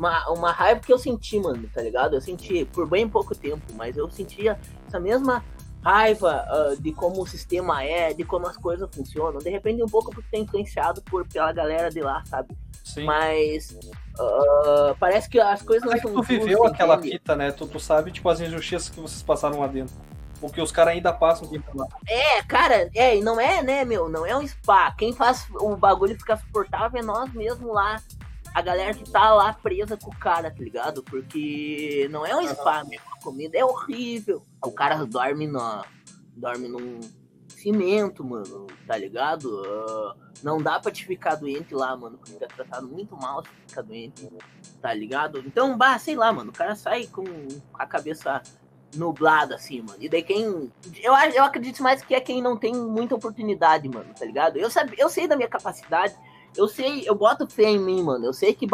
uma, 0.00 0.30
uma 0.30 0.50
raiva 0.50 0.80
que 0.80 0.90
eu 0.90 0.98
senti, 0.98 1.38
mano, 1.38 1.68
tá 1.72 1.82
ligado? 1.82 2.14
Eu 2.14 2.22
senti 2.22 2.64
por 2.64 2.88
bem 2.88 3.06
pouco 3.06 3.34
tempo, 3.34 3.62
mas 3.74 3.98
eu 3.98 4.10
sentia 4.10 4.58
essa 4.88 4.98
mesma 4.98 5.44
raiva 5.84 6.46
uh, 6.48 6.80
de 6.80 6.90
como 6.92 7.20
o 7.20 7.26
sistema 7.26 7.84
é, 7.84 8.14
de 8.14 8.24
como 8.24 8.46
as 8.46 8.56
coisas 8.56 8.88
funcionam. 8.94 9.38
De 9.38 9.50
repente, 9.50 9.82
um 9.82 9.88
pouco 9.88 10.10
porque 10.10 10.28
tem 10.30 10.42
influenciado 10.42 11.02
por, 11.02 11.28
pela 11.28 11.52
galera 11.52 11.90
de 11.90 12.00
lá, 12.00 12.24
sabe? 12.24 12.56
Sim. 12.82 13.04
Mas 13.04 13.72
uh, 14.18 14.96
parece 14.98 15.28
que 15.28 15.38
as 15.38 15.60
coisas 15.60 15.84
Mas 15.84 16.02
não 16.02 16.10
é 16.10 16.14
que 16.14 16.16
tu 16.16 16.22
viveu 16.22 16.64
aquela 16.64 16.94
entende? 16.94 17.12
fita, 17.12 17.36
né? 17.36 17.52
Tu, 17.52 17.66
tu 17.66 17.78
sabe, 17.78 18.10
tipo, 18.10 18.28
as 18.30 18.40
injustiças 18.40 18.88
que 18.88 19.00
vocês 19.00 19.22
passaram 19.22 19.60
lá 19.60 19.66
dentro. 19.66 19.94
Porque 20.40 20.62
os 20.62 20.72
caras 20.72 20.94
ainda 20.94 21.12
passam 21.12 21.46
tempo 21.46 21.66
lá. 21.74 21.86
É, 22.08 22.42
cara, 22.44 22.88
é, 22.94 23.18
e 23.18 23.20
não 23.20 23.38
é, 23.38 23.62
né, 23.62 23.84
meu? 23.84 24.08
Não 24.08 24.24
é 24.24 24.34
um 24.34 24.46
spa. 24.48 24.90
Quem 24.92 25.12
faz 25.12 25.46
o 25.60 25.76
bagulho 25.76 26.16
ficar 26.16 26.38
suportável 26.38 26.98
é 26.98 27.04
nós 27.04 27.30
mesmo 27.34 27.70
lá 27.70 28.00
a 28.54 28.62
galera 28.62 28.94
que 28.94 29.08
tá 29.08 29.32
lá 29.32 29.52
presa 29.52 29.96
com 29.96 30.10
o 30.10 30.16
cara, 30.16 30.50
tá 30.50 30.62
ligado? 30.62 31.02
Porque 31.02 32.08
não 32.10 32.26
é 32.26 32.36
um 32.36 32.46
spa, 32.48 32.84
mesmo. 32.84 33.04
A 33.12 33.22
comida 33.22 33.56
é 33.56 33.64
horrível. 33.64 34.44
O 34.64 34.72
cara 34.72 35.04
dorme 35.06 35.46
na. 35.46 35.84
dorme 36.36 36.68
num 36.68 37.00
cimento, 37.48 38.24
mano, 38.24 38.66
tá 38.86 38.96
ligado? 38.96 39.44
Uh, 39.44 40.14
não 40.42 40.62
dá 40.62 40.80
pra 40.80 40.90
te 40.90 41.04
ficar 41.04 41.34
doente 41.34 41.74
lá, 41.74 41.94
mano, 41.96 42.16
porque 42.16 42.42
é 42.42 42.46
tratado 42.46 42.88
muito 42.88 43.14
mal 43.16 43.44
se 43.44 43.50
ficar 43.66 43.82
doente, 43.82 44.28
tá 44.80 44.92
ligado? 44.94 45.40
Então, 45.40 45.76
bah, 45.76 45.98
sei 45.98 46.16
lá, 46.16 46.32
mano, 46.32 46.50
o 46.50 46.54
cara 46.54 46.74
sai 46.74 47.06
com 47.06 47.24
a 47.74 47.86
cabeça 47.86 48.42
nublada, 48.96 49.56
assim, 49.56 49.82
mano. 49.82 49.98
E 50.00 50.08
daí 50.08 50.22
quem. 50.22 50.72
Eu, 51.02 51.14
eu 51.34 51.44
acredito 51.44 51.82
mais 51.82 52.02
que 52.02 52.14
é 52.14 52.20
quem 52.20 52.42
não 52.42 52.56
tem 52.56 52.74
muita 52.74 53.14
oportunidade, 53.14 53.88
mano, 53.88 54.12
tá 54.18 54.24
ligado? 54.24 54.56
Eu, 54.56 54.70
sabe, 54.70 54.94
eu 54.98 55.08
sei 55.08 55.28
da 55.28 55.36
minha 55.36 55.48
capacidade 55.48 56.16
eu 56.56 56.68
sei, 56.68 57.08
eu 57.08 57.14
boto 57.14 57.46
fé 57.46 57.64
em 57.64 57.78
mim, 57.78 58.02
mano. 58.02 58.26
Eu 58.26 58.32
sei 58.32 58.54
que 58.54 58.66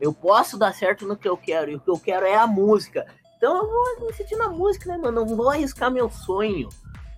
eu 0.00 0.12
posso 0.12 0.58
dar 0.58 0.74
certo 0.74 1.06
no 1.06 1.16
que 1.16 1.28
eu 1.28 1.36
quero. 1.36 1.70
E 1.70 1.76
o 1.76 1.80
que 1.80 1.90
eu 1.90 1.98
quero 1.98 2.26
é 2.26 2.36
a 2.36 2.46
música. 2.46 3.06
Então 3.36 3.56
eu 3.56 3.98
vou 3.98 4.10
insistir 4.10 4.36
na 4.36 4.48
música, 4.48 4.90
né, 4.90 4.96
mano? 4.96 5.24
Não 5.24 5.36
vou 5.36 5.50
arriscar 5.50 5.90
meu 5.90 6.10
sonho. 6.10 6.68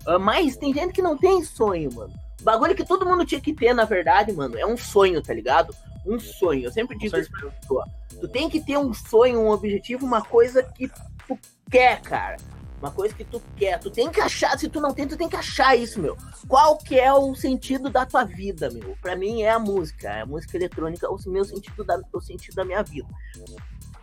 Uh, 0.06 0.18
mas 0.18 0.56
tem 0.56 0.72
gente 0.72 0.92
que 0.92 1.02
não 1.02 1.16
tem 1.16 1.42
sonho, 1.42 1.92
mano. 1.92 2.12
bagulho 2.42 2.74
que 2.74 2.84
todo 2.84 3.06
mundo 3.06 3.24
tinha 3.24 3.40
que 3.40 3.52
ter, 3.52 3.74
na 3.74 3.84
verdade, 3.84 4.32
mano, 4.32 4.56
é 4.58 4.64
um 4.64 4.76
sonho, 4.76 5.22
tá 5.22 5.34
ligado? 5.34 5.74
Um 6.06 6.18
sonho. 6.18 6.64
Eu 6.64 6.72
sempre 6.72 6.96
digo 6.96 7.16
isso 7.16 7.30
pra 7.30 7.50
pessoa. 7.50 7.84
Tu 8.20 8.28
tem 8.28 8.48
que 8.48 8.60
ter 8.60 8.78
um 8.78 8.94
sonho, 8.94 9.40
um 9.40 9.50
objetivo, 9.50 10.06
uma 10.06 10.22
coisa 10.22 10.62
que 10.62 10.88
tu 11.26 11.38
quer, 11.70 12.00
cara. 12.02 12.36
Uma 12.80 12.90
coisa 12.90 13.14
que 13.14 13.24
tu 13.24 13.40
quer. 13.56 13.78
Tu 13.78 13.90
tem 13.90 14.10
que 14.10 14.20
achar, 14.20 14.58
se 14.58 14.68
tu 14.68 14.80
não 14.80 14.92
tem, 14.92 15.08
tu 15.08 15.16
tem 15.16 15.28
que 15.28 15.36
achar 15.36 15.74
isso, 15.76 16.00
meu. 16.00 16.16
Qual 16.46 16.76
que 16.76 16.98
é 16.98 17.12
o 17.12 17.34
sentido 17.34 17.88
da 17.88 18.04
tua 18.04 18.24
vida, 18.24 18.70
meu? 18.70 18.96
Pra 19.00 19.16
mim 19.16 19.42
é 19.42 19.50
a 19.50 19.58
música. 19.58 20.08
É 20.08 20.20
a 20.22 20.26
música 20.26 20.56
eletrônica, 20.56 21.08
o 21.10 21.18
meu 21.26 21.44
sentido 21.44 21.82
da, 21.84 22.00
o 22.12 22.20
sentido 22.20 22.54
da 22.54 22.64
minha 22.64 22.82
vida. 22.82 23.08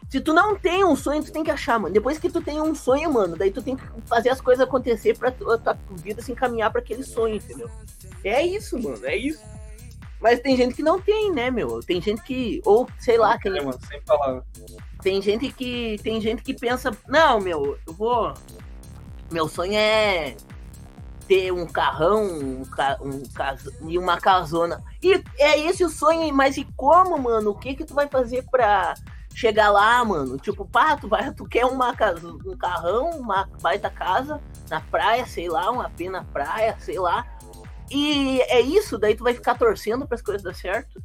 Se 0.10 0.22
tu 0.22 0.32
não 0.32 0.56
tem 0.56 0.84
um 0.84 0.96
sonho, 0.96 1.24
tu 1.24 1.32
tem 1.32 1.44
que 1.44 1.50
achar, 1.50 1.80
mano. 1.80 1.94
Depois 1.94 2.20
que 2.20 2.30
tu 2.30 2.40
tem 2.40 2.62
um 2.62 2.76
sonho, 2.76 3.12
mano, 3.12 3.36
daí 3.36 3.50
tu 3.50 3.64
tem 3.64 3.76
que 3.76 3.84
fazer 4.06 4.30
as 4.30 4.40
coisas 4.40 4.64
acontecer 4.64 5.18
pra 5.18 5.32
tua, 5.32 5.58
tua 5.58 5.76
vida 6.04 6.22
se 6.22 6.32
encaminhar 6.32 6.72
para 6.72 6.82
aquele 6.82 7.04
sonho, 7.04 7.36
entendeu? 7.36 7.70
É 8.24 8.46
isso, 8.46 8.80
mano, 8.80 9.04
é 9.06 9.16
isso. 9.16 9.42
Mas 10.24 10.40
tem 10.40 10.56
gente 10.56 10.74
que 10.74 10.82
não 10.82 11.02
tem, 11.02 11.34
né, 11.34 11.52
meu? 11.52 11.82
Tem 11.82 12.02
gente 12.02 12.24
que. 12.24 12.62
Ou, 12.64 12.88
sei 12.98 13.18
lá, 13.18 13.38
tem. 13.38 13.58
É, 13.58 13.62
mano, 13.62 13.78
sem 13.86 14.02
palavras. 14.04 14.46
Tem 15.02 15.22
gente 15.22 15.52
que. 15.52 16.00
Tem 16.02 16.22
gente 16.22 16.42
que 16.42 16.54
pensa, 16.54 16.96
não, 17.06 17.42
meu, 17.42 17.78
eu 17.86 17.94
vou. 17.94 18.34
Meu 19.30 19.50
sonho 19.50 19.74
é 19.76 20.38
ter 21.28 21.52
um 21.52 21.66
carrão 21.66 22.24
um, 22.24 22.64
ca... 22.64 22.98
um 23.02 23.24
cas... 23.34 23.68
e 23.86 23.98
uma 23.98 24.18
casona. 24.18 24.82
E 25.02 25.22
é 25.38 25.60
esse 25.60 25.84
o 25.84 25.90
sonho, 25.90 26.34
mas 26.34 26.56
e 26.56 26.66
como, 26.78 27.18
mano? 27.18 27.52
O 27.52 27.56
que 27.56 27.76
que 27.76 27.84
tu 27.84 27.94
vai 27.94 28.08
fazer 28.08 28.46
pra 28.50 28.94
chegar 29.36 29.72
lá, 29.72 30.06
mano? 30.06 30.38
Tipo, 30.38 30.66
pá, 30.66 30.96
tu, 30.96 31.10
vai, 31.10 31.34
tu 31.34 31.46
quer 31.46 31.66
uma 31.66 31.94
casa, 31.94 32.26
um 32.26 32.56
carrão, 32.56 33.10
uma 33.10 33.50
baita 33.62 33.90
casa 33.90 34.40
na 34.70 34.80
praia, 34.80 35.26
sei 35.26 35.50
lá, 35.50 35.70
uma 35.70 35.90
pena 35.90 36.20
na 36.20 36.24
praia, 36.24 36.78
sei 36.80 36.98
lá. 36.98 37.26
E 37.90 38.42
é 38.42 38.62
isso, 38.62 38.98
daí 38.98 39.16
tu 39.16 39.24
vai 39.24 39.34
ficar 39.34 39.58
torcendo 39.58 40.08
para 40.08 40.16
as 40.16 40.22
coisas 40.22 40.42
dar 40.42 40.56
certo. 40.56 41.02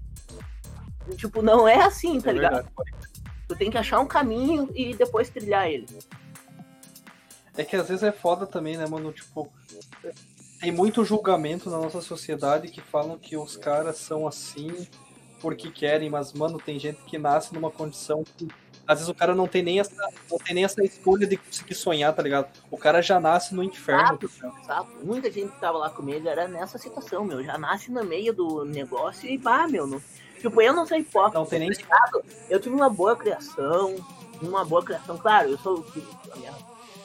Tipo, 1.16 1.42
não 1.42 1.66
é 1.66 1.82
assim, 1.82 2.20
tá 2.20 2.30
é 2.30 2.34
ligado? 2.34 2.54
Verdade. 2.54 2.98
Tu 3.46 3.56
tem 3.56 3.70
que 3.70 3.78
achar 3.78 3.98
um 4.00 4.06
caminho 4.06 4.70
e 4.74 4.94
depois 4.94 5.30
trilhar 5.30 5.68
ele. 5.68 5.86
É 7.56 7.64
que 7.64 7.76
às 7.76 7.88
vezes 7.88 8.02
é 8.02 8.12
foda 8.12 8.46
também, 8.46 8.76
né, 8.76 8.86
mano? 8.86 9.12
Tipo, 9.12 9.50
tem 10.60 10.70
muito 10.70 11.04
julgamento 11.04 11.70
na 11.70 11.78
nossa 11.78 12.00
sociedade 12.00 12.68
que 12.68 12.80
falam 12.80 13.18
que 13.18 13.36
os 13.36 13.56
caras 13.56 13.96
são 13.96 14.28
assim 14.28 14.86
porque 15.40 15.70
querem, 15.70 16.10
mas, 16.10 16.32
mano, 16.32 16.58
tem 16.58 16.78
gente 16.78 17.00
que 17.02 17.18
nasce 17.18 17.54
numa 17.54 17.70
condição 17.70 18.24
que. 18.24 18.48
Às 18.88 19.00
vezes 19.00 19.10
o 19.10 19.14
cara 19.14 19.34
não 19.34 19.46
tem 19.46 19.62
nem 19.62 19.78
essa, 19.78 19.94
não 20.30 20.38
tem 20.38 20.54
nem 20.54 20.64
essa 20.64 20.82
escolha 20.82 21.26
de 21.26 21.36
conseguir 21.36 21.74
sonhar, 21.74 22.14
tá 22.14 22.22
ligado? 22.22 22.48
O 22.70 22.78
cara 22.78 23.02
já 23.02 23.20
nasce 23.20 23.54
no 23.54 23.62
inferno. 23.62 24.18
Exato, 24.22 24.30
tá 24.40 24.60
exato. 24.62 24.90
Muita 25.04 25.30
gente 25.30 25.52
que 25.52 25.60
tava 25.60 25.76
lá 25.76 25.90
comigo 25.90 26.26
era 26.26 26.48
nessa 26.48 26.78
situação, 26.78 27.22
meu. 27.22 27.44
Já 27.44 27.58
nasce 27.58 27.92
no 27.92 28.02
meio 28.02 28.32
do 28.32 28.64
negócio 28.64 29.28
e 29.28 29.38
pá, 29.38 29.68
meu. 29.68 29.86
Não... 29.86 30.00
Tipo, 30.40 30.62
eu 30.62 30.72
não 30.72 30.86
sou 30.86 30.96
hipócrita. 30.96 31.38
Não 31.38 31.44
tem 31.44 31.58
nem. 31.58 31.70
Tá 31.70 32.10
eu 32.48 32.58
tive 32.58 32.74
uma 32.74 32.88
boa 32.88 33.14
criação, 33.14 33.94
uma 34.40 34.64
boa 34.64 34.82
criação. 34.82 35.18
Claro, 35.18 35.50
eu 35.50 35.58
sou, 35.58 35.84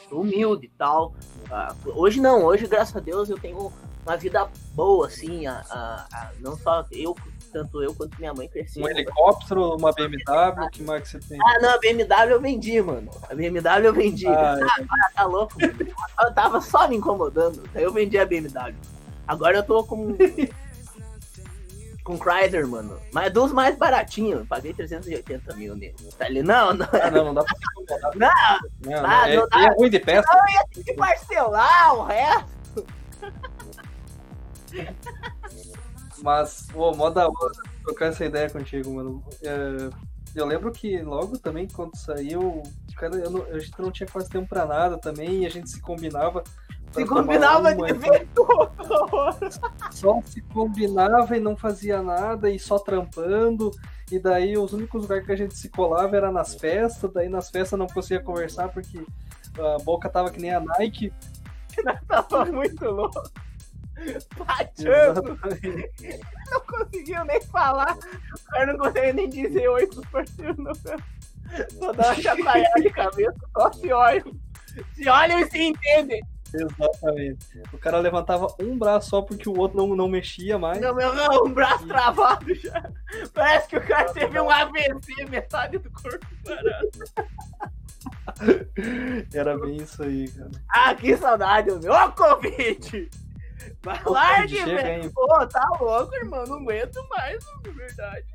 sou 0.08 0.20
humilde 0.22 0.64
e 0.64 0.70
tal. 0.70 1.12
Uh, 1.50 2.00
hoje 2.00 2.18
não, 2.18 2.44
hoje, 2.44 2.66
graças 2.66 2.96
a 2.96 3.00
Deus, 3.00 3.28
eu 3.28 3.38
tenho 3.38 3.70
uma 4.06 4.16
vida 4.16 4.48
boa, 4.72 5.06
assim. 5.08 5.46
A, 5.46 5.62
a, 5.68 6.06
a 6.10 6.32
não 6.40 6.56
só 6.56 6.86
eu 6.90 7.14
tanto 7.54 7.80
eu 7.80 7.94
quanto 7.94 8.18
minha 8.18 8.34
mãe 8.34 8.48
cresceram. 8.48 8.84
Um 8.84 8.90
helicóptero, 8.90 9.76
uma 9.76 9.92
BMW, 9.92 10.64
o 10.64 10.70
que 10.70 10.82
mais 10.82 11.02
que 11.02 11.08
você 11.10 11.20
tem? 11.20 11.38
Ah, 11.40 11.60
não, 11.60 11.70
a 11.70 11.78
BMW 11.78 12.30
eu 12.30 12.40
vendi, 12.40 12.82
mano. 12.82 13.10
A 13.30 13.34
BMW 13.34 13.86
eu 13.86 13.94
vendi. 13.94 14.26
Ah, 14.26 14.58
ah 14.60 15.10
tá 15.14 15.24
louco? 15.24 15.54
eu 15.62 16.34
tava 16.34 16.60
só 16.60 16.88
me 16.88 16.96
incomodando. 16.96 17.62
Aí 17.72 17.84
eu 17.84 17.92
vendi 17.92 18.18
a 18.18 18.26
BMW. 18.26 18.74
Agora 19.26 19.58
eu 19.58 19.62
tô 19.62 19.84
com. 19.84 20.16
com 22.02 22.18
Chrysler, 22.18 22.66
mano. 22.66 23.00
Mas 23.12 23.32
dos 23.32 23.52
mais 23.52 23.78
baratinhos. 23.78 24.46
Paguei 24.48 24.74
380 24.74 25.54
mil 25.54 25.76
nele. 25.76 25.94
Tá 26.18 26.26
ali? 26.26 26.42
Não, 26.42 26.74
não. 26.74 26.88
Ah, 26.92 27.10
não, 27.10 27.26
não 27.26 27.34
dá 27.34 27.44
pra 27.44 27.54
se 27.56 27.64
incomodar. 27.82 28.10
Não, 28.16 28.90
não, 28.90 29.02
não, 29.02 29.08
ah, 29.08 29.28
é, 29.30 29.36
não 29.36 29.48
dá. 29.48 29.62
é 29.62 29.74
ruim 29.74 29.90
de 29.90 30.00
peça. 30.00 30.28
Não, 30.30 30.52
ia 30.52 30.66
ter 30.74 30.82
que 30.82 30.94
parcelar 30.94 31.94
o 31.94 32.04
resto. 32.04 32.86
Mas, 36.24 36.66
pô, 36.72 36.90
mó 36.96 37.10
da 37.10 37.28
hora 37.28 37.52
trocar 37.84 38.06
essa 38.06 38.24
ideia 38.24 38.48
contigo, 38.48 38.94
mano. 38.94 39.22
É, 39.42 39.90
eu 40.34 40.46
lembro 40.46 40.72
que 40.72 41.02
logo 41.02 41.38
também, 41.38 41.68
quando 41.68 41.94
saiu, 41.96 42.62
cara, 42.96 43.14
eu 43.16 43.30
não, 43.30 43.42
a 43.42 43.58
gente 43.58 43.78
não 43.78 43.90
tinha 43.90 44.08
quase 44.08 44.30
tempo 44.30 44.48
pra 44.48 44.64
nada 44.64 44.96
também, 44.96 45.42
e 45.42 45.46
a 45.46 45.50
gente 45.50 45.68
se 45.68 45.82
combinava. 45.82 46.42
Se 46.92 47.04
combinava 47.04 47.74
de 47.74 47.92
ver 47.92 48.26
Só 49.92 50.22
se 50.24 50.40
combinava 50.40 51.36
e 51.36 51.40
não 51.40 51.58
fazia 51.58 52.00
nada, 52.00 52.48
e 52.48 52.58
só 52.58 52.78
trampando. 52.78 53.70
E 54.10 54.18
daí 54.18 54.56
os 54.56 54.72
únicos 54.72 55.02
lugares 55.02 55.26
que 55.26 55.32
a 55.32 55.36
gente 55.36 55.54
se 55.54 55.68
colava 55.68 56.16
era 56.16 56.32
nas 56.32 56.54
festas, 56.54 57.12
daí 57.12 57.28
nas 57.28 57.50
festas 57.50 57.78
não 57.78 57.86
conseguia 57.86 58.24
conversar 58.24 58.68
porque 58.68 59.04
a 59.58 59.76
boca 59.82 60.08
tava 60.08 60.30
que 60.30 60.40
nem 60.40 60.54
a 60.54 60.60
Nike. 60.60 61.12
tava 62.08 62.46
muito 62.46 62.82
louco. 62.86 63.22
Pachando. 64.36 65.38
Não 66.50 66.60
conseguiu 66.60 67.24
nem 67.24 67.40
falar. 67.42 67.96
O 67.96 68.50
cara 68.50 68.72
não 68.72 68.78
conseguia 68.78 69.12
nem 69.12 69.28
dizer 69.28 69.68
oi 69.68 69.86
pros 69.86 70.06
parceiros. 70.06 70.56
Não. 70.58 70.72
Só 71.78 71.92
dá 71.92 72.06
uma 72.06 72.14
chacoalhada 72.14 72.80
de 72.80 72.90
cabeça, 72.90 73.38
só 73.56 73.72
se 73.72 73.92
olham. 73.92 74.36
Se 74.94 75.08
olham 75.08 75.40
e 75.40 75.50
se 75.50 75.62
entendem. 75.62 76.22
Exatamente. 76.52 77.62
O 77.72 77.78
cara 77.78 77.98
levantava 77.98 78.46
um 78.60 78.78
braço 78.78 79.10
só 79.10 79.22
porque 79.22 79.48
o 79.48 79.58
outro 79.58 79.76
não, 79.76 79.96
não 79.96 80.08
mexia 80.08 80.58
mais. 80.58 80.80
Não, 80.80 80.94
meu, 80.94 81.12
não, 81.14 81.46
um 81.46 81.52
braço 81.52 81.86
travado 81.86 82.54
já. 82.54 82.90
Parece 83.32 83.68
que 83.68 83.76
o 83.76 83.86
cara 83.86 84.12
teve 84.12 84.38
um 84.40 84.48
AVC, 84.48 85.24
metade 85.28 85.78
do 85.78 85.90
corpo 85.90 86.26
parado. 86.44 86.90
Era 89.32 89.58
bem 89.58 89.76
isso 89.76 90.02
aí, 90.02 90.28
cara. 90.28 90.50
Ah, 90.68 90.94
que 90.94 91.16
saudade, 91.16 91.70
meu. 91.80 91.92
Ô, 91.92 92.12
Covid! 92.12 93.10
Largue, 94.06 94.64
velho. 94.64 95.12
Pô, 95.12 95.46
tá 95.46 95.68
louco, 95.80 96.14
irmão. 96.14 96.44
Não 96.46 96.56
aguento 96.56 97.06
mais, 97.08 97.44
de 97.62 97.70
verdade. 97.70 98.26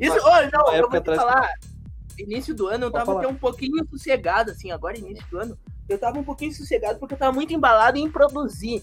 Isso, 0.00 0.18
oh, 0.18 0.56
não, 0.56 0.74
eu 0.74 0.88
vou 0.88 1.00
te 1.00 1.14
falar. 1.14 1.50
Início 2.18 2.54
do 2.54 2.68
ano 2.68 2.86
eu 2.86 2.90
tava 2.90 3.18
até 3.18 3.26
um 3.26 3.34
pouquinho 3.34 3.86
sossegado, 3.88 4.50
assim, 4.50 4.70
agora 4.70 4.98
início 4.98 5.26
do 5.30 5.38
ano. 5.38 5.58
Eu 5.88 5.98
tava 5.98 6.18
um 6.18 6.24
pouquinho 6.24 6.52
sossegado 6.52 6.98
porque 6.98 7.14
eu 7.14 7.18
tava 7.18 7.32
muito 7.32 7.52
embalado 7.54 7.98
em 7.98 8.10
produzir 8.10 8.82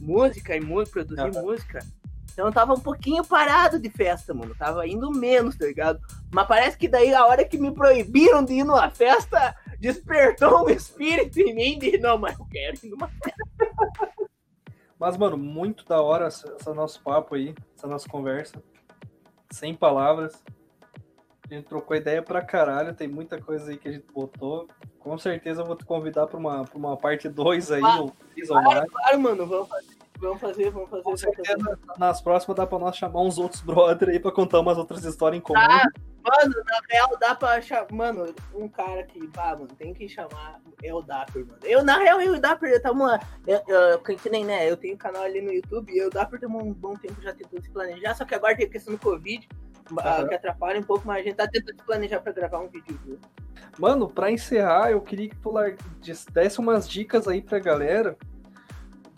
música 0.00 0.56
e 0.56 0.60
música, 0.60 1.04
produzir 1.04 1.40
música. 1.40 1.80
Então 2.32 2.46
eu 2.46 2.52
tava 2.52 2.72
um 2.72 2.78
pouquinho 2.78 3.24
parado 3.24 3.80
de 3.80 3.90
festa, 3.90 4.32
mano. 4.32 4.54
Tava 4.54 4.86
indo 4.86 5.10
menos, 5.10 5.56
tá 5.56 5.66
ligado? 5.66 6.00
Mas 6.30 6.46
parece 6.46 6.78
que 6.78 6.86
daí 6.86 7.12
a 7.12 7.26
hora 7.26 7.44
que 7.44 7.58
me 7.58 7.72
proibiram 7.72 8.44
de 8.44 8.54
ir 8.54 8.64
numa 8.64 8.88
festa, 8.90 9.56
despertou 9.80 10.64
um 10.64 10.70
espírito 10.70 11.40
em 11.40 11.52
mim 11.52 11.78
de 11.80 11.98
não, 11.98 12.16
mas 12.16 12.38
eu 12.38 12.46
quero 12.46 12.78
ir 12.80 12.90
numa 12.90 13.08
festa. 13.08 13.47
Mas, 14.98 15.16
mano, 15.16 15.36
muito 15.36 15.84
da 15.84 16.02
hora 16.02 16.28
esse 16.28 16.46
nosso 16.74 17.00
papo 17.02 17.34
aí, 17.34 17.54
essa 17.76 17.86
nossa 17.86 18.08
conversa. 18.08 18.62
Sem 19.50 19.74
palavras. 19.74 20.42
A 21.50 21.54
gente 21.54 21.66
trocou 21.66 21.96
ideia 21.96 22.22
pra 22.22 22.42
caralho, 22.42 22.94
tem 22.94 23.08
muita 23.08 23.40
coisa 23.40 23.70
aí 23.70 23.78
que 23.78 23.88
a 23.88 23.92
gente 23.92 24.06
botou. 24.12 24.68
Com 24.98 25.16
certeza 25.16 25.62
eu 25.62 25.66
vou 25.66 25.76
te 25.76 25.84
convidar 25.84 26.26
pra 26.26 26.36
uma, 26.36 26.64
pra 26.64 26.76
uma 26.76 26.96
parte 26.96 27.28
2 27.28 27.72
aí, 27.72 27.82
ah, 27.82 28.00
ou 28.00 28.12
3 28.34 28.50
ou 28.50 28.62
mais. 28.62 28.90
Claro, 28.90 29.20
mano, 29.20 29.46
vamos 29.46 29.68
fazer. 29.68 29.98
Vamos 30.18 30.40
fazer, 30.40 30.70
vamos 30.70 30.90
fazer. 30.90 31.02
Com 31.04 31.16
certeza, 31.16 31.78
nas 31.96 32.20
próximas 32.20 32.56
dá 32.56 32.66
pra 32.66 32.78
nós 32.78 32.96
chamar 32.96 33.20
uns 33.22 33.38
outros 33.38 33.62
brother 33.62 34.08
aí 34.08 34.18
pra 34.18 34.32
contar 34.32 34.60
umas 34.60 34.76
outras 34.76 35.04
histórias 35.04 35.38
em 35.38 35.42
comum. 35.42 35.60
Ah, 35.60 35.86
mano, 36.22 36.54
na 36.64 36.80
real 36.90 37.16
dá 37.18 37.34
pra 37.34 37.60
chamar. 37.60 37.86
Mano, 37.92 38.34
um 38.54 38.68
cara 38.68 39.02
que, 39.04 39.26
pá, 39.28 39.54
mano, 39.54 39.68
tem 39.68 39.94
que 39.94 40.08
chamar 40.08 40.60
é 40.82 40.94
o 40.94 41.02
Dapper, 41.02 41.44
mano. 41.46 41.58
Eu, 41.64 41.82
na 41.82 41.98
real, 41.98 42.20
eu 42.20 42.34
e 42.34 42.38
o 42.38 42.40
Dapper, 42.40 42.80
tamo 42.80 43.06
lá. 43.06 43.20
Eu, 43.46 43.60
eu, 43.66 43.98
que 44.00 44.30
nem, 44.30 44.44
né? 44.44 44.70
Eu 44.70 44.76
tenho 44.76 44.94
um 44.94 44.98
canal 44.98 45.22
ali 45.22 45.40
no 45.40 45.52
YouTube 45.52 45.92
e 45.92 45.98
eu 45.98 46.04
e 46.04 46.08
o 46.08 46.10
Dapper 46.10 46.38
temos 46.38 46.62
um 46.62 46.72
bom 46.72 46.94
tempo 46.94 47.20
já 47.20 47.32
tentando 47.32 47.62
se 47.62 47.70
planejar, 47.70 48.14
só 48.14 48.24
que 48.24 48.34
agora 48.34 48.56
tem 48.56 48.66
a 48.66 48.70
questão 48.70 48.94
do 48.94 49.00
Covid. 49.00 49.48
Uhum. 49.90 50.28
que 50.28 50.34
atrapalha 50.34 50.78
um 50.78 50.82
pouco, 50.82 51.06
mas 51.06 51.20
a 51.20 51.22
gente 51.22 51.36
tá 51.36 51.48
tentando 51.48 51.78
se 51.78 51.82
planejar 51.82 52.20
pra 52.20 52.30
gravar 52.30 52.60
um 52.60 52.68
vídeo. 52.68 53.00
Viu? 53.06 53.18
Mano, 53.78 54.08
pra 54.08 54.30
encerrar, 54.30 54.90
eu 54.90 55.00
queria 55.00 55.30
que 55.30 55.36
tu 55.36 55.54
desse 56.30 56.58
umas 56.58 56.86
dicas 56.88 57.26
aí 57.26 57.40
pra 57.40 57.58
galera 57.58 58.16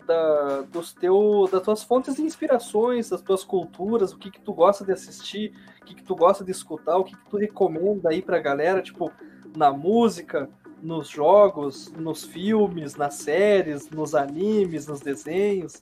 da, 0.05 0.61
dos 0.61 0.93
teu, 0.93 1.47
das 1.51 1.61
tuas 1.61 1.83
fontes 1.83 2.15
de 2.15 2.21
inspirações, 2.21 3.09
das 3.09 3.21
tuas 3.21 3.43
culturas, 3.43 4.13
o 4.13 4.17
que 4.17 4.31
que 4.31 4.41
tu 4.41 4.53
gosta 4.53 4.83
de 4.83 4.91
assistir, 4.91 5.53
o 5.81 5.85
que 5.85 5.95
que 5.95 6.03
tu 6.03 6.15
gosta 6.15 6.43
de 6.43 6.51
escutar, 6.51 6.97
o 6.97 7.03
que 7.03 7.15
que 7.15 7.29
tu 7.29 7.37
recomenda 7.37 8.09
aí 8.09 8.21
pra 8.21 8.39
galera, 8.39 8.81
tipo, 8.81 9.11
na 9.55 9.71
música, 9.71 10.49
nos 10.81 11.09
jogos, 11.09 11.91
nos 11.91 12.23
filmes, 12.23 12.95
nas 12.95 13.15
séries, 13.15 13.89
nos 13.89 14.15
animes, 14.15 14.87
nos 14.87 14.99
desenhos. 14.99 15.81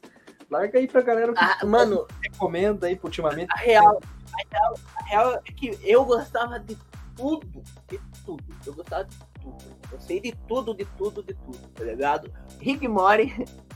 Larga 0.49 0.79
aí 0.79 0.87
pra 0.87 1.01
galera 1.01 1.31
o 1.31 1.35
que 1.35 1.43
ah, 1.43 1.65
mano, 1.65 2.07
recomenda 2.21 2.87
aí 2.87 2.99
ultimamente. 3.03 3.51
A 3.51 3.59
real, 3.59 4.01
a 4.33 4.55
real, 4.55 4.75
a 4.95 5.03
real 5.03 5.41
é 5.45 5.51
que 5.51 5.77
eu 5.83 6.03
gostava 6.03 6.59
de 6.59 6.75
tudo, 7.15 7.63
de 7.87 7.99
tudo. 8.25 8.43
Eu 8.65 8.73
gostava 8.73 9.03
de 9.05 9.17
tudo. 9.41 9.57
Eu 9.91 9.99
sei 9.99 10.19
de 10.19 10.31
tudo, 10.47 10.73
de 10.73 10.85
tudo, 10.85 11.21
de 11.21 11.33
tudo, 11.33 11.59
tá 11.75 11.83
ligado? 11.83 12.31
Rick 12.59 12.87
Mori 12.87 13.33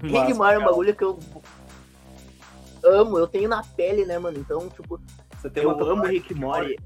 Rick 0.00 0.34
Mori 0.34 0.54
é 0.54 0.58
um 0.58 0.64
bagulho 0.64 0.94
que 0.94 1.04
eu. 1.04 1.18
amo, 2.84 3.18
eu 3.18 3.26
tenho 3.26 3.48
na 3.48 3.62
pele, 3.62 4.04
né, 4.04 4.18
mano? 4.18 4.38
Então, 4.38 4.68
tipo, 4.68 5.00
eu 5.54 5.70
amo 5.70 6.04
Rick 6.04 6.34
Mori. 6.34 6.78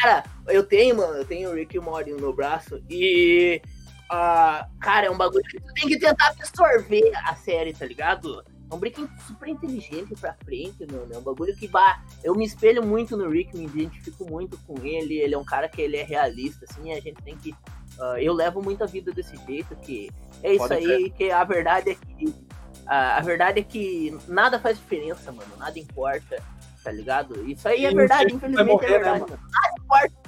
Cara, 0.00 0.24
eu 0.48 0.64
tenho, 0.64 0.96
mano, 0.96 1.14
eu 1.14 1.24
tenho 1.24 1.54
Rick 1.54 1.78
Mori 1.78 2.12
no 2.12 2.20
meu 2.20 2.32
braço 2.32 2.82
e. 2.88 3.60
Uh, 4.10 4.78
cara, 4.78 5.06
é 5.06 5.10
um 5.10 5.16
bagulho 5.16 5.42
que 5.44 5.58
tu 5.58 5.72
tem 5.72 5.88
que 5.88 5.98
tentar 5.98 6.28
absorver 6.28 7.12
a 7.24 7.34
série, 7.34 7.72
tá 7.72 7.86
ligado? 7.86 8.44
É 8.70 8.74
um 8.74 8.78
Rick 8.78 9.06
super 9.26 9.48
inteligente 9.48 10.14
pra 10.18 10.34
frente, 10.44 10.86
mano. 10.90 11.12
É 11.12 11.18
um 11.18 11.22
bagulho 11.22 11.54
que, 11.54 11.68
bah, 11.68 12.02
eu 12.24 12.34
me 12.34 12.44
espelho 12.44 12.84
muito 12.84 13.16
no 13.16 13.28
Rick, 13.28 13.56
me 13.56 13.64
identifico 13.64 14.24
muito 14.30 14.58
com 14.66 14.78
ele. 14.82 15.18
Ele 15.18 15.34
é 15.34 15.38
um 15.38 15.44
cara 15.44 15.68
que 15.68 15.80
ele 15.80 15.96
é 15.98 16.02
realista, 16.02 16.66
assim, 16.68 16.92
a 16.92 17.00
gente 17.00 17.22
tem 17.22 17.36
que. 17.36 17.50
Uh, 17.98 18.16
eu 18.18 18.32
levo 18.32 18.62
muito 18.62 18.82
a 18.82 18.86
vida 18.86 19.12
desse 19.12 19.36
jeito, 19.46 19.76
que 19.76 20.10
é 20.42 20.54
isso 20.54 20.66
Pode 20.66 20.74
aí, 20.74 21.10
que 21.10 21.30
a 21.30 21.44
verdade 21.44 21.90
é 21.90 21.94
que. 21.94 22.34
A, 22.86 23.18
a 23.18 23.20
verdade 23.20 23.60
é 23.60 23.62
que 23.62 24.16
nada 24.26 24.58
faz 24.58 24.78
diferença, 24.78 25.30
mano. 25.30 25.54
Nada 25.58 25.78
importa, 25.78 26.42
tá 26.82 26.90
ligado? 26.90 27.48
Isso 27.48 27.68
aí 27.68 27.84
é 27.84 27.92
verdade, 27.92 28.34
infelizmente 28.34 28.68
é 28.68 28.72
morrer, 28.72 28.86
é 28.86 28.90
verdade. 28.90 29.20
Né, 29.20 29.26
mano? 29.28 29.38
Importa. 29.80 30.22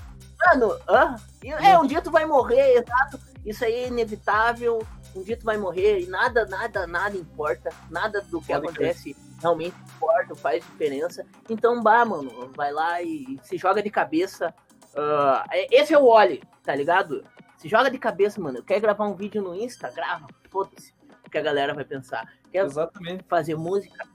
Mano, 0.47 0.79
hã? 0.89 1.17
é, 1.43 1.79
um 1.79 1.87
dia 1.87 2.03
tu 2.03 2.11
vai 2.11 2.27
morrer, 2.27 2.77
exato. 2.77 3.19
Isso 3.45 3.65
aí 3.65 3.75
é 3.75 3.89
inevitável. 3.89 4.87
Um 5.15 5.23
dia 5.23 5.37
tu 5.37 5.45
vai 5.45 5.57
morrer 5.57 6.01
e 6.01 6.07
nada, 6.07 6.45
nada, 6.47 6.87
nada 6.87 7.17
importa. 7.17 7.71
Nada 7.91 8.21
do 8.21 8.41
que 8.41 8.49
Pode 8.49 8.67
acontece 8.67 9.15
crer. 9.15 9.17
realmente 9.41 9.77
importa, 9.95 10.35
faz 10.35 10.65
diferença. 10.65 11.25
Então, 11.49 11.83
bah, 11.83 12.05
mano, 12.05 12.51
vai 12.57 12.73
lá 12.73 13.01
e 13.01 13.39
se 13.43 13.57
joga 13.57 13.83
de 13.83 13.91
cabeça. 13.91 14.53
Uh, 14.93 15.67
esse 15.71 15.95
é 15.95 15.99
o 15.99 16.05
Oli, 16.05 16.43
tá 16.63 16.75
ligado? 16.75 17.25
Se 17.57 17.69
joga 17.69 17.91
de 17.91 17.99
cabeça, 17.99 18.41
mano. 18.41 18.63
Quer 18.63 18.81
gravar 18.81 19.07
um 19.07 19.15
vídeo 19.15 19.43
no 19.43 19.55
Insta? 19.55 19.91
Grava. 19.91 20.27
Foda-se. 20.51 20.93
O 21.27 21.31
que 21.31 21.39
a 21.39 21.43
galera 21.43 21.75
vai 21.75 21.85
pensar. 21.85 22.31
Quer 22.51 22.65
Exatamente. 22.65 23.25
fazer 23.29 23.57
música? 23.57 24.07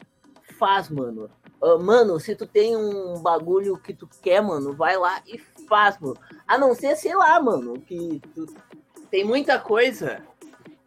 Faz, 0.57 0.89
mano. 0.89 1.29
Uh, 1.61 1.77
mano, 1.77 2.19
se 2.19 2.35
tu 2.35 2.47
tem 2.47 2.75
um 2.75 3.21
bagulho 3.21 3.77
que 3.77 3.93
tu 3.93 4.07
quer, 4.21 4.41
mano, 4.41 4.73
vai 4.73 4.97
lá 4.97 5.21
e 5.27 5.37
faz, 5.67 5.99
mano. 5.99 6.17
A 6.47 6.57
não 6.57 6.73
ser, 6.73 6.95
sei 6.95 7.15
lá, 7.15 7.39
mano, 7.41 7.79
que 7.81 8.21
tu... 8.33 8.45
tem 9.11 9.23
muita 9.23 9.59
coisa 9.59 10.21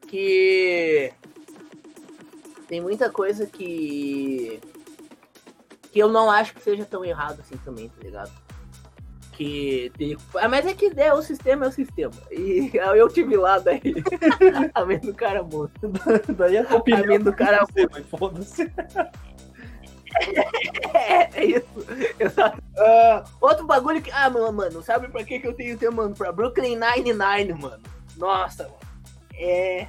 que. 0.09 1.13
Tem 2.67 2.81
muita 2.81 3.11
coisa 3.11 3.47
que. 3.47 4.61
Que 5.91 5.99
eu 5.99 6.09
não 6.09 6.31
acho 6.31 6.55
que 6.55 6.63
seja 6.63 6.87
tão 6.87 7.05
errado 7.05 7.41
assim 7.41 7.59
também, 7.59 7.91
tá 7.91 8.01
ligado? 8.03 8.33
que 9.33 9.91
tem... 9.97 10.17
Ah, 10.37 10.49
mas 10.49 10.67
é 10.67 10.75
que 10.75 10.93
é, 10.97 11.13
o 11.13 11.23
sistema 11.23 11.65
é 11.65 11.69
o 11.69 11.73
sistema. 11.73 12.13
E 12.31 12.71
eu 12.97 13.09
tive 13.09 13.37
lá 13.37 13.59
daí. 13.59 13.81
a 14.75 14.85
mente 14.85 15.07
do 15.07 15.15
cara 15.15 15.43
morto. 15.43 15.91
daí 16.37 16.59
a 16.59 16.77
opinião 16.77 17.17
a 17.17 17.19
do 17.19 17.33
cara 17.33 17.67
morto. 17.75 18.05
Foda-se. 18.09 18.71
É, 20.95 21.41
é 21.41 21.45
isso. 21.45 21.67
Uh, 21.79 23.25
outro 23.41 23.67
bagulho 23.67 24.03
que. 24.03 24.11
Ah, 24.11 24.31
mano, 24.31 24.53
mano, 24.53 24.83
sabe 24.83 25.09
pra 25.09 25.25
que, 25.25 25.41
que 25.41 25.47
eu 25.47 25.55
tenho 25.55 25.79
tempo, 25.79 25.97
mano? 25.97 26.15
Pra 26.15 26.33
Brooklyn 26.33 26.77
Nine-Nine, 26.77 27.55
mano. 27.55 27.83
Nossa, 28.17 28.65
mano. 28.65 28.77
É 29.35 29.87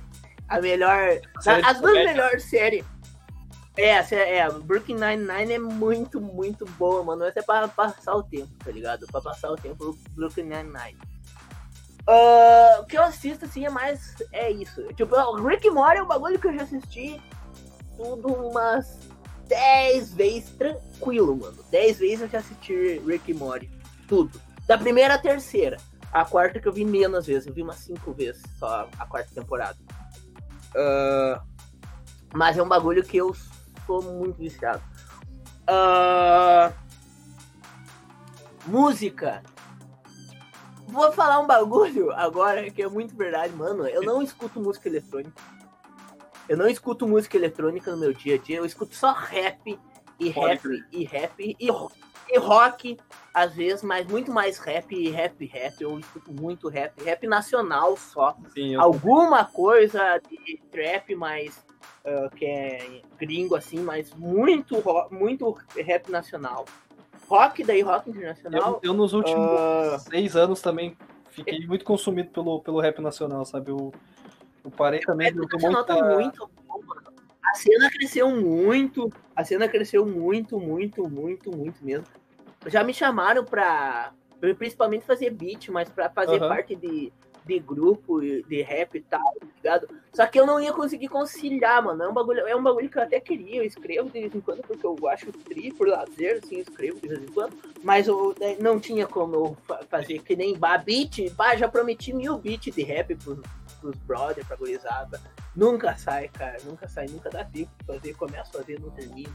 a 0.48 0.62
melhor. 0.62 1.20
as 1.46 1.80
duas 1.80 1.94
melhores 1.94 2.44
séries 2.44 2.86
é, 3.76 4.38
é, 4.38 4.52
Brooklyn 4.52 4.96
Nine-Nine 4.96 5.54
é 5.54 5.60
muito, 5.60 6.22
muito 6.22 6.66
boa, 6.78 7.04
mano. 7.04 7.24
Essa 7.24 7.40
é 7.40 7.44
pra 7.44 7.68
passar 7.68 8.14
o 8.14 8.24
tempo, 8.24 8.52
tá 8.64 8.72
ligado? 8.72 9.08
Pra 9.08 9.20
passar 9.20 9.52
o 9.52 9.56
tempo, 9.56 9.98
Brooklyn 10.12 10.44
Nine-Nine. 10.44 11.00
Uh, 12.08 12.82
o 12.82 12.86
que 12.86 12.98
eu 12.98 13.02
assisto, 13.02 13.46
assim, 13.46 13.66
é 13.66 13.70
mais... 13.70 14.16
É 14.32 14.52
isso. 14.52 14.84
Tipo, 14.94 15.16
o 15.16 15.48
Rick 15.48 15.68
Mori 15.72 15.98
é 15.98 16.04
um 16.04 16.08
bagulho 16.08 16.40
que 16.40 16.48
eu 16.48 16.54
já 16.54 16.64
assisti 16.64 17.20
tudo 17.98 18.28
umas 18.28 19.00
10 19.54 20.14
vezes 20.16 20.49
tranquilo, 20.51 21.38
mano. 21.38 21.64
10 21.70 21.99
vezes 21.99 22.22
eu 22.22 22.28
já 22.28 22.39
assisti 22.39 22.99
Rick 23.06 23.32
Mori. 23.36 23.70
Tudo. 24.08 24.41
Da 24.66 24.80
primeira 24.80 25.14
à 25.14 25.18
terceira. 25.20 25.78
A 26.12 26.26
quarta 26.26 26.60
que 26.60 26.68
eu 26.68 26.74
vi 26.74 26.84
menos 26.84 27.28
vezes. 27.28 27.45
Eu 27.45 27.54
vi 27.54 27.62
umas 27.62 27.78
5 27.78 28.12
vezes 28.14 28.41
só 28.58 28.89
a 28.97 29.06
quarta 29.06 29.30
temporada. 29.34 29.78
Uh, 30.76 31.39
mas 32.34 32.58
é 32.58 32.64
um 32.64 32.68
bagulho 32.68 33.04
que 33.04 33.18
eu 33.18 33.36
sou 33.86 34.01
muito 34.01 34.38
viciado. 34.38 34.82
Uh... 35.70 36.74
Música. 38.66 39.43
Vou 40.88 41.12
falar 41.12 41.39
um 41.39 41.47
bagulho 41.47 42.12
agora 42.12 42.72
que 42.72 42.82
é 42.82 42.88
muito 42.88 43.16
verdade, 43.16 43.54
mano. 43.54 43.86
Eu 43.86 44.01
não 44.01 44.20
escuto 44.20 44.60
música 44.60 44.89
eletrônica. 44.89 45.39
Eu 46.48 46.58
não 46.58 46.68
escuto 46.68 47.08
música 47.08 47.38
eletrônica 47.38 47.91
no 47.91 47.98
meu 47.98 48.14
dia 48.14 48.36
a 48.36 48.38
dia. 48.38 48.58
Eu 48.58 48.66
escuto 48.66 48.96
só 48.96 49.14
rap 49.14 49.80
e 50.20 50.30
rap 50.30 50.84
e 50.91 51.04
rap 51.04 51.34
e, 51.39 51.56
e 51.60 52.38
rock 52.38 52.98
às 53.34 53.56
vezes, 53.56 53.82
mas 53.82 54.06
muito 54.06 54.32
mais 54.32 54.60
rap 54.60 54.94
e 54.94 55.10
rap 55.10 55.46
rap. 55.46 55.82
Eu 55.82 55.98
escuto 56.00 56.32
muito 56.32 56.70
rap, 56.70 57.04
rap 57.04 57.26
nacional 57.28 57.98
só. 57.98 58.38
Sim, 58.54 58.76
Alguma 58.76 59.46
coisa 59.46 60.20
de 60.30 60.62
trap, 60.72 61.16
mas 61.16 61.66
uh, 62.06 62.30
que 62.36 62.46
é 62.46 63.02
gringo, 63.18 63.56
assim, 63.56 63.80
mas 63.80 64.14
muito, 64.14 64.84
muito 65.10 65.58
rap 65.76 66.12
nacional. 66.12 66.66
Rock, 67.28 67.64
daí 67.64 67.82
rock 67.82 68.10
internacional. 68.10 68.80
Eu, 68.84 68.91
eu 68.91 68.94
nos 68.94 69.14
últimos 69.14 69.39
uh... 69.39 70.00
seis 70.00 70.36
anos 70.36 70.62
também 70.62 70.96
fiquei 71.32 71.66
muito 71.66 71.84
consumido 71.84 72.30
pelo, 72.30 72.62
pelo 72.62 72.80
rap 72.80 73.02
nacional, 73.02 73.44
sabe? 73.46 73.72
Eu, 73.72 73.91
eu 74.64 74.72
parei 74.72 74.99
também. 75.01 75.32
O 75.32 75.41
rap 75.41 75.53
nacional 75.53 75.84
tá 75.84 76.16
muito 76.16 76.49
A 77.43 77.53
cena 77.55 77.89
cresceu 77.89 78.30
muito, 78.30 79.11
a 79.36 79.43
cena 79.43 79.68
cresceu 79.68 80.05
muito, 80.05 80.59
muito, 80.59 81.09
muito, 81.09 81.55
muito 81.55 81.84
mesmo. 81.84 82.05
Já 82.68 82.84
me 82.84 82.93
chamaram 82.93 83.43
pra, 83.43 84.14
principalmente 84.57 85.05
fazer 85.05 85.30
beat, 85.32 85.70
mas 85.70 85.89
pra 85.89 86.09
fazer 86.09 86.41
uhum. 86.41 86.47
parte 86.47 86.76
de 86.76 87.11
de 87.45 87.59
grupo, 87.59 88.22
de 88.22 88.61
rap 88.61 88.95
e 88.95 89.01
tal, 89.01 89.22
tá 89.22 89.47
ligado? 89.55 89.88
Só 90.14 90.26
que 90.26 90.39
eu 90.39 90.45
não 90.45 90.59
ia 90.59 90.72
conseguir 90.72 91.07
conciliar, 91.07 91.84
mano. 91.84 92.03
É 92.03 92.07
um 92.07 92.14
bagulho, 92.14 92.47
é 92.47 92.55
um 92.55 92.64
bagulho 92.64 92.89
que 92.89 92.97
eu 92.97 93.03
até 93.03 93.20
queria, 93.20 93.57
eu 93.57 93.66
escrevo 93.66 94.09
de 94.09 94.22
vez 94.22 94.36
em 94.36 94.39
quando, 94.39 94.61
porque 94.61 94.86
eu 94.86 94.95
acho 95.09 95.32
tri 95.32 95.72
por 95.74 95.88
lazer, 95.88 96.39
assim, 96.43 96.59
escrevo 96.59 96.99
de 97.01 97.07
vez 97.07 97.24
em 97.24 97.32
quando. 97.32 97.55
Mas 97.84 98.07
eu 98.07 98.36
né, 98.39 98.55
não 98.59 98.80
tinha 98.80 99.05
como 99.05 99.36
eu 99.36 99.57
fazer 99.89 100.20
que 100.20 100.36
nem 100.36 100.57
bah, 100.57 100.78
beat, 100.78 101.30
bah, 101.32 101.55
já 101.55 101.68
prometi 101.68 102.14
mil 102.14 102.38
beats 102.38 102.74
de 102.74 102.84
rap 102.84 103.16
pros, 103.16 103.39
pros 103.84 103.98
brothers, 103.98 104.48
pra 104.48 104.56
gurizada. 104.56 105.20
Nunca 105.56 105.96
sai, 105.96 106.30
cara, 106.30 106.58
nunca 106.64 106.88
sai, 106.88 107.08
nunca 107.08 107.30
dá 107.30 107.44
tempo 107.44 107.72
de 107.80 107.86
fazer, 107.86 108.14
começo 108.14 108.50
a 108.56 108.60
fazer, 108.60 108.80
não 108.80 108.90
termino. 108.92 109.34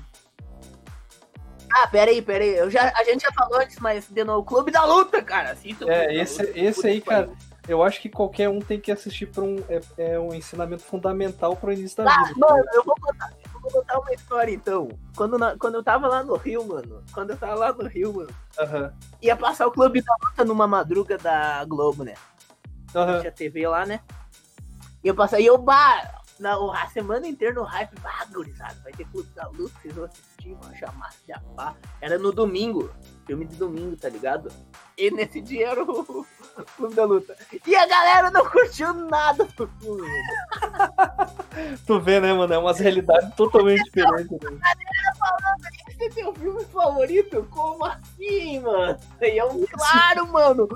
Ah, 1.70 1.86
pera 1.86 2.11
aí, 2.11 2.22
pera 2.22 2.42
aí. 2.42 2.57
Eu 2.57 2.70
já, 2.70 2.90
a 2.96 3.05
gente 3.05 3.20
já 3.20 3.32
falou 3.32 3.61
antes, 3.61 3.78
mas 3.78 4.09
de 4.09 4.24
novo, 4.24 4.42
Clube 4.44 4.70
da 4.70 4.84
Luta, 4.84 5.22
cara. 5.22 5.53
Assista 5.53 5.84
é, 5.86 6.14
esse, 6.16 6.42
esse 6.55 6.86
aí, 6.86 7.01
cara, 7.01 7.30
eu 7.68 7.82
acho 7.82 8.01
que 8.01 8.09
qualquer 8.09 8.49
um 8.49 8.59
tem 8.59 8.80
que 8.80 8.90
assistir 8.90 9.26
para 9.26 9.44
um, 9.44 9.62
é, 9.68 9.80
é, 9.99 10.18
um 10.18 10.32
ensinamento 10.34 10.82
fundamental 10.82 11.55
para 11.55 11.68
o 11.68 11.72
início 11.72 12.03
da 12.03 12.11
ah, 12.11 12.24
vida. 12.24 12.40
Mano, 12.40 12.64
eu 12.72 12.82
vou, 12.82 12.94
contar, 12.99 13.30
eu 13.55 13.61
vou 13.61 13.70
contar 13.70 13.99
uma 13.99 14.12
história 14.14 14.53
então. 14.53 14.88
Quando, 15.14 15.38
na, 15.38 15.57
quando 15.59 15.74
eu 15.74 15.82
tava 15.82 16.09
lá 16.09 16.24
no 16.24 16.36
Rio, 16.36 16.66
mano. 16.66 17.05
Quando 17.12 17.30
eu 17.30 17.36
tava 17.36 17.55
lá 17.55 17.72
no 17.72 17.86
Rio, 17.86 18.14
mano. 18.14 18.30
Uhum. 18.59 18.90
Ia 19.20 19.36
passar 19.36 19.66
o 19.66 19.70
Clube 19.70 20.01
da 20.01 20.16
Luta 20.24 20.44
numa 20.46 20.66
madruga 20.66 21.18
da 21.18 21.62
Globo, 21.66 22.03
né? 22.03 22.14
Uhum. 22.94 23.20
Tinha 23.20 23.32
TV 23.32 23.68
lá, 23.68 23.84
né? 23.84 24.01
E 25.03 25.09
eu 25.09 25.14
passei, 25.14 25.42
e 25.42 25.46
eu, 25.46 25.59
bah, 25.59 26.22
na, 26.38 26.55
a 26.55 26.88
semana 26.88 27.26
inteira 27.26 27.55
no 27.55 27.62
hype, 27.62 27.99
bah, 28.01 28.26
gurizada, 28.32 28.76
vai 28.82 28.92
ter 28.92 29.07
da 29.34 29.46
Luta, 29.49 29.74
vocês 29.80 29.94
vão 29.94 30.09
de 30.39 31.32
apá. 31.32 31.74
Era 32.01 32.18
no 32.18 32.32
domingo, 32.32 32.91
filme 33.26 33.45
de 33.45 33.57
domingo, 33.57 33.97
tá 33.97 34.09
ligado? 34.09 34.51
E 34.97 35.11
nesse 35.11 35.41
dia 35.41 35.68
era 35.68 35.82
o 35.82 36.26
Clube 36.76 36.95
da 36.95 37.05
Luta. 37.05 37.36
E 37.66 37.76
a 37.76 37.86
galera 37.86 38.30
não 38.30 38.45
curtiu 38.49 38.93
nada 38.93 39.45
do 39.45 39.68
filme. 39.80 40.09
tu 41.86 42.01
vê, 42.01 42.20
né, 42.20 42.32
mano? 42.32 42.53
É 42.53 42.59
umas 42.59 42.78
realidades 42.78 43.34
totalmente 43.34 43.82
diferentes. 43.84 44.30
Né? 44.30 44.59
A 44.62 44.74
galera 44.74 45.14
falando, 45.18 45.66
esse 45.89 46.05
é 46.05 46.09
teu 46.11 46.34
filme 46.34 46.64
favorito? 46.64 47.47
Como 47.51 47.84
assim, 47.84 48.61
mano? 48.61 48.99
E 49.20 49.39
é 49.39 49.45
um 49.45 49.64
claro, 49.66 50.26
mano. 50.28 50.68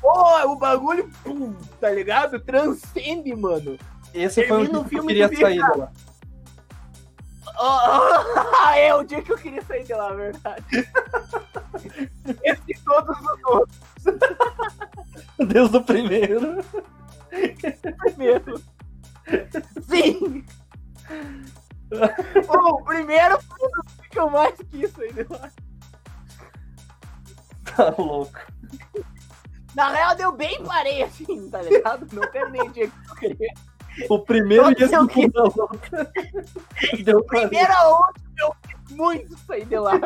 Pô, 0.00 0.50
o 0.50 0.56
bagulho, 0.56 1.10
pum, 1.22 1.54
tá 1.80 1.90
ligado? 1.90 2.40
Transcende, 2.40 3.34
mano. 3.34 3.78
Esse 4.12 4.46
foi 4.46 4.64
o 4.64 4.84
que 4.84 4.96
eu 4.96 5.06
queria 5.06 5.28
sair 5.28 5.60
lá. 5.60 5.90
Oh, 7.58 8.72
é 8.74 8.94
o 8.94 9.02
dia 9.02 9.22
que 9.22 9.32
eu 9.32 9.38
queria 9.38 9.62
sair 9.62 9.84
de 9.84 9.94
lá, 9.94 10.12
verdade. 10.12 10.64
Esse 12.42 12.84
todos 12.84 13.18
os 13.18 13.44
outros. 13.44 13.78
Desde 15.38 15.76
o 15.76 15.84
primeiro. 15.84 16.64
Primeiro. 17.98 18.62
Sim! 19.82 20.44
oh, 22.48 22.68
o 22.74 22.84
primeiro 22.84 23.40
foi 23.42 23.68
o 23.68 24.10
que 24.10 24.18
eu 24.18 24.30
mais 24.30 24.56
quis 24.70 24.90
sair 24.92 25.12
de 25.12 25.26
lá. 25.30 25.50
Tá 27.76 27.94
louco. 27.98 28.38
Na 29.74 29.88
real, 29.88 30.14
deu 30.14 30.32
bem 30.32 30.62
parei 30.64 31.02
assim, 31.02 31.48
tá 31.48 31.62
ligado? 31.62 32.06
Não 32.12 32.30
perdi 32.30 32.60
o 32.60 32.72
dia 32.72 32.88
que 32.88 33.10
eu 33.10 33.14
queria. 33.16 33.54
O 34.08 34.18
primeiro 34.18 34.70
e 34.70 34.82
esse 34.82 34.88
da 34.88 35.42
outra. 35.42 36.10
Deu 37.04 37.18
o 37.18 37.24
primeiro 37.24 37.72
a 37.72 37.90
último 37.90 38.32
eu 38.38 38.54
muito 38.90 39.36
sair 39.38 39.64
de 39.66 39.78
lá. 39.78 40.00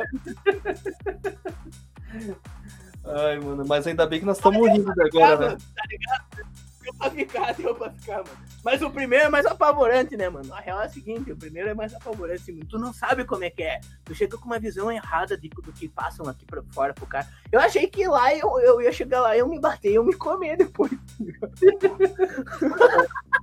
Ai, 3.04 3.38
mano, 3.38 3.64
mas 3.66 3.86
ainda 3.86 4.06
bem 4.06 4.20
que 4.20 4.26
nós 4.26 4.38
estamos 4.38 4.68
rindo 4.68 4.90
agora, 4.90 5.50
né? 5.50 5.58
Tá 5.74 5.82
ligado? 5.88 6.46
Deu 6.82 6.94
pra 6.94 7.10
ficar, 7.10 7.54
deu 7.54 7.74
pra 7.74 7.90
ficar, 7.90 8.18
mano. 8.18 8.38
Mas 8.64 8.82
o 8.82 8.90
primeiro 8.90 9.24
é 9.24 9.28
mais 9.28 9.44
apavorante, 9.44 10.16
né, 10.16 10.28
mano? 10.28 10.54
A 10.54 10.60
real 10.60 10.80
é 10.80 10.86
a 10.86 10.88
seguinte, 10.88 11.32
o 11.32 11.36
primeiro 11.36 11.68
é 11.68 11.74
mais 11.74 11.92
apavorante, 11.94 12.52
mano. 12.52 12.66
Tu 12.68 12.78
não 12.78 12.92
sabe 12.92 13.24
como 13.24 13.44
é 13.44 13.50
que 13.50 13.62
é. 13.62 13.80
Tu 14.04 14.14
chega 14.14 14.38
com 14.38 14.46
uma 14.46 14.58
visão 14.58 14.90
errada 14.90 15.36
de, 15.36 15.48
do 15.48 15.72
que 15.72 15.88
passam 15.88 16.28
aqui 16.28 16.46
pra 16.46 16.62
fora 16.70 16.94
pro 16.94 17.06
cara. 17.06 17.26
Eu 17.50 17.60
achei 17.60 17.88
que 17.88 18.06
lá 18.06 18.32
eu, 18.34 18.58
eu 18.60 18.80
ia 18.80 18.92
chegar 18.92 19.20
lá, 19.20 19.36
eu 19.36 19.48
me 19.48 19.60
bater, 19.60 19.94
eu 19.94 20.04
me 20.04 20.14
comer 20.14 20.56
depois. 20.56 20.92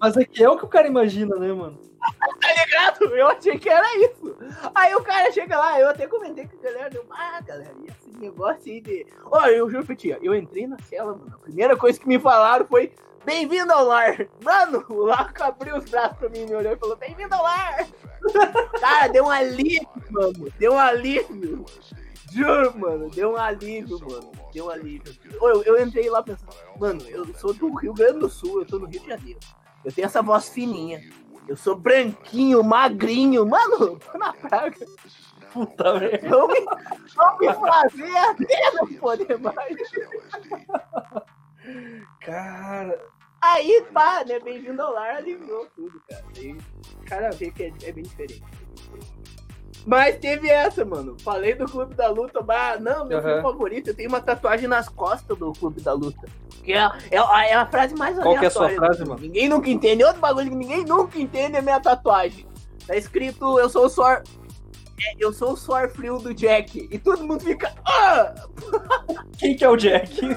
Mas 0.00 0.16
é 0.16 0.24
que 0.24 0.42
é 0.42 0.48
o 0.48 0.56
que 0.56 0.64
o 0.64 0.68
cara 0.68 0.86
imagina, 0.86 1.36
né, 1.36 1.52
mano? 1.52 1.78
tá 2.40 2.52
ligado? 2.52 3.16
Eu 3.16 3.28
achei 3.28 3.58
que 3.58 3.68
era 3.68 3.86
isso. 3.98 4.36
Aí 4.74 4.94
o 4.94 5.02
cara 5.02 5.30
chega 5.32 5.58
lá, 5.58 5.78
eu 5.78 5.88
até 5.88 6.06
comentei 6.06 6.46
com 6.46 6.58
a 6.58 6.62
galera, 6.62 6.90
deu, 6.90 7.04
ah, 7.10 7.40
galera, 7.40 7.74
e 7.80 7.86
esse 7.86 8.18
negócio 8.18 8.72
aí 8.72 8.80
de. 8.80 9.06
Olha, 9.26 9.52
eu 9.52 9.70
juro 9.70 9.86
pra 9.86 9.94
ti, 9.94 10.16
eu 10.20 10.34
entrei 10.34 10.66
na 10.66 10.78
cela, 10.82 11.12
mano. 11.12 11.32
A 11.34 11.38
primeira 11.38 11.76
coisa 11.76 11.98
que 11.98 12.08
me 12.08 12.18
falaram 12.18 12.66
foi. 12.66 12.92
Bem-vindo 13.24 13.72
ao 13.72 13.84
lar! 13.84 14.26
Mano, 14.42 14.84
o 14.88 15.04
Laco 15.04 15.44
abriu 15.44 15.76
os 15.76 15.88
braços 15.88 16.18
pra 16.18 16.28
mim, 16.28 16.44
me 16.44 16.56
olhou 16.56 16.72
e 16.72 16.76
falou: 16.76 16.96
Bem-vindo 16.96 17.32
ao 17.32 17.44
lar! 17.44 17.86
Cara, 18.80 19.06
deu 19.06 19.26
um 19.26 19.30
alívio, 19.30 19.88
mano. 20.10 20.52
Deu 20.58 20.72
um 20.72 20.78
alívio. 20.78 21.64
Juro, 22.32 22.78
mano, 22.78 23.10
deu 23.10 23.32
um 23.32 23.36
alívio, 23.36 23.98
mano. 24.00 24.32
Deu 24.52 24.66
um 24.66 24.70
alívio. 24.70 25.14
Eu, 25.30 25.62
eu 25.64 25.82
entrei 25.82 26.08
lá 26.08 26.22
pensando, 26.22 26.54
mano, 26.78 27.02
eu 27.08 27.26
sou 27.34 27.52
do 27.52 27.74
Rio 27.74 27.92
Grande 27.92 28.20
do 28.20 28.28
Sul, 28.28 28.60
eu 28.60 28.66
tô 28.66 28.78
no 28.78 28.86
Rio 28.86 29.00
de 29.00 29.06
Janeiro. 29.06 29.40
Eu 29.84 29.92
tenho 29.92 30.06
essa 30.06 30.22
voz 30.22 30.48
fininha. 30.48 31.02
Eu 31.46 31.56
sou 31.56 31.76
branquinho, 31.76 32.62
magrinho. 32.62 33.44
Mano, 33.44 33.98
tô 33.98 34.16
na 34.16 34.32
praga. 34.32 34.86
Puta 35.52 35.98
merda. 35.98 36.28
Não 36.28 36.48
me, 36.48 36.60
não 37.16 37.38
me 37.38 37.52
fazer 37.52 38.16
até 38.16 38.70
não 38.72 38.86
poder 38.94 39.38
mais. 39.38 39.76
Cara. 42.20 42.98
Aí, 43.42 43.84
pá, 43.92 44.24
né? 44.24 44.38
Bem-vindo 44.38 44.80
ao 44.80 44.92
lar, 44.92 45.16
aliviou 45.16 45.66
tudo, 45.74 46.00
cara. 46.08 46.24
Aí 46.36 46.52
o 46.52 47.04
cara 47.04 47.30
vê 47.32 47.50
que 47.50 47.64
é, 47.64 47.72
é 47.82 47.92
bem 47.92 48.04
diferente. 48.04 48.44
Mas 49.84 50.16
teve 50.16 50.48
essa, 50.48 50.84
mano. 50.84 51.16
Falei 51.20 51.54
do 51.54 51.64
Clube 51.66 51.94
da 51.94 52.08
Luta, 52.08 52.40
mas 52.46 52.80
não, 52.80 53.04
meu 53.04 53.18
Uhum. 53.18 53.24
filme 53.24 53.42
favorito. 53.42 53.88
Eu 53.88 53.94
tenho 53.96 54.08
uma 54.08 54.20
tatuagem 54.20 54.68
nas 54.68 54.88
costas 54.88 55.36
do 55.36 55.52
Clube 55.52 55.80
da 55.80 55.92
Luta. 55.92 56.28
Que 56.62 56.72
é, 56.72 56.88
é, 57.10 57.18
a- 57.18 57.46
é 57.46 57.54
a 57.54 57.66
frase 57.66 57.94
mais 57.96 58.16
Qual 58.18 58.38
que 58.38 58.44
é 58.44 58.48
a 58.48 58.50
sua 58.50 58.68
do 58.68 58.74
frase, 58.76 59.04
mano? 59.04 59.20
Ninguém 59.20 59.48
nunca 59.48 59.68
entende. 59.68 60.04
Outro 60.04 60.20
bagulho 60.20 60.48
que 60.50 60.56
ninguém 60.56 60.84
nunca 60.84 61.18
entende 61.18 61.56
é 61.56 61.62
minha 61.62 61.80
tatuagem. 61.80 62.46
Tá 62.86 62.96
escrito, 62.96 63.58
eu 63.58 63.68
sou 63.68 63.86
o 63.86 63.88
suor... 63.88 64.22
é, 65.00 65.14
eu 65.18 65.32
sou 65.32 65.52
o 65.54 65.56
suor 65.56 65.88
frio 65.88 66.18
do 66.18 66.32
Jack. 66.32 66.88
E 66.90 66.98
todo 66.98 67.24
mundo 67.24 67.42
fica... 67.42 67.72
Ah! 67.84 68.32
Quem 69.38 69.56
que 69.56 69.64
é 69.64 69.68
o 69.68 69.76
Jack? 69.76 70.20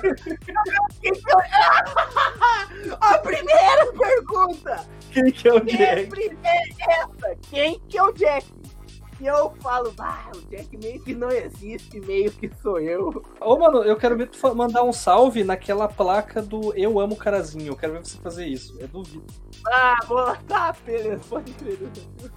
A 2.99 3.17
primeira 3.19 3.91
pergunta 3.97 4.85
Quem 5.11 5.31
que 5.31 5.47
é 5.47 5.53
o 5.53 5.59
Jack? 5.59 6.01
sempre 6.01 6.37
é 6.43 6.59
essa. 6.99 7.35
Quem 7.49 7.79
que 7.87 7.97
é 7.97 8.03
o 8.03 8.11
Jack? 8.13 8.45
E 9.19 9.27
eu 9.27 9.53
falo, 9.61 9.93
ah, 9.97 10.29
o 10.35 10.41
Jack 10.49 10.75
meio 10.77 11.01
que 11.01 11.15
não 11.15 11.31
existe, 11.31 12.01
meio 12.01 12.29
que 12.31 12.51
sou 12.61 12.79
eu. 12.79 13.23
Ô, 13.39 13.57
mano, 13.57 13.81
eu 13.83 13.95
quero 13.95 14.17
ver 14.17 14.27
tu 14.27 14.55
mandar 14.55 14.83
um 14.83 14.91
salve 14.91 15.43
naquela 15.43 15.87
placa 15.87 16.41
do 16.41 16.73
Eu 16.75 16.99
Amo 16.99 17.15
Carazinho. 17.15 17.67
Eu 17.67 17.77
quero 17.77 17.93
ver 17.93 18.05
você 18.05 18.17
fazer 18.17 18.45
isso. 18.45 18.75
Eu 18.77 18.89
duvido. 18.89 19.25
Ah, 19.67 19.97
vou 20.05 20.35
tá, 20.47 20.75
beleza, 20.85 21.23
pode 21.29 21.53
crer. 21.53 21.79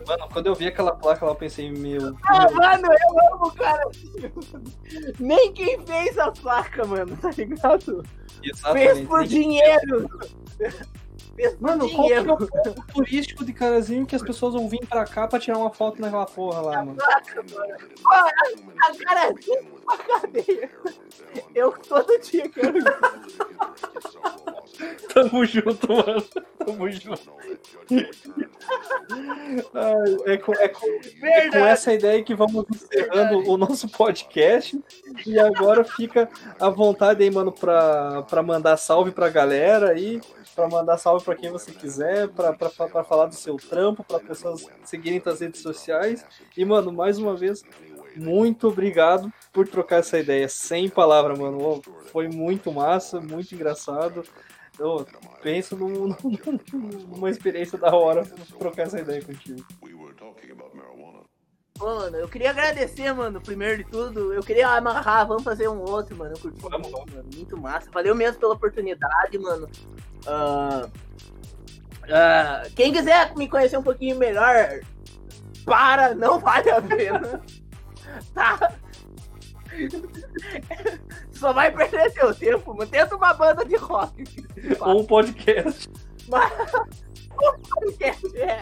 Mano, 0.07 0.29
quando 0.33 0.47
eu 0.47 0.55
vi 0.55 0.68
aquela 0.68 0.95
placa 0.95 1.24
lá, 1.26 1.33
eu 1.33 1.37
pensei, 1.37 1.70
meu. 1.70 2.16
Ah, 2.22 2.47
meu 2.47 2.55
mano, 2.55 2.87
eu 2.87 3.35
amo 3.35 3.47
o 3.47 3.53
cara. 3.53 3.83
Nem 5.18 5.53
quem 5.53 5.85
fez 5.85 6.16
a 6.16 6.31
placa, 6.31 6.85
mano, 6.85 7.16
tá 7.16 7.31
ligado? 7.37 8.05
Fez 8.41 8.57
exatamente. 8.57 9.07
por 9.07 9.24
dinheiro. 9.24 10.09
Por 11.39 11.61
Mano, 11.61 11.89
qual 11.89 12.07
que 12.07 12.12
é 12.12 12.20
o 12.20 12.36
ponto 12.36 12.86
turístico 12.93 13.45
de 13.45 13.53
Carazinho 13.53 14.07
que 14.07 14.16
as 14.16 14.22
pessoas 14.22 14.55
vão 14.55 14.68
vir 14.68 14.84
pra 14.86 15.05
cá 15.05 15.28
pra 15.28 15.39
tirar 15.39 15.59
uma 15.59 15.72
foto 15.72 16.01
naquela 16.01 16.26
porra 16.26 16.61
lá, 16.61 16.84
mano? 16.84 16.97
Pô, 16.97 18.11
a, 18.11 18.26
a 18.26 18.95
cara 19.05 19.32
pra 19.84 20.20
cadeia. 20.20 20.70
Eu 21.55 21.72
todo 21.72 22.18
dia 22.20 22.49
quero 22.49 22.78
ir. 22.78 22.84
Tamo 25.12 25.45
junto, 25.45 25.93
mano. 25.93 26.24
Tamo 26.64 26.91
junto. 26.91 27.32
Ai, 29.74 30.16
é, 30.26 30.36
com, 30.36 30.53
é, 30.53 30.68
com, 30.68 30.86
é 31.22 31.51
com 31.51 31.59
essa 31.59 31.93
ideia 31.93 32.22
que 32.22 32.34
vamos 32.34 32.64
encerrando 32.70 33.51
o 33.51 33.57
nosso 33.57 33.89
podcast. 33.89 34.78
E 35.26 35.39
agora 35.39 35.82
fica 35.84 36.28
à 36.61 36.68
vontade 36.68 37.22
aí, 37.22 37.30
mano, 37.30 37.51
pra, 37.51 38.22
pra 38.22 38.43
mandar 38.43 38.76
salve 38.76 39.11
pra 39.11 39.28
galera 39.28 39.91
aí, 39.91 40.20
pra 40.55 40.68
mandar 40.68 40.99
salve 40.99 41.24
pra 41.29 41.37
quem 41.37 41.51
você 41.51 41.70
quiser, 41.72 42.29
pra 42.29 43.05
falar 43.05 43.26
do 43.26 43.35
seu 43.35 43.57
trampo, 43.57 44.03
pra 44.03 44.18
pessoas 44.18 44.66
seguirem 44.83 45.20
as 45.26 45.41
redes 45.41 45.61
sociais. 45.61 46.24
E, 46.57 46.64
mano, 46.64 46.91
mais 46.91 47.18
uma 47.18 47.37
vez, 47.37 47.62
muito 48.16 48.68
obrigado 48.68 49.31
por 49.53 49.68
trocar 49.68 49.97
essa 49.99 50.18
ideia. 50.18 50.49
Sem 50.49 50.89
palavra, 50.89 51.37
mano. 51.37 51.83
Foi 52.11 52.29
muito 52.29 52.72
massa, 52.72 53.20
muito 53.20 53.55
engraçado. 53.55 54.22
Eu 54.79 55.05
penso 55.43 55.76
num- 55.76 56.09
num- 56.09 57.07
numa 57.14 57.29
experiência 57.29 57.76
da 57.76 57.95
hora 57.95 58.22
trocar 58.59 58.85
essa 58.85 58.99
ideia 59.01 59.20
contigo. 59.22 59.62
Mano, 61.79 62.16
eu 62.16 62.29
queria 62.29 62.51
agradecer, 62.51 63.12
mano, 63.12 63.41
primeiro 63.41 63.79
de 63.79 63.91
tudo. 63.91 64.33
Eu 64.33 64.43
queria 64.43 64.68
amarrar, 64.68 65.26
vamos 65.26 65.45
fazer 65.45 65.68
um 65.68 65.81
outro, 65.81 66.16
mano. 66.16 66.35
Eu 66.35 66.39
curti 66.39 66.61
Vamos, 66.61 66.91
muito, 66.91 67.14
mano. 67.14 67.29
Muito 67.35 67.57
massa. 67.57 67.91
Valeu 67.91 68.14
mesmo 68.14 68.41
pela 68.41 68.55
oportunidade, 68.55 69.39
mano. 69.39 69.68
Ah, 70.26 70.89
ah, 72.11 72.62
quem 72.74 72.93
quiser 72.93 73.35
me 73.37 73.49
conhecer 73.49 73.79
um 73.79 73.83
pouquinho 73.83 74.16
melhor, 74.16 74.81
para, 75.64 76.14
não 76.14 76.39
vale 76.39 76.70
a 76.70 76.83
pena. 76.83 77.41
Tá? 78.35 78.72
Só 81.31 81.53
vai 81.53 81.70
perder 81.70 82.11
seu 82.11 82.35
tempo, 82.35 82.74
mano. 82.74 82.91
Tenta 82.91 83.14
uma 83.14 83.35
banda 83.35 83.64
de 83.64 83.76
rock. 83.76 84.24
Ou 84.81 85.03
um 85.03 85.07
podcast. 85.07 85.89
Mas... 86.29 86.53
o 86.74 87.59
podcast 87.68 88.37
é. 88.37 88.61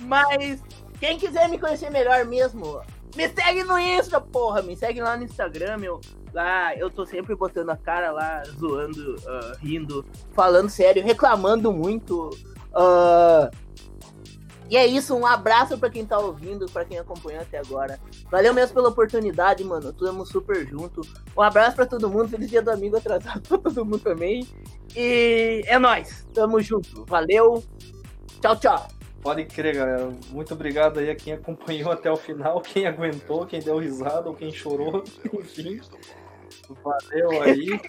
Mas 0.00 0.62
quem 0.98 1.18
quiser 1.18 1.48
me 1.48 1.58
conhecer 1.58 1.90
melhor 1.90 2.24
mesmo, 2.24 2.80
me 3.16 3.28
segue 3.28 3.64
no 3.64 3.78
Insta, 3.78 4.20
porra. 4.20 4.62
Me 4.62 4.76
segue 4.76 5.00
lá 5.00 5.16
no 5.16 5.24
Instagram, 5.24 5.78
meu. 5.78 6.00
Lá 6.32 6.74
eu 6.76 6.90
tô 6.90 7.04
sempre 7.04 7.34
botando 7.34 7.70
a 7.70 7.76
cara 7.76 8.10
lá, 8.10 8.42
zoando, 8.58 9.16
ah, 9.26 9.52
rindo, 9.60 10.04
falando 10.32 10.70
sério, 10.70 11.04
reclamando 11.04 11.72
muito. 11.72 12.30
ah, 12.74 13.50
e 14.72 14.76
é 14.78 14.86
isso, 14.86 15.14
um 15.14 15.26
abraço 15.26 15.76
pra 15.76 15.90
quem 15.90 16.06
tá 16.06 16.18
ouvindo, 16.18 16.64
pra 16.64 16.82
quem 16.82 16.98
acompanhou 16.98 17.42
até 17.42 17.58
agora. 17.58 18.00
Valeu 18.30 18.54
mesmo 18.54 18.72
pela 18.72 18.88
oportunidade, 18.88 19.62
mano. 19.62 19.92
Tamo 19.92 20.24
super 20.24 20.66
junto. 20.66 21.02
Um 21.36 21.42
abraço 21.42 21.76
pra 21.76 21.84
todo 21.84 22.08
mundo. 22.08 22.30
Feliz 22.30 22.48
dia 22.48 22.62
do 22.62 22.70
amigo 22.70 22.96
atrasado 22.96 23.42
pra 23.46 23.58
todo 23.58 23.84
mundo 23.84 23.98
também. 23.98 24.48
E 24.96 25.62
é 25.66 25.78
nóis. 25.78 26.26
Tamo 26.32 26.58
junto. 26.62 27.04
Valeu. 27.04 27.62
Tchau, 28.40 28.56
tchau. 28.56 28.88
Pode 29.22 29.44
crer, 29.44 29.76
galera. 29.76 30.12
Muito 30.30 30.52
obrigado 30.52 30.98
aí 30.98 31.08
a 31.08 31.14
quem 31.14 31.32
acompanhou 31.32 31.92
até 31.92 32.10
o 32.10 32.16
final, 32.16 32.60
quem 32.60 32.86
aguentou, 32.86 33.46
quem 33.46 33.60
deu 33.60 33.78
risada 33.78 34.28
ou 34.28 34.34
quem 34.34 34.52
chorou, 34.52 35.04
enfim. 35.32 35.80
Valeu 36.82 37.42
aí. 37.42 37.80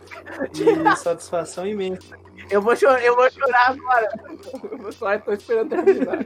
E 0.54 0.96
satisfação 0.96 1.68
imensa. 1.68 2.18
Eu 2.50 2.62
vou, 2.62 2.76
chorar, 2.76 3.04
eu 3.04 3.16
vou 3.16 3.30
chorar 3.32 3.72
agora. 3.72 4.10
Eu 4.80 4.92
só 4.92 5.18
tô 5.20 5.34
esperando 5.34 5.70
terminar. 5.70 6.26